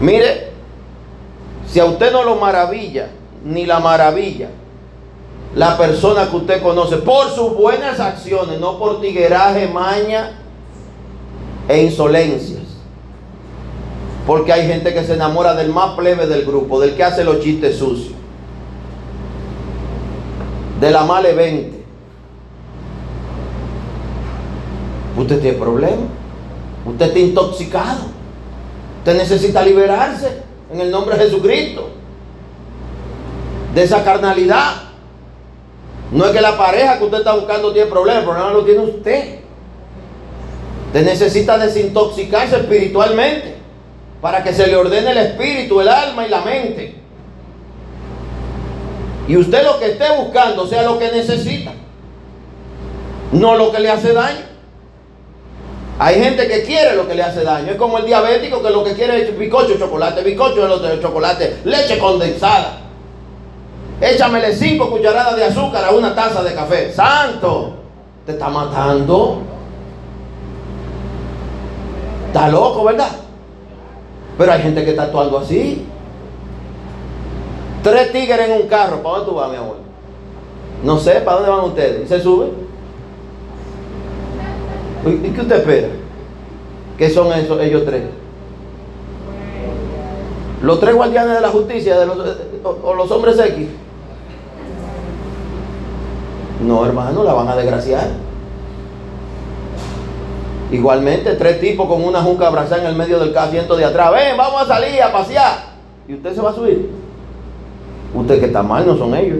Mire, 0.00 0.48
si 1.68 1.78
a 1.78 1.84
usted 1.84 2.10
no 2.10 2.24
lo 2.24 2.36
maravilla, 2.36 3.08
ni 3.44 3.66
la 3.66 3.80
maravilla, 3.80 4.48
la 5.54 5.76
persona 5.76 6.28
que 6.30 6.36
usted 6.36 6.62
conoce, 6.62 6.96
por 6.96 7.28
sus 7.28 7.54
buenas 7.54 8.00
acciones, 8.00 8.58
no 8.58 8.78
por 8.78 9.00
tigueraje, 9.00 9.68
maña 9.68 10.32
e 11.68 11.82
insolencias. 11.82 12.62
Porque 14.26 14.52
hay 14.52 14.66
gente 14.66 14.94
que 14.94 15.04
se 15.04 15.14
enamora 15.14 15.54
del 15.54 15.70
más 15.70 15.94
plebe 15.96 16.26
del 16.26 16.44
grupo, 16.44 16.80
del 16.80 16.94
que 16.94 17.04
hace 17.04 17.24
los 17.24 17.40
chistes 17.40 17.78
sucios, 17.78 18.14
de 20.80 20.90
la 20.90 21.04
mala 21.04 21.28
evente. 21.28 21.84
Usted 25.16 25.40
tiene 25.40 25.58
problema, 25.58 26.06
usted 26.86 27.06
está 27.06 27.18
intoxicado. 27.18 28.19
Usted 29.00 29.16
necesita 29.16 29.62
liberarse 29.62 30.28
en 30.70 30.80
el 30.80 30.90
nombre 30.90 31.16
de 31.16 31.24
Jesucristo 31.24 31.88
de 33.74 33.82
esa 33.82 34.04
carnalidad. 34.04 34.74
No 36.12 36.26
es 36.26 36.32
que 36.32 36.40
la 36.40 36.58
pareja 36.58 36.98
que 36.98 37.04
usted 37.04 37.18
está 37.18 37.34
buscando 37.34 37.72
tiene 37.72 37.88
problemas, 37.88 38.22
el 38.22 38.28
problema 38.28 38.50
lo 38.50 38.64
tiene 38.64 38.80
usted. 38.80 39.38
Usted 40.88 41.04
necesita 41.04 41.56
desintoxicarse 41.56 42.56
espiritualmente 42.56 43.56
para 44.20 44.42
que 44.42 44.52
se 44.52 44.66
le 44.66 44.76
ordene 44.76 45.12
el 45.12 45.18
espíritu, 45.18 45.80
el 45.80 45.88
alma 45.88 46.26
y 46.26 46.28
la 46.28 46.42
mente. 46.42 46.96
Y 49.28 49.36
usted 49.36 49.64
lo 49.64 49.78
que 49.78 49.92
esté 49.92 50.04
buscando 50.14 50.66
sea 50.66 50.82
lo 50.82 50.98
que 50.98 51.10
necesita, 51.10 51.72
no 53.32 53.54
lo 53.54 53.72
que 53.72 53.80
le 53.80 53.88
hace 53.88 54.12
daño. 54.12 54.49
Hay 56.02 56.14
gente 56.14 56.48
que 56.48 56.62
quiere 56.62 56.96
lo 56.96 57.06
que 57.06 57.14
le 57.14 57.22
hace 57.22 57.44
daño. 57.44 57.72
Es 57.72 57.76
como 57.76 57.98
el 57.98 58.06
diabético 58.06 58.62
que 58.62 58.70
lo 58.70 58.82
que 58.82 58.94
quiere 58.94 59.20
es 59.20 59.38
bizcocho, 59.38 59.78
chocolate, 59.78 60.22
bizcocho, 60.22 60.78
de 60.78 60.98
chocolate, 60.98 61.58
leche 61.64 61.98
condensada. 61.98 62.78
Échamele 64.00 64.56
cinco 64.56 64.88
cucharadas 64.88 65.36
de 65.36 65.44
azúcar 65.44 65.84
a 65.84 65.90
una 65.90 66.14
taza 66.14 66.42
de 66.42 66.54
café. 66.54 66.90
Santo, 66.90 67.74
te 68.24 68.32
está 68.32 68.48
matando. 68.48 69.42
Está 72.28 72.48
loco, 72.48 72.82
¿verdad? 72.82 73.10
Pero 74.38 74.52
hay 74.52 74.62
gente 74.62 74.82
que 74.82 74.92
está 74.92 75.02
actuando 75.02 75.36
así. 75.36 75.86
Tres 77.82 78.10
tigres 78.10 78.48
en 78.48 78.52
un 78.62 78.68
carro. 78.68 79.02
¿Para 79.02 79.16
dónde 79.16 79.30
tú 79.30 79.36
vas, 79.36 79.50
mi 79.50 79.56
abuelo? 79.56 79.82
No 80.82 80.98
sé, 80.98 81.20
¿para 81.20 81.40
dónde 81.40 81.50
van 81.50 81.64
ustedes? 81.66 82.06
¿Y 82.06 82.08
se 82.08 82.22
sube? 82.22 82.69
¿Y 85.06 85.30
qué 85.30 85.40
usted 85.40 85.56
espera? 85.56 85.88
¿Qué 86.98 87.08
son 87.08 87.32
esos, 87.32 87.60
ellos 87.60 87.84
tres? 87.86 88.02
Los 90.62 90.78
tres 90.78 90.94
guardianes 90.94 91.34
de 91.34 91.40
la 91.40 91.48
justicia 91.48 91.98
de 91.98 92.06
los, 92.06 92.18
o, 92.62 92.94
los 92.94 93.10
hombres 93.10 93.38
X. 93.38 93.68
No, 96.66 96.84
hermano, 96.84 97.24
la 97.24 97.32
van 97.32 97.48
a 97.48 97.56
desgraciar. 97.56 98.08
Igualmente, 100.70 101.32
tres 101.34 101.60
tipos 101.60 101.88
con 101.88 102.04
una 102.04 102.22
junca 102.22 102.48
abrazada 102.48 102.82
en 102.82 102.88
el 102.88 102.96
medio 102.96 103.18
del 103.18 103.36
asiento 103.36 103.76
de 103.76 103.86
atrás. 103.86 104.12
Ven, 104.12 104.36
vamos 104.36 104.60
a 104.62 104.66
salir 104.66 105.02
a 105.02 105.10
pasear. 105.10 105.70
¿Y 106.06 106.14
usted 106.14 106.34
se 106.34 106.42
va 106.42 106.50
a 106.50 106.54
subir? 106.54 106.90
Usted 108.14 108.38
que 108.38 108.46
está 108.46 108.62
mal, 108.62 108.86
no 108.86 108.98
son 108.98 109.14
ellos. 109.14 109.38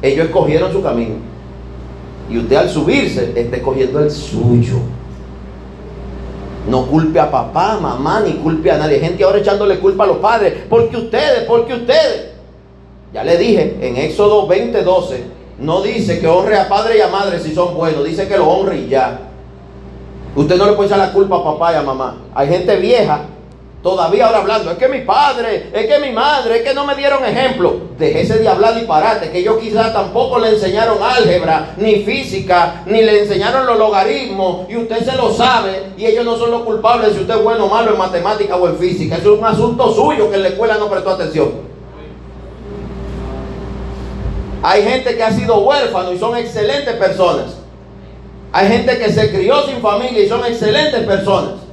Ellos 0.00 0.26
escogieron 0.26 0.72
su 0.72 0.82
camino. 0.82 1.16
Y 2.30 2.38
usted 2.38 2.56
al 2.56 2.68
subirse 2.68 3.32
está 3.34 3.56
escogiendo 3.56 4.00
el 4.00 4.10
suyo. 4.10 4.76
No 6.68 6.86
culpe 6.86 7.18
a 7.18 7.30
papá, 7.30 7.78
mamá, 7.80 8.20
ni 8.20 8.34
culpe 8.34 8.70
a 8.70 8.76
nadie. 8.76 9.00
Gente 9.00 9.24
ahora 9.24 9.38
echándole 9.38 9.78
culpa 9.78 10.04
a 10.04 10.08
los 10.08 10.18
padres. 10.18 10.54
Porque 10.68 10.96
ustedes, 10.96 11.44
porque 11.46 11.74
ustedes. 11.74 12.28
Ya 13.12 13.24
le 13.24 13.38
dije, 13.38 13.78
en 13.80 13.96
Éxodo 13.96 14.46
20:12, 14.46 15.16
no 15.60 15.80
dice 15.80 16.20
que 16.20 16.26
honre 16.28 16.58
a 16.58 16.68
padre 16.68 16.98
y 16.98 17.00
a 17.00 17.08
madre 17.08 17.40
si 17.40 17.54
son 17.54 17.74
buenos. 17.74 18.04
Dice 18.04 18.28
que 18.28 18.36
lo 18.36 18.46
honre 18.48 18.78
y 18.80 18.88
ya. 18.88 19.20
Usted 20.36 20.56
no 20.56 20.66
le 20.66 20.72
puede 20.72 20.88
echar 20.88 20.98
la 20.98 21.12
culpa 21.12 21.36
a 21.36 21.44
papá 21.44 21.72
y 21.72 21.76
a 21.76 21.82
mamá. 21.82 22.16
Hay 22.34 22.48
gente 22.48 22.76
vieja 22.76 23.22
Todavía 23.82 24.26
ahora 24.26 24.38
hablando, 24.38 24.72
es 24.72 24.76
que 24.76 24.88
mi 24.88 25.02
padre, 25.02 25.70
es 25.72 25.86
que 25.86 26.00
mi 26.00 26.10
madre, 26.10 26.56
es 26.56 26.62
que 26.62 26.74
no 26.74 26.84
me 26.84 26.96
dieron 26.96 27.24
ejemplo. 27.24 27.76
Déjese 27.96 28.40
de 28.40 28.48
hablar 28.48 28.74
disparate, 28.74 29.30
que 29.30 29.38
ellos 29.38 29.58
quizás 29.60 29.92
tampoco 29.92 30.40
le 30.40 30.48
enseñaron 30.48 30.98
álgebra, 31.00 31.74
ni 31.76 32.02
física, 32.02 32.82
ni 32.86 33.02
le 33.02 33.20
enseñaron 33.20 33.66
los 33.66 33.78
logaritmos, 33.78 34.68
y 34.68 34.76
usted 34.76 35.04
se 35.04 35.16
lo 35.16 35.32
sabe, 35.32 35.92
y 35.96 36.06
ellos 36.06 36.24
no 36.24 36.36
son 36.36 36.50
los 36.50 36.62
culpables 36.62 37.12
si 37.12 37.20
usted 37.20 37.36
es 37.36 37.42
bueno 37.42 37.66
o 37.66 37.68
malo 37.68 37.92
en 37.92 37.98
matemática 37.98 38.56
o 38.56 38.66
en 38.66 38.78
física. 38.78 39.16
Eso 39.16 39.34
es 39.34 39.38
un 39.38 39.44
asunto 39.44 39.94
suyo 39.94 40.28
que 40.28 40.36
en 40.36 40.42
la 40.42 40.48
escuela 40.48 40.74
no 40.74 40.90
prestó 40.90 41.10
atención. 41.10 41.68
Hay 44.60 44.82
gente 44.82 45.16
que 45.16 45.22
ha 45.22 45.30
sido 45.30 45.60
huérfano 45.60 46.12
y 46.12 46.18
son 46.18 46.36
excelentes 46.36 46.96
personas. 46.96 47.58
Hay 48.52 48.66
gente 48.66 48.98
que 48.98 49.12
se 49.12 49.30
crió 49.30 49.62
sin 49.62 49.80
familia 49.80 50.20
y 50.20 50.28
son 50.28 50.44
excelentes 50.44 51.04
personas. 51.04 51.67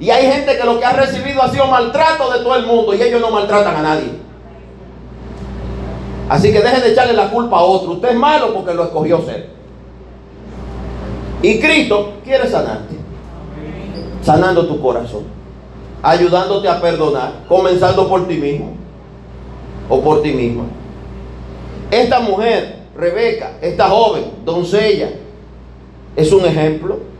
Y 0.00 0.10
hay 0.10 0.30
gente 0.30 0.56
que 0.56 0.64
lo 0.64 0.78
que 0.78 0.84
ha 0.84 0.92
recibido 0.92 1.42
ha 1.42 1.50
sido 1.50 1.66
maltrato 1.66 2.30
de 2.32 2.40
todo 2.40 2.56
el 2.56 2.66
mundo 2.66 2.94
y 2.94 3.02
ellos 3.02 3.20
no 3.20 3.30
maltratan 3.30 3.76
a 3.76 3.82
nadie. 3.82 4.10
Así 6.28 6.52
que 6.52 6.60
deje 6.60 6.80
de 6.80 6.92
echarle 6.92 7.12
la 7.12 7.30
culpa 7.30 7.58
a 7.58 7.62
otro. 7.62 7.92
Usted 7.92 8.10
es 8.10 8.16
malo 8.16 8.52
porque 8.54 8.74
lo 8.74 8.84
escogió 8.84 9.22
ser. 9.22 9.50
Y 11.42 11.60
Cristo 11.60 12.14
quiere 12.24 12.48
sanarte. 12.48 12.96
Sanando 14.22 14.66
tu 14.66 14.80
corazón. 14.80 15.24
Ayudándote 16.02 16.68
a 16.68 16.80
perdonar. 16.80 17.32
Comenzando 17.48 18.08
por 18.08 18.26
ti 18.26 18.34
mismo. 18.34 18.72
O 19.88 20.00
por 20.00 20.22
ti 20.22 20.32
misma. 20.32 20.64
Esta 21.90 22.18
mujer, 22.20 22.78
Rebeca, 22.96 23.52
esta 23.60 23.88
joven, 23.88 24.24
doncella, 24.44 25.10
es 26.16 26.32
un 26.32 26.44
ejemplo 26.46 27.13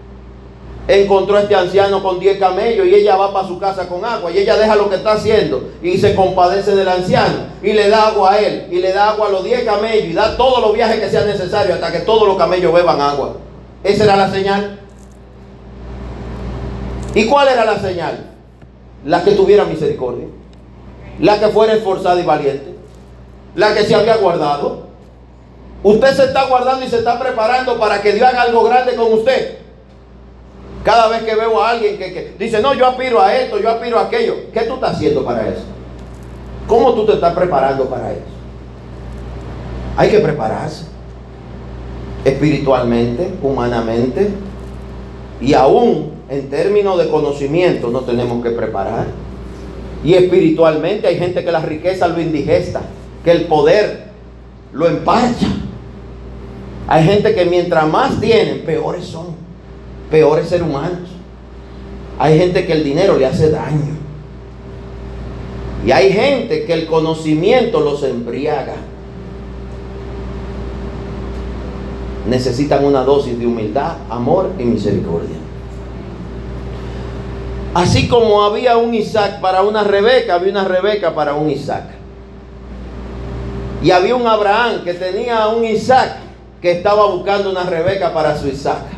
encontró 0.86 1.36
a 1.36 1.42
este 1.42 1.54
anciano 1.54 2.02
con 2.02 2.20
10 2.20 2.38
camellos 2.38 2.86
y 2.86 2.94
ella 2.94 3.16
va 3.16 3.32
para 3.32 3.48
su 3.48 3.58
casa 3.58 3.88
con 3.88 4.04
agua 4.04 4.30
y 4.30 4.38
ella 4.38 4.56
deja 4.56 4.76
lo 4.76 4.90
que 4.90 4.96
está 4.96 5.12
haciendo 5.12 5.70
y 5.82 5.96
se 5.96 6.14
compadece 6.14 6.74
del 6.74 6.88
anciano 6.88 7.46
y 7.62 7.72
le 7.72 7.88
da 7.88 8.08
agua 8.08 8.32
a 8.32 8.38
él 8.38 8.66
y 8.70 8.80
le 8.80 8.92
da 8.92 9.10
agua 9.10 9.28
a 9.28 9.30
los 9.30 9.44
10 9.44 9.64
camellos 9.64 10.04
y 10.04 10.12
da 10.12 10.36
todos 10.36 10.60
los 10.60 10.74
viajes 10.74 11.00
que 11.00 11.08
sean 11.08 11.26
necesarios 11.26 11.76
hasta 11.76 11.90
que 11.90 12.00
todos 12.00 12.28
los 12.28 12.36
camellos 12.36 12.72
beban 12.72 13.00
agua. 13.00 13.36
Esa 13.82 14.04
era 14.04 14.16
la 14.16 14.30
señal. 14.30 14.78
¿Y 17.14 17.26
cuál 17.26 17.48
era 17.48 17.64
la 17.64 17.78
señal? 17.78 18.32
La 19.06 19.22
que 19.22 19.32
tuviera 19.32 19.64
misericordia, 19.64 20.26
la 21.20 21.38
que 21.38 21.48
fuera 21.48 21.74
esforzada 21.74 22.20
y 22.20 22.24
valiente, 22.24 22.74
la 23.54 23.72
que 23.72 23.84
se 23.84 23.94
había 23.94 24.16
guardado. 24.16 24.84
Usted 25.82 26.14
se 26.14 26.24
está 26.24 26.46
guardando 26.46 26.84
y 26.84 26.88
se 26.88 26.98
está 26.98 27.18
preparando 27.18 27.78
para 27.78 28.00
que 28.00 28.12
Dios 28.12 28.26
haga 28.26 28.42
algo 28.42 28.64
grande 28.64 28.96
con 28.96 29.12
usted. 29.12 29.63
Cada 30.84 31.08
vez 31.08 31.22
que 31.22 31.34
veo 31.34 31.62
a 31.62 31.70
alguien 31.70 31.96
que, 31.96 32.34
dice, 32.38 32.60
no, 32.60 32.74
yo 32.74 32.86
aspiro 32.86 33.18
a 33.20 33.34
esto, 33.34 33.58
yo 33.58 33.70
aspiro 33.70 33.98
a 33.98 34.02
aquello, 34.02 34.36
¿qué 34.52 34.60
tú 34.60 34.74
estás 34.74 34.96
haciendo 34.96 35.24
para 35.24 35.48
eso? 35.48 35.64
¿Cómo 36.68 36.92
tú 36.92 37.06
te 37.06 37.14
estás 37.14 37.34
preparando 37.34 37.86
para 37.86 38.12
eso? 38.12 38.20
Hay 39.96 40.10
que 40.10 40.18
prepararse 40.18 40.84
espiritualmente, 42.24 43.32
humanamente 43.42 44.30
y 45.40 45.54
aún 45.54 46.12
en 46.28 46.50
términos 46.50 46.98
de 46.98 47.08
conocimiento 47.08 47.88
nos 47.88 48.06
tenemos 48.06 48.42
que 48.42 48.50
preparar. 48.50 49.06
Y 50.04 50.14
espiritualmente 50.14 51.06
hay 51.06 51.18
gente 51.18 51.42
que 51.42 51.50
la 51.52 51.60
riqueza 51.60 52.08
lo 52.08 52.20
indigesta, 52.20 52.82
que 53.24 53.30
el 53.30 53.46
poder 53.46 54.08
lo 54.72 54.86
empacha. 54.86 55.48
Hay 56.88 57.04
gente 57.04 57.34
que 57.34 57.46
mientras 57.46 57.88
más 57.88 58.20
tienen, 58.20 58.64
peores 58.66 59.06
son 59.06 59.43
peores 60.10 60.48
seres 60.48 60.66
humanos. 60.66 61.10
Hay 62.18 62.38
gente 62.38 62.66
que 62.66 62.72
el 62.72 62.84
dinero 62.84 63.16
le 63.16 63.26
hace 63.26 63.50
daño. 63.50 63.94
Y 65.86 65.90
hay 65.90 66.12
gente 66.12 66.64
que 66.64 66.72
el 66.72 66.86
conocimiento 66.86 67.80
los 67.80 68.02
embriaga. 68.02 68.76
Necesitan 72.28 72.84
una 72.84 73.04
dosis 73.04 73.38
de 73.38 73.46
humildad, 73.46 73.96
amor 74.08 74.52
y 74.58 74.64
misericordia. 74.64 75.36
Así 77.74 78.08
como 78.08 78.42
había 78.44 78.76
un 78.76 78.94
Isaac 78.94 79.40
para 79.40 79.62
una 79.62 79.82
Rebeca, 79.82 80.36
había 80.36 80.52
una 80.52 80.64
Rebeca 80.64 81.14
para 81.14 81.34
un 81.34 81.50
Isaac. 81.50 81.84
Y 83.82 83.90
había 83.90 84.14
un 84.14 84.26
Abraham 84.26 84.84
que 84.84 84.94
tenía 84.94 85.48
un 85.48 85.64
Isaac 85.64 86.16
que 86.62 86.70
estaba 86.70 87.06
buscando 87.10 87.50
una 87.50 87.64
Rebeca 87.64 88.14
para 88.14 88.38
su 88.38 88.48
Isaac. 88.48 88.93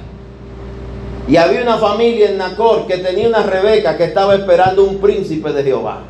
Y 1.28 1.36
había 1.36 1.62
una 1.62 1.78
familia 1.78 2.30
en 2.30 2.38
Nacor 2.38 2.86
que 2.86 2.98
tenía 2.98 3.28
una 3.28 3.42
Rebeca 3.42 3.96
que 3.96 4.04
estaba 4.04 4.34
esperando 4.36 4.84
un 4.84 4.98
príncipe 4.98 5.52
de 5.52 5.64
Jehová. 5.64 6.02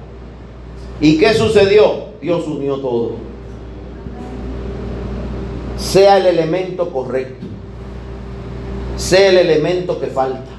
¿Y 1.01 1.19
qué 1.19 1.33
sucedió? 1.33 2.07
Dios 2.21 2.47
unió 2.47 2.77
todo. 2.77 3.13
Sea 5.79 6.19
el 6.19 6.27
elemento 6.27 6.91
correcto. 6.91 7.47
Sea 8.97 9.31
el 9.31 9.39
elemento 9.39 9.99
que 10.01 10.09
falta. 10.09 10.57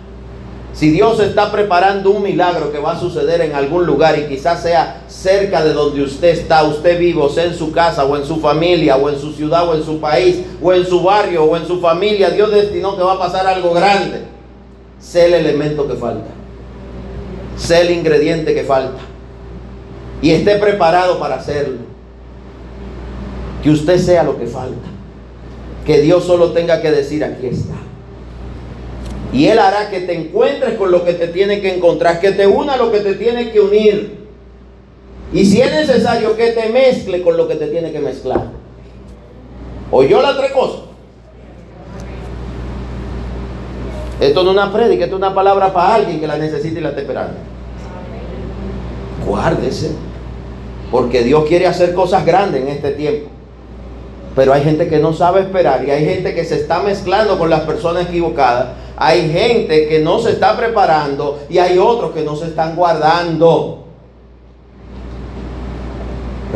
Si 0.74 0.92
Dios 0.92 1.20
está 1.20 1.52
preparando 1.52 2.12
un 2.12 2.22
milagro 2.22 2.72
que 2.72 2.78
va 2.78 2.92
a 2.92 3.00
suceder 3.00 3.42
en 3.42 3.56
algún 3.56 3.86
lugar 3.88 4.18
y 4.20 4.28
quizás 4.28 4.62
sea 4.62 5.02
cerca 5.08 5.64
de 5.64 5.74
donde 5.74 6.04
usted 6.04 6.30
está, 6.30 6.64
usted 6.64 7.00
vivo, 7.00 7.30
sea 7.30 7.46
en 7.46 7.56
su 7.56 7.72
casa 7.72 8.06
o 8.06 8.16
en 8.16 8.24
su 8.26 8.38
familia 8.38 8.96
o 8.96 9.10
en 9.10 9.20
su 9.20 9.34
ciudad 9.34 9.68
o 9.68 9.74
en 9.74 9.84
su 9.84 10.00
país 10.00 10.44
o 10.62 10.72
en 10.74 10.86
su 10.86 11.02
barrio 11.02 11.46
o 11.46 11.58
en 11.58 11.66
su 11.66 11.82
familia, 11.82 12.30
Dios 12.30 12.52
destinó 12.52 12.96
que 12.96 13.02
va 13.02 13.14
a 13.14 13.20
pasar 13.20 13.48
algo 13.48 13.74
grande. 13.74 14.37
Sé 15.08 15.28
el 15.28 15.36
elemento 15.36 15.88
que 15.88 15.94
falta. 15.94 16.28
Sé 17.56 17.80
el 17.80 17.92
ingrediente 17.92 18.54
que 18.54 18.64
falta. 18.64 19.00
Y 20.22 20.32
esté 20.32 20.58
preparado 20.58 21.18
para 21.18 21.36
hacerlo. 21.36 21.78
Que 23.64 23.70
usted 23.70 24.00
sea 24.00 24.24
lo 24.24 24.38
que 24.38 24.48
falta. 24.48 24.86
Que 25.86 26.02
Dios 26.02 26.26
solo 26.26 26.52
tenga 26.52 26.82
que 26.82 26.92
decir, 26.92 27.24
aquí 27.24 27.48
está. 27.48 27.76
Y 29.32 29.46
Él 29.46 29.60
hará 29.60 29.90
que 29.90 30.02
te 30.02 30.14
encuentres 30.14 30.74
con 30.74 30.92
lo 30.92 31.06
que 31.06 31.14
te 31.14 31.30
tiene 31.30 31.62
que 31.62 31.74
encontrar, 31.74 32.20
que 32.20 32.32
te 32.32 32.46
una 32.46 32.76
lo 32.76 32.92
que 32.92 33.00
te 33.00 33.14
tiene 33.14 33.52
que 33.52 33.62
unir. 33.62 34.28
Y 35.32 35.46
si 35.46 35.62
es 35.62 35.72
necesario 35.72 36.36
que 36.36 36.52
te 36.52 36.68
mezcle 36.68 37.22
con 37.22 37.38
lo 37.38 37.48
que 37.48 37.56
te 37.56 37.68
tiene 37.68 37.94
que 37.94 38.00
mezclar. 38.00 38.48
¿Oyó 39.90 40.22
la 40.22 40.38
tres 40.38 40.52
cosas? 40.52 40.87
Esto 44.20 44.44
no 44.44 44.52
es 44.52 44.58
una 44.58 44.74
prédica, 44.74 45.06
esto 45.06 45.16
es 45.16 45.22
una 45.22 45.36
palabra 45.36 45.72
para 45.72 45.96
alguien 45.96 46.20
que 46.20 46.28
la 46.28 46.38
necesite 46.38 46.80
y 46.80 46.82
la 46.82 46.90
esté 46.90 47.02
esperando. 47.02 47.34
Guárdese. 49.26 49.92
Porque 50.92 51.24
Dios 51.24 51.46
quiere 51.48 51.68
hacer 51.68 51.94
cosas 51.94 52.26
grandes 52.26 52.62
en 52.62 52.70
este 52.70 52.92
tiempo. 52.92 53.30
Pero 54.36 54.54
hay 54.54 54.64
gente 54.64 54.88
que 54.88 55.00
no 55.00 55.14
sabe 55.14 55.42
esperar 55.42 55.84
y 55.86 55.92
hay 55.92 56.06
gente 56.06 56.34
que 56.34 56.46
se 56.46 56.56
está 56.56 56.82
mezclando 56.82 57.38
con 57.38 57.50
las 57.50 57.62
personas 57.62 58.08
equivocadas 58.08 58.68
hay 59.00 59.30
gente 59.32 59.88
que 59.88 60.00
no 60.00 60.18
se 60.18 60.32
está 60.32 60.58
preparando 60.58 61.42
y 61.50 61.60
hay 61.60 61.78
otros 61.78 62.12
que 62.14 62.24
no 62.24 62.36
se 62.36 62.48
están 62.48 62.76
guardando. 62.76 63.86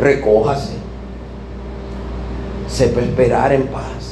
Recójase. 0.00 0.72
Sepa 2.66 3.00
esperar 3.00 3.52
en 3.52 3.68
paz. 3.68 4.11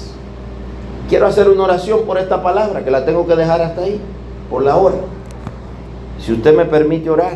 Quiero 1.10 1.26
hacer 1.26 1.48
una 1.48 1.64
oración 1.64 2.02
por 2.06 2.18
esta 2.18 2.40
palabra 2.40 2.84
que 2.84 2.90
la 2.92 3.04
tengo 3.04 3.26
que 3.26 3.34
dejar 3.34 3.60
hasta 3.60 3.82
ahí, 3.82 4.00
por 4.48 4.62
la 4.62 4.76
hora. 4.76 4.94
Si 6.24 6.32
usted 6.32 6.54
me 6.54 6.66
permite 6.66 7.10
orar, 7.10 7.32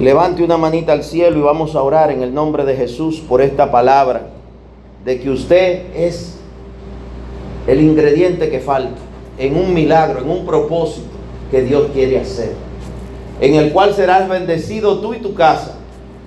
levante 0.00 0.42
una 0.42 0.56
manita 0.56 0.92
al 0.92 1.04
cielo 1.04 1.38
y 1.38 1.42
vamos 1.42 1.76
a 1.76 1.82
orar 1.82 2.10
en 2.10 2.22
el 2.22 2.32
nombre 2.32 2.64
de 2.64 2.76
Jesús 2.76 3.20
por 3.20 3.42
esta 3.42 3.70
palabra, 3.70 4.28
de 5.04 5.20
que 5.20 5.28
usted 5.28 5.94
es 5.94 6.38
el 7.66 7.82
ingrediente 7.82 8.48
que 8.48 8.60
falta 8.60 8.96
en 9.36 9.54
un 9.54 9.74
milagro, 9.74 10.20
en 10.20 10.30
un 10.30 10.46
propósito 10.46 11.08
que 11.50 11.60
Dios 11.60 11.88
quiere 11.92 12.20
hacer, 12.20 12.54
en 13.38 13.56
el 13.56 13.70
cual 13.70 13.92
serás 13.92 14.30
bendecido 14.30 15.00
tú 15.00 15.12
y 15.12 15.18
tu 15.18 15.34
casa, 15.34 15.74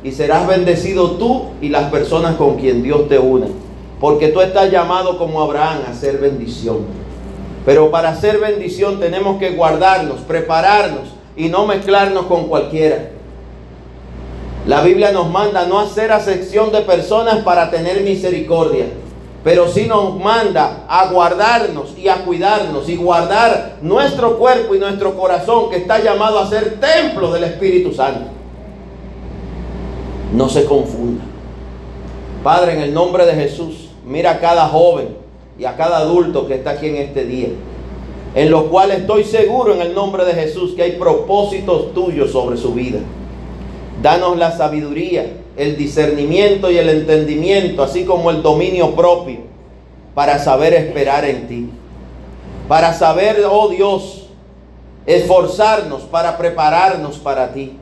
y 0.03 0.11
serás 0.11 0.45
bendecido 0.45 1.13
tú 1.13 1.45
y 1.59 1.69
las 1.69 1.89
personas 1.89 2.35
con 2.35 2.57
quien 2.57 2.83
Dios 2.83 3.09
te 3.09 3.17
une, 3.17 3.47
porque 4.03 4.27
tú 4.27 4.41
estás 4.41 4.69
llamado 4.69 5.17
como 5.17 5.41
Abraham 5.41 5.83
a 5.89 5.93
ser 5.93 6.17
bendición. 6.17 6.79
Pero 7.65 7.89
para 7.89 8.13
ser 8.17 8.37
bendición 8.37 8.99
tenemos 8.99 9.39
que 9.39 9.51
guardarnos, 9.51 10.19
prepararnos 10.27 11.13
y 11.37 11.47
no 11.47 11.65
mezclarnos 11.65 12.25
con 12.25 12.49
cualquiera. 12.49 13.11
La 14.67 14.81
Biblia 14.81 15.13
nos 15.13 15.29
manda 15.29 15.65
no 15.67 15.79
hacer 15.79 16.11
acepción 16.11 16.69
de 16.73 16.81
personas 16.81 17.43
para 17.45 17.71
tener 17.71 18.01
misericordia 18.01 18.87
pero 19.41 19.69
sí 19.69 19.87
nos 19.87 20.19
manda 20.19 20.85
a 20.87 21.07
guardarnos 21.07 21.97
y 21.97 22.09
a 22.09 22.25
cuidarnos 22.25 22.87
y 22.89 22.97
guardar 22.97 23.77
nuestro 23.81 24.37
cuerpo 24.37 24.75
y 24.75 24.79
nuestro 24.79 25.15
corazón 25.17 25.69
que 25.69 25.77
está 25.77 25.99
llamado 25.99 26.39
a 26.39 26.49
ser 26.49 26.79
templo 26.79 27.31
del 27.31 27.45
Espíritu 27.45 27.93
Santo. 27.93 28.31
No 30.33 30.47
se 30.47 30.63
confunda. 30.65 31.23
Padre, 32.41 32.73
en 32.73 32.81
el 32.81 32.93
nombre 32.93 33.25
de 33.25 33.33
Jesús, 33.33 33.82
mira 34.05 34.31
a 34.31 34.39
cada 34.39 34.67
joven 34.67 35.09
y 35.57 35.65
a 35.65 35.75
cada 35.75 35.97
adulto 35.97 36.47
que 36.47 36.55
está 36.55 36.71
aquí 36.71 36.87
en 36.87 36.97
este 36.97 37.25
día, 37.25 37.49
en 38.35 38.51
los 38.51 38.63
cuales 38.63 38.99
estoy 38.99 39.23
seguro 39.23 39.73
en 39.73 39.81
el 39.81 39.93
nombre 39.93 40.25
de 40.25 40.33
Jesús 40.33 40.73
que 40.73 40.83
hay 40.83 40.91
propósitos 40.93 41.93
tuyos 41.93 42.31
sobre 42.31 42.57
su 42.57 42.73
vida. 42.73 42.99
Danos 44.01 44.37
la 44.37 44.51
sabiduría, 44.51 45.37
el 45.55 45.77
discernimiento 45.77 46.71
y 46.71 46.77
el 46.77 46.89
entendimiento, 46.89 47.83
así 47.83 48.05
como 48.05 48.31
el 48.31 48.41
dominio 48.41 48.95
propio, 48.95 49.39
para 50.15 50.39
saber 50.39 50.73
esperar 50.73 51.25
en 51.25 51.47
ti. 51.47 51.69
Para 52.67 52.93
saber, 52.93 53.43
oh 53.49 53.69
Dios, 53.69 54.27
esforzarnos 55.05 56.03
para 56.03 56.37
prepararnos 56.37 57.17
para 57.17 57.53
ti. 57.53 57.77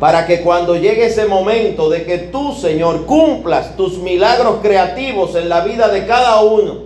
Para 0.00 0.26
que 0.26 0.42
cuando 0.42 0.76
llegue 0.76 1.06
ese 1.06 1.26
momento 1.26 1.88
de 1.90 2.04
que 2.04 2.18
tú, 2.18 2.52
Señor, 2.52 3.04
cumplas 3.04 3.76
tus 3.76 3.98
milagros 3.98 4.58
creativos 4.62 5.34
en 5.34 5.48
la 5.48 5.64
vida 5.64 5.88
de 5.88 6.06
cada 6.06 6.40
uno, 6.40 6.82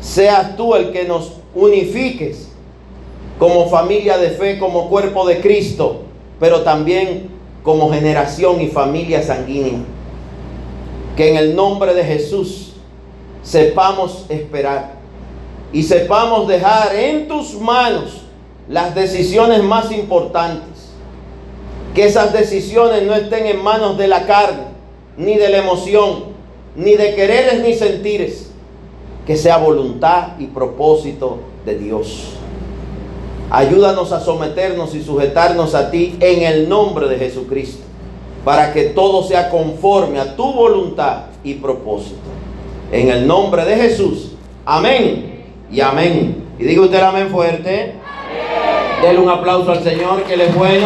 seas 0.00 0.56
tú 0.56 0.74
el 0.74 0.92
que 0.92 1.04
nos 1.04 1.32
unifiques 1.54 2.48
como 3.38 3.68
familia 3.68 4.16
de 4.16 4.30
fe, 4.30 4.58
como 4.58 4.88
cuerpo 4.88 5.26
de 5.26 5.40
Cristo, 5.40 6.02
pero 6.38 6.62
también 6.62 7.30
como 7.62 7.90
generación 7.90 8.60
y 8.62 8.68
familia 8.68 9.22
sanguínea. 9.22 9.80
Que 11.16 11.30
en 11.30 11.36
el 11.36 11.54
nombre 11.54 11.92
de 11.92 12.04
Jesús 12.04 12.72
sepamos 13.42 14.24
esperar 14.30 14.94
y 15.72 15.82
sepamos 15.82 16.48
dejar 16.48 16.94
en 16.94 17.28
tus 17.28 17.54
manos 17.54 18.22
las 18.68 18.94
decisiones 18.94 19.62
más 19.62 19.92
importantes. 19.92 20.79
Que 21.94 22.06
esas 22.06 22.32
decisiones 22.32 23.02
no 23.02 23.14
estén 23.14 23.46
en 23.46 23.62
manos 23.62 23.98
de 23.98 24.08
la 24.08 24.26
carne, 24.26 24.64
ni 25.16 25.36
de 25.36 25.48
la 25.48 25.58
emoción, 25.58 26.24
ni 26.76 26.94
de 26.94 27.14
quereres 27.14 27.62
ni 27.62 27.74
sentires. 27.74 28.50
Que 29.26 29.36
sea 29.36 29.58
voluntad 29.58 30.38
y 30.38 30.46
propósito 30.46 31.38
de 31.64 31.78
Dios. 31.78 32.34
Ayúdanos 33.50 34.12
a 34.12 34.20
someternos 34.20 34.94
y 34.94 35.02
sujetarnos 35.02 35.74
a 35.74 35.90
ti 35.90 36.16
en 36.20 36.42
el 36.42 36.68
nombre 36.68 37.08
de 37.08 37.18
Jesucristo, 37.18 37.82
para 38.44 38.72
que 38.72 38.84
todo 38.84 39.24
sea 39.24 39.50
conforme 39.50 40.20
a 40.20 40.36
tu 40.36 40.52
voluntad 40.52 41.24
y 41.42 41.54
propósito. 41.54 42.16
En 42.92 43.08
el 43.08 43.26
nombre 43.26 43.64
de 43.64 43.76
Jesús. 43.76 44.32
Amén 44.64 45.46
y 45.72 45.80
amén. 45.80 46.44
Y 46.58 46.64
diga 46.64 46.82
usted 46.82 47.00
amén 47.00 47.28
fuerte. 47.30 47.94
Denle 49.02 49.20
un 49.20 49.30
aplauso 49.30 49.72
al 49.72 49.82
Señor 49.82 50.22
que 50.24 50.36
le 50.36 50.46
es 50.46 50.54
bueno. 50.54 50.74